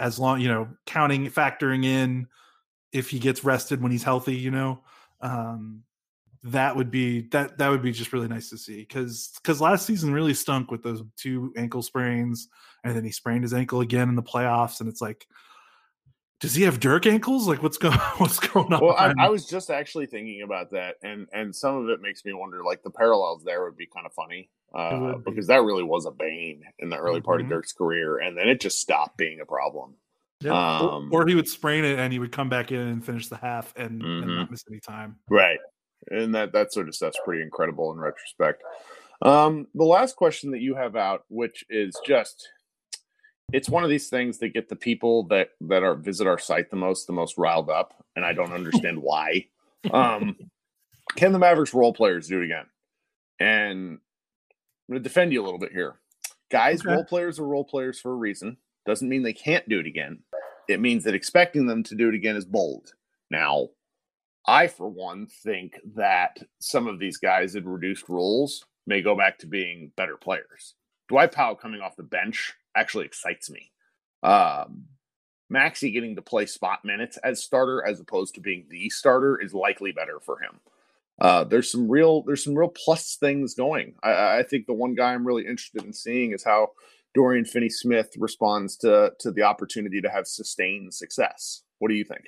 as 0.00 0.18
long, 0.18 0.40
you 0.40 0.48
know, 0.48 0.68
counting, 0.86 1.26
factoring 1.26 1.84
in 1.84 2.26
if 2.92 3.10
he 3.10 3.18
gets 3.18 3.44
rested 3.44 3.82
when 3.82 3.92
he's 3.92 4.02
healthy, 4.02 4.34
you 4.34 4.50
know, 4.50 4.80
um, 5.20 5.82
that 6.44 6.74
would 6.74 6.90
be 6.90 7.28
that 7.28 7.58
that 7.58 7.68
would 7.68 7.82
be 7.82 7.92
just 7.92 8.12
really 8.12 8.26
nice 8.26 8.50
to 8.50 8.58
see 8.58 8.78
because 8.78 9.30
because 9.36 9.60
last 9.60 9.86
season 9.86 10.12
really 10.12 10.34
stunk 10.34 10.72
with 10.72 10.82
those 10.82 11.00
two 11.16 11.52
ankle 11.56 11.82
sprains 11.82 12.48
and 12.82 12.96
then 12.96 13.04
he 13.04 13.12
sprained 13.12 13.44
his 13.44 13.54
ankle 13.54 13.80
again 13.80 14.08
in 14.08 14.16
the 14.16 14.22
playoffs 14.22 14.80
and 14.80 14.88
it's 14.88 15.00
like 15.00 15.28
does 16.42 16.56
he 16.56 16.64
have 16.64 16.80
Dirk 16.80 17.06
ankles? 17.06 17.46
Like 17.46 17.62
what's 17.62 17.78
going 17.78 17.94
what's 18.18 18.40
going 18.40 18.72
on? 18.72 18.80
Well, 18.84 18.96
I, 18.98 19.14
I, 19.16 19.28
was 19.30 19.46
just 19.46 19.70
actually 19.70 20.06
thinking 20.06 20.42
about 20.42 20.72
that, 20.72 20.96
and 21.00 21.28
and 21.32 21.54
some 21.54 21.76
of 21.76 21.88
it 21.88 22.02
makes 22.02 22.24
me 22.24 22.32
wonder. 22.34 22.64
Like 22.64 22.82
the 22.82 22.90
parallels 22.90 23.44
there 23.44 23.62
would 23.64 23.76
be 23.76 23.86
kind 23.86 24.04
of 24.04 24.12
funny 24.12 24.50
uh, 24.74 25.14
be. 25.14 25.30
because 25.30 25.46
that 25.46 25.62
really 25.62 25.84
was 25.84 26.04
a 26.04 26.10
bane 26.10 26.62
in 26.80 26.90
the 26.90 26.96
early 26.98 27.20
part 27.20 27.38
mm-hmm. 27.38 27.46
of 27.46 27.58
Dirk's 27.58 27.72
career, 27.72 28.18
and 28.18 28.36
then 28.36 28.48
it 28.48 28.60
just 28.60 28.80
stopped 28.80 29.16
being 29.16 29.38
a 29.40 29.46
problem. 29.46 29.94
Yeah. 30.40 30.50
Um, 30.50 31.10
or, 31.12 31.22
or, 31.22 31.26
he 31.28 31.36
would 31.36 31.46
sprain 31.46 31.84
it 31.84 32.00
and 32.00 32.12
he 32.12 32.18
would 32.18 32.32
come 32.32 32.48
back 32.48 32.72
in 32.72 32.80
and 32.80 33.04
finish 33.04 33.28
the 33.28 33.36
half 33.36 33.72
and, 33.76 34.02
mm-hmm. 34.02 34.22
and 34.24 34.36
not 34.38 34.50
miss 34.50 34.64
any 34.68 34.80
time. 34.80 35.20
Right, 35.30 35.60
and 36.10 36.34
that 36.34 36.52
that 36.54 36.72
sort 36.72 36.88
of 36.88 36.96
stuff's 36.96 37.18
pretty 37.24 37.42
incredible 37.42 37.92
in 37.92 37.98
retrospect. 37.98 38.64
Um, 39.24 39.68
the 39.76 39.84
last 39.84 40.16
question 40.16 40.50
that 40.50 40.60
you 40.60 40.74
have 40.74 40.96
out, 40.96 41.22
which 41.28 41.64
is 41.70 41.96
just 42.04 42.48
it's 43.52 43.68
one 43.68 43.84
of 43.84 43.90
these 43.90 44.08
things 44.08 44.38
that 44.38 44.54
get 44.54 44.68
the 44.68 44.76
people 44.76 45.24
that 45.24 45.50
that 45.62 45.82
are 45.82 45.94
visit 45.94 46.26
our 46.26 46.38
site 46.38 46.70
the 46.70 46.76
most 46.76 47.06
the 47.06 47.12
most 47.12 47.36
riled 47.38 47.70
up, 47.70 48.04
and 48.16 48.24
I 48.24 48.32
don't 48.32 48.52
understand 48.52 48.98
why. 49.02 49.46
Um, 49.90 50.36
can 51.16 51.32
the 51.32 51.38
Mavericks 51.38 51.74
role 51.74 51.92
players 51.92 52.28
do 52.28 52.40
it 52.40 52.44
again? 52.44 52.66
And 53.40 53.98
I'm 53.98 54.92
going 54.92 55.02
to 55.02 55.08
defend 55.08 55.32
you 55.32 55.42
a 55.42 55.44
little 55.44 55.58
bit 55.58 55.72
here, 55.72 55.96
guys. 56.50 56.80
Okay. 56.80 56.94
Role 56.94 57.04
players 57.04 57.38
are 57.38 57.46
role 57.46 57.64
players 57.64 58.00
for 58.00 58.12
a 58.12 58.16
reason. 58.16 58.56
Doesn't 58.86 59.08
mean 59.08 59.22
they 59.22 59.32
can't 59.32 59.68
do 59.68 59.80
it 59.80 59.86
again. 59.86 60.20
It 60.68 60.80
means 60.80 61.04
that 61.04 61.14
expecting 61.14 61.66
them 61.66 61.82
to 61.84 61.94
do 61.94 62.08
it 62.08 62.14
again 62.14 62.36
is 62.36 62.44
bold. 62.44 62.94
Now, 63.30 63.68
I, 64.46 64.66
for 64.66 64.88
one, 64.88 65.26
think 65.26 65.78
that 65.94 66.38
some 66.60 66.86
of 66.86 66.98
these 66.98 67.18
guys 67.18 67.54
in 67.54 67.68
reduced 67.68 68.08
roles 68.08 68.64
may 68.86 69.02
go 69.02 69.16
back 69.16 69.38
to 69.38 69.46
being 69.46 69.92
better 69.96 70.16
players. 70.16 70.74
Dwight 71.08 71.32
Powell 71.32 71.54
coming 71.54 71.80
off 71.80 71.96
the 71.96 72.02
bench 72.02 72.54
actually 72.76 73.06
excites 73.06 73.50
me. 73.50 73.70
Um, 74.22 74.86
Maxi 75.52 75.92
getting 75.92 76.16
to 76.16 76.22
play 76.22 76.46
spot 76.46 76.84
minutes 76.84 77.18
as 77.18 77.42
starter 77.42 77.86
as 77.86 78.00
opposed 78.00 78.34
to 78.34 78.40
being 78.40 78.66
the 78.70 78.88
starter 78.88 79.40
is 79.40 79.52
likely 79.52 79.92
better 79.92 80.18
for 80.20 80.38
him. 80.38 80.60
Uh, 81.20 81.44
there's 81.44 81.70
some 81.70 81.88
real 81.90 82.22
there's 82.22 82.42
some 82.42 82.54
real 82.54 82.68
plus 82.70 83.16
things 83.16 83.54
going. 83.54 83.94
I, 84.02 84.38
I, 84.38 84.42
think 84.42 84.66
the 84.66 84.72
one 84.72 84.94
guy 84.94 85.12
I'm 85.12 85.26
really 85.26 85.42
interested 85.42 85.84
in 85.84 85.92
seeing 85.92 86.32
is 86.32 86.42
how 86.42 86.70
Dorian 87.14 87.44
Finney-Smith 87.44 88.14
responds 88.18 88.76
to 88.78 89.12
to 89.18 89.30
the 89.30 89.42
opportunity 89.42 90.00
to 90.00 90.10
have 90.10 90.26
sustained 90.26 90.94
success. 90.94 91.62
What 91.78 91.88
do 91.88 91.94
you 91.94 92.04
think? 92.04 92.24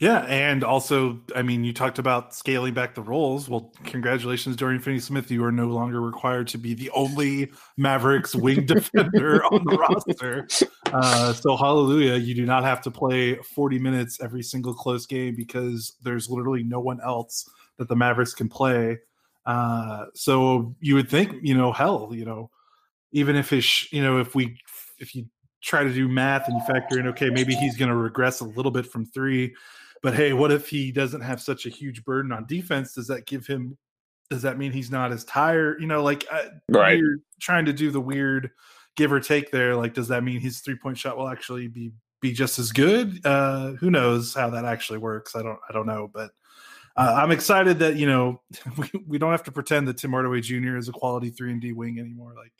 Yeah, 0.00 0.18
and 0.28 0.62
also, 0.62 1.18
I 1.34 1.42
mean, 1.42 1.64
you 1.64 1.72
talked 1.72 1.98
about 1.98 2.32
scaling 2.32 2.72
back 2.72 2.94
the 2.94 3.02
roles. 3.02 3.48
Well, 3.48 3.72
congratulations, 3.82 4.54
Dorian 4.54 4.80
Finney-Smith. 4.80 5.28
You 5.28 5.44
are 5.44 5.50
no 5.50 5.66
longer 5.66 6.00
required 6.00 6.46
to 6.48 6.58
be 6.58 6.72
the 6.74 6.88
only 6.90 7.50
Mavericks 7.76 8.32
wing 8.32 8.64
defender 8.66 9.44
on 9.46 9.64
the 9.64 9.76
roster. 9.76 10.46
Uh, 10.92 11.32
so, 11.32 11.56
hallelujah! 11.56 12.14
You 12.14 12.34
do 12.34 12.46
not 12.46 12.62
have 12.62 12.80
to 12.82 12.92
play 12.92 13.34
40 13.36 13.80
minutes 13.80 14.20
every 14.22 14.42
single 14.44 14.72
close 14.72 15.04
game 15.04 15.34
because 15.34 15.96
there's 16.04 16.30
literally 16.30 16.62
no 16.62 16.78
one 16.78 17.00
else 17.00 17.50
that 17.78 17.88
the 17.88 17.96
Mavericks 17.96 18.34
can 18.34 18.48
play. 18.48 18.98
Uh, 19.46 20.04
so 20.14 20.76
you 20.80 20.94
would 20.94 21.08
think, 21.08 21.34
you 21.42 21.56
know, 21.56 21.72
hell, 21.72 22.10
you 22.12 22.24
know, 22.24 22.50
even 23.10 23.34
if 23.34 23.50
his, 23.50 23.90
you 23.92 24.02
know, 24.02 24.20
if 24.20 24.34
we, 24.34 24.60
if 24.98 25.14
you 25.14 25.24
try 25.62 25.82
to 25.82 25.92
do 25.92 26.06
math 26.06 26.46
and 26.46 26.56
you 26.56 26.62
factor 26.72 27.00
in, 27.00 27.08
okay, 27.08 27.30
maybe 27.30 27.54
he's 27.54 27.76
going 27.76 27.88
to 27.88 27.96
regress 27.96 28.40
a 28.40 28.44
little 28.44 28.70
bit 28.70 28.86
from 28.86 29.06
three 29.06 29.54
but 30.02 30.14
hey, 30.14 30.32
what 30.32 30.52
if 30.52 30.68
he 30.68 30.92
doesn't 30.92 31.20
have 31.20 31.40
such 31.40 31.66
a 31.66 31.70
huge 31.70 32.04
burden 32.04 32.32
on 32.32 32.46
defense? 32.46 32.94
Does 32.94 33.08
that 33.08 33.26
give 33.26 33.46
him? 33.46 33.76
Does 34.30 34.42
that 34.42 34.58
mean 34.58 34.72
he's 34.72 34.90
not 34.90 35.12
as 35.12 35.24
tired? 35.24 35.80
You 35.80 35.86
know, 35.86 36.02
like 36.02 36.26
uh, 36.30 36.48
right. 36.70 36.98
you're 36.98 37.18
trying 37.40 37.64
to 37.64 37.72
do 37.72 37.90
the 37.90 38.00
weird 38.00 38.50
give 38.96 39.12
or 39.12 39.20
take 39.20 39.50
there. 39.50 39.74
Like, 39.76 39.94
does 39.94 40.08
that 40.08 40.22
mean 40.22 40.40
his 40.40 40.60
three 40.60 40.76
point 40.76 40.98
shot 40.98 41.16
will 41.16 41.28
actually 41.28 41.68
be 41.68 41.92
be 42.20 42.32
just 42.32 42.58
as 42.58 42.72
good? 42.72 43.24
Uh, 43.24 43.72
who 43.72 43.90
knows 43.90 44.34
how 44.34 44.50
that 44.50 44.64
actually 44.64 44.98
works? 44.98 45.34
I 45.34 45.42
don't 45.42 45.58
I 45.68 45.72
don't 45.72 45.86
know, 45.86 46.10
but 46.12 46.30
uh, 46.96 47.14
I'm 47.16 47.30
excited 47.30 47.78
that 47.78 47.96
you 47.96 48.06
know 48.06 48.42
we, 48.76 48.90
we 49.06 49.18
don't 49.18 49.30
have 49.30 49.44
to 49.44 49.52
pretend 49.52 49.88
that 49.88 49.98
Tim 49.98 50.10
Hardaway 50.10 50.40
Jr. 50.40 50.76
is 50.76 50.88
a 50.88 50.92
quality 50.92 51.30
three 51.30 51.52
and 51.52 51.60
D 51.60 51.72
wing 51.72 51.98
anymore. 51.98 52.34
Like 52.36 52.52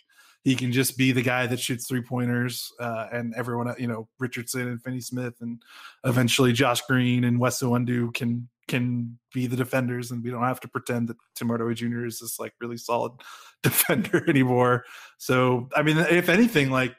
he 0.48 0.56
can 0.56 0.72
just 0.72 0.96
be 0.96 1.12
the 1.12 1.20
guy 1.20 1.46
that 1.46 1.60
shoots 1.60 1.86
three 1.86 2.00
pointers, 2.00 2.72
uh, 2.80 3.06
and 3.12 3.34
everyone, 3.36 3.74
you 3.78 3.86
know, 3.86 4.08
Richardson 4.18 4.66
and 4.66 4.82
Finney 4.82 5.02
Smith, 5.02 5.34
and 5.42 5.60
eventually 6.04 6.54
Josh 6.54 6.80
Green 6.88 7.24
and 7.24 7.38
Wes 7.38 7.60
Iwundu 7.60 8.14
can 8.14 8.48
can 8.66 9.18
be 9.34 9.46
the 9.46 9.56
defenders, 9.56 10.10
and 10.10 10.24
we 10.24 10.30
don't 10.30 10.44
have 10.44 10.60
to 10.60 10.68
pretend 10.68 11.08
that 11.08 11.18
Tim 11.34 11.48
Hardaway 11.48 11.74
Jr. 11.74 12.06
is 12.06 12.20
this 12.20 12.40
like 12.40 12.54
really 12.62 12.78
solid 12.78 13.12
defender 13.62 14.24
anymore. 14.26 14.84
So, 15.18 15.68
I 15.76 15.82
mean, 15.82 15.98
if 15.98 16.30
anything, 16.30 16.70
like 16.70 16.96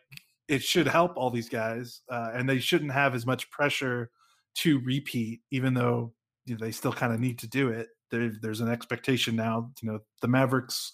it 0.48 0.62
should 0.62 0.88
help 0.88 1.18
all 1.18 1.32
these 1.32 1.50
guys, 1.50 2.02
uh, 2.08 2.30
and 2.36 2.48
they 2.48 2.60
shouldn't 2.60 2.92
have 2.92 3.16
as 3.16 3.26
much 3.26 3.50
pressure 3.50 4.12
to 4.58 4.80
repeat, 4.82 5.42
even 5.50 5.74
though 5.74 6.14
you 6.46 6.54
know, 6.54 6.64
they 6.64 6.72
still 6.72 6.94
kind 6.94 7.14
of 7.14 7.20
need 7.20 7.40
to 7.40 7.48
do 7.48 7.70
it. 7.70 7.88
There, 8.12 8.32
there's 8.44 8.62
an 8.62 8.70
expectation 8.70 9.36
now. 9.36 9.72
You 9.82 9.92
know, 9.92 10.00
the 10.22 10.28
Mavericks 10.28 10.92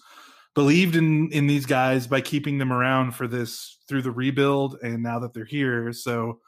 believed 0.55 0.95
in 0.95 1.29
in 1.31 1.47
these 1.47 1.65
guys 1.65 2.07
by 2.07 2.21
keeping 2.21 2.57
them 2.57 2.73
around 2.73 3.11
for 3.11 3.27
this 3.27 3.77
through 3.87 4.01
the 4.01 4.11
rebuild, 4.11 4.77
and 4.81 5.03
now 5.03 5.19
that 5.19 5.33
they're 5.33 5.45
here, 5.45 5.93
so 5.93 6.39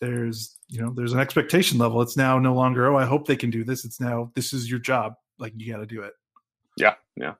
there's 0.00 0.58
you 0.68 0.80
know 0.80 0.92
there's 0.94 1.12
an 1.12 1.20
expectation 1.20 1.78
level. 1.78 2.00
It's 2.00 2.16
now 2.16 2.38
no 2.38 2.54
longer 2.54 2.86
oh 2.86 2.96
I 2.96 3.04
hope 3.04 3.26
they 3.26 3.36
can 3.36 3.50
do 3.50 3.64
this. 3.64 3.84
It's 3.84 4.00
now 4.00 4.30
this 4.34 4.52
is 4.52 4.70
your 4.70 4.80
job. 4.80 5.14
Like 5.38 5.52
you 5.56 5.70
got 5.70 5.80
to 5.80 5.86
do 5.86 6.02
it. 6.02 6.14
Yeah, 6.76 6.94
yeah. 7.16 7.34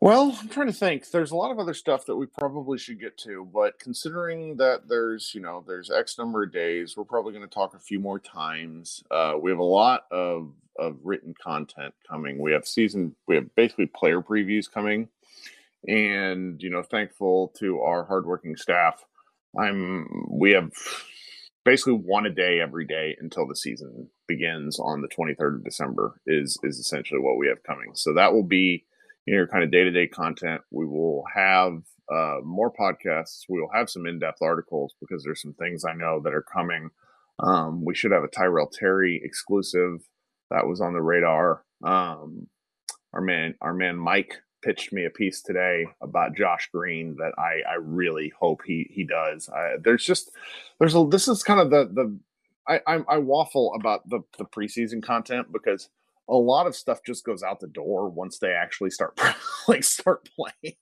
Well, 0.00 0.36
I'm 0.40 0.48
trying 0.48 0.68
to 0.68 0.72
think. 0.72 1.10
There's 1.10 1.32
a 1.32 1.36
lot 1.36 1.50
of 1.50 1.58
other 1.58 1.74
stuff 1.74 2.06
that 2.06 2.14
we 2.14 2.26
probably 2.26 2.78
should 2.78 3.00
get 3.00 3.18
to, 3.18 3.48
but 3.52 3.80
considering 3.80 4.56
that 4.56 4.88
there's, 4.88 5.34
you 5.34 5.40
know, 5.40 5.64
there's 5.66 5.90
X 5.90 6.16
number 6.18 6.44
of 6.44 6.52
days, 6.52 6.96
we're 6.96 7.02
probably 7.02 7.32
going 7.32 7.44
to 7.44 7.52
talk 7.52 7.74
a 7.74 7.80
few 7.80 7.98
more 7.98 8.20
times. 8.20 9.02
Uh, 9.10 9.34
we 9.40 9.50
have 9.50 9.58
a 9.58 9.64
lot 9.64 10.04
of 10.12 10.52
of 10.78 10.98
written 11.02 11.34
content 11.42 11.94
coming. 12.08 12.38
We 12.38 12.52
have 12.52 12.66
season, 12.66 13.16
we 13.26 13.34
have 13.36 13.54
basically 13.54 13.86
player 13.86 14.20
previews 14.20 14.70
coming, 14.70 15.08
and 15.86 16.62
you 16.62 16.70
know, 16.70 16.82
thankful 16.82 17.52
to 17.58 17.80
our 17.80 18.04
hardworking 18.04 18.56
staff. 18.56 19.04
I'm 19.58 20.26
we 20.30 20.52
have 20.52 20.70
basically 21.64 21.94
one 21.94 22.26
a 22.26 22.30
day 22.30 22.60
every 22.60 22.86
day 22.86 23.16
until 23.20 23.46
the 23.46 23.56
season 23.56 24.08
begins 24.26 24.78
on 24.78 25.02
the 25.02 25.08
23rd 25.08 25.56
of 25.56 25.64
December 25.64 26.20
is 26.26 26.58
is 26.62 26.78
essentially 26.78 27.20
what 27.20 27.36
we 27.36 27.48
have 27.48 27.62
coming. 27.62 27.90
So 27.94 28.14
that 28.14 28.32
will 28.32 28.44
be 28.44 28.84
you 29.26 29.36
know 29.36 29.46
kind 29.46 29.64
of 29.64 29.70
day 29.70 29.84
to 29.84 29.90
day 29.90 30.06
content. 30.06 30.62
We 30.70 30.86
will 30.86 31.24
have 31.34 31.82
uh, 32.10 32.38
more 32.42 32.72
podcasts. 32.72 33.44
We 33.48 33.60
will 33.60 33.70
have 33.74 33.90
some 33.90 34.06
in 34.06 34.18
depth 34.18 34.40
articles 34.40 34.94
because 35.00 35.22
there's 35.24 35.42
some 35.42 35.54
things 35.54 35.84
I 35.84 35.92
know 35.92 36.20
that 36.24 36.34
are 36.34 36.44
coming. 36.52 36.90
Um, 37.40 37.84
we 37.84 37.94
should 37.94 38.12
have 38.12 38.24
a 38.24 38.28
Tyrell 38.28 38.66
Terry 38.66 39.20
exclusive 39.22 40.00
that 40.50 40.66
was 40.66 40.80
on 40.80 40.92
the 40.92 41.02
radar. 41.02 41.62
Um, 41.82 42.46
our 43.12 43.20
man, 43.20 43.54
our 43.60 43.74
man 43.74 43.96
Mike 43.96 44.34
pitched 44.62 44.92
me 44.92 45.04
a 45.04 45.10
piece 45.10 45.42
today 45.42 45.86
about 46.02 46.36
Josh 46.36 46.68
Green 46.72 47.16
that 47.16 47.32
I, 47.38 47.62
I 47.68 47.74
really 47.80 48.32
hope 48.38 48.62
he 48.66 48.90
he 48.92 49.04
does. 49.04 49.48
There's 49.82 50.04
just 50.04 50.30
there's 50.78 50.94
a 50.94 51.06
this 51.08 51.28
is 51.28 51.42
kind 51.42 51.60
of 51.60 51.70
the 51.70 51.90
the 51.92 52.18
I, 52.68 52.80
I, 52.86 53.04
I 53.08 53.18
waffle 53.18 53.72
about 53.74 54.08
the 54.08 54.20
the 54.36 54.44
preseason 54.44 55.02
content 55.02 55.52
because 55.52 55.88
a 56.30 56.36
lot 56.36 56.66
of 56.66 56.76
stuff 56.76 57.00
just 57.06 57.24
goes 57.24 57.42
out 57.42 57.58
the 57.58 57.68
door 57.68 58.10
once 58.10 58.38
they 58.38 58.52
actually 58.52 58.90
start 58.90 59.18
like 59.68 59.82
start 59.82 60.28
playing. 60.36 60.76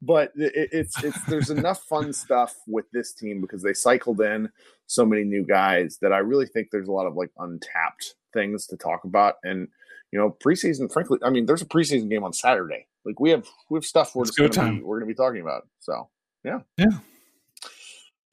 but 0.00 0.32
it, 0.36 0.70
it's 0.72 1.02
it's 1.04 1.22
there's 1.24 1.50
enough 1.50 1.84
fun 1.84 2.12
stuff 2.12 2.54
with 2.66 2.86
this 2.92 3.12
team 3.12 3.40
because 3.40 3.62
they 3.62 3.74
cycled 3.74 4.20
in 4.20 4.50
so 4.86 5.06
many 5.06 5.22
new 5.24 5.44
guys 5.44 5.98
that 6.02 6.12
I 6.12 6.18
really 6.18 6.46
think 6.46 6.68
there's 6.70 6.88
a 6.88 6.92
lot 6.92 7.06
of 7.06 7.14
like 7.14 7.30
untapped 7.38 8.16
things 8.32 8.66
to 8.66 8.76
talk 8.76 9.04
about. 9.04 9.36
And 9.44 9.68
you 10.10 10.18
know, 10.18 10.36
preseason, 10.44 10.92
frankly, 10.92 11.18
I 11.22 11.30
mean, 11.30 11.46
there's 11.46 11.62
a 11.62 11.66
preseason 11.66 12.10
game 12.10 12.24
on 12.24 12.32
Saturday. 12.32 12.86
Like 13.04 13.18
we 13.18 13.30
have 13.30 13.46
we 13.70 13.76
have 13.76 13.84
stuff 13.84 14.14
we're 14.14 14.24
just 14.24 14.38
gonna 14.38 14.74
be, 14.74 14.82
we're 14.82 14.98
going 14.98 15.08
to 15.08 15.14
be 15.14 15.16
talking 15.16 15.40
about. 15.40 15.66
So 15.80 16.08
yeah, 16.44 16.60
yeah. 16.76 16.98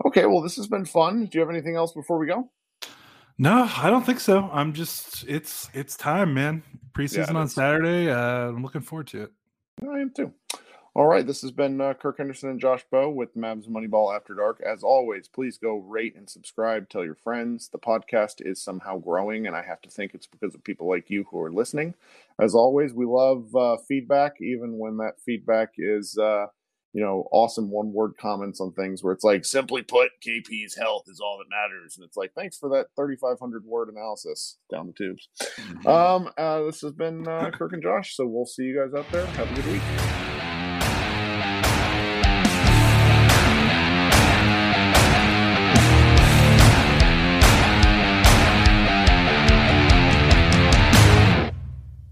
Okay, 0.06 0.26
well, 0.26 0.41
this 0.41 0.56
has 0.56 0.68
been 0.68 0.86
fun. 0.86 1.26
Do 1.26 1.38
you 1.38 1.41
have 1.41 1.50
anything 1.50 1.76
else 1.76 1.91
before 1.91 2.18
we 2.18 2.28
go? 2.28 2.50
No, 3.38 3.70
I 3.78 3.89
don't 3.89 4.06
think 4.06 4.20
so. 4.20 4.50
I'm 4.52 4.74
just 4.74 5.26
it's 5.28 5.70
it's 5.74 5.95
time, 5.95 6.34
man. 6.34 6.62
Preseason 6.93 7.34
yeah, 7.34 7.39
on 7.39 7.47
Saturday. 7.47 8.10
Uh, 8.10 8.50
I'm 8.50 8.64
looking 8.64 8.82
forward 8.82 9.08
to 9.08 9.24
it. 9.24 9.32
I 9.89 10.00
am 10.00 10.12
too. 10.12 10.34
All 11.00 11.08
right, 11.08 11.26
this 11.26 11.41
has 11.43 11.52
been 11.52 11.80
uh, 11.80 11.93
Kirk 11.93 12.18
Henderson 12.18 12.50
and 12.50 12.60
Josh 12.60 12.84
Bowe 12.91 13.10
with 13.10 13.34
Mavs 13.34 13.70
Moneyball 13.70 14.14
After 14.14 14.34
Dark. 14.34 14.62
As 14.62 14.84
always, 14.84 15.30
please 15.30 15.58
go 15.58 15.78
rate 15.78 16.14
and 16.18 16.30
subscribe. 16.30 16.89
Tell 16.89 17.06
your 17.06 17.16
friends. 17.16 17.70
The 17.70 17.80
podcast 17.80 18.45
is 18.45 18.62
somehow 18.62 18.97
growing, 18.97 19.47
and 19.47 19.56
I 19.56 19.62
have 19.62 19.82
to 19.84 19.89
think 19.89 20.14
it's 20.14 20.28
because 20.28 20.54
of 20.54 20.64
people 20.66 20.89
like 20.89 21.10
you 21.10 21.24
who 21.32 21.39
are 21.39 21.54
listening. 21.54 21.93
As 22.38 22.54
always, 22.54 22.93
we 22.93 23.06
love 23.06 23.56
uh, 23.56 23.78
feedback, 23.88 24.41
even 24.41 24.78
when 24.78 24.97
that 24.97 25.14
feedback 25.26 25.70
is, 25.78 26.18
uh, 26.18 26.47
you 26.91 27.02
know, 27.02 27.30
awesome 27.32 27.72
one 27.72 27.93
word 27.93 28.16
comments 28.20 28.60
on 28.60 28.74
things 28.74 29.02
where 29.02 29.14
it's 29.14 29.24
like, 29.24 29.45
simply 29.45 29.82
put, 29.82 30.10
KP's 30.22 30.76
health 30.76 31.04
is 31.08 31.22
all 31.22 31.38
that 31.38 31.50
matters. 31.50 31.95
And 31.95 32.06
it's 32.06 32.18
like, 32.18 32.34
thanks 32.36 32.58
for 32.58 32.68
that 32.72 32.88
3,500 32.97 33.64
word 33.64 33.88
analysis 33.88 34.58
down 34.70 34.88
the 34.88 34.91
tubes. 34.91 35.30
Mm-hmm. 35.41 35.88
Um, 35.88 36.30
uh, 36.38 36.64
this 36.64 36.82
has 36.82 36.91
been 36.91 37.26
uh, 37.26 37.52
Kirk 37.52 37.72
and 37.72 37.82
Josh, 37.82 38.18
so 38.18 38.28
we'll 38.28 38.45
see 38.45 38.64
you 38.64 38.84
guys 38.84 38.93
out 38.93 39.10
there. 39.14 39.26
Have 39.28 39.50
a 39.50 39.56
good 39.56 39.72
week. 39.72 40.29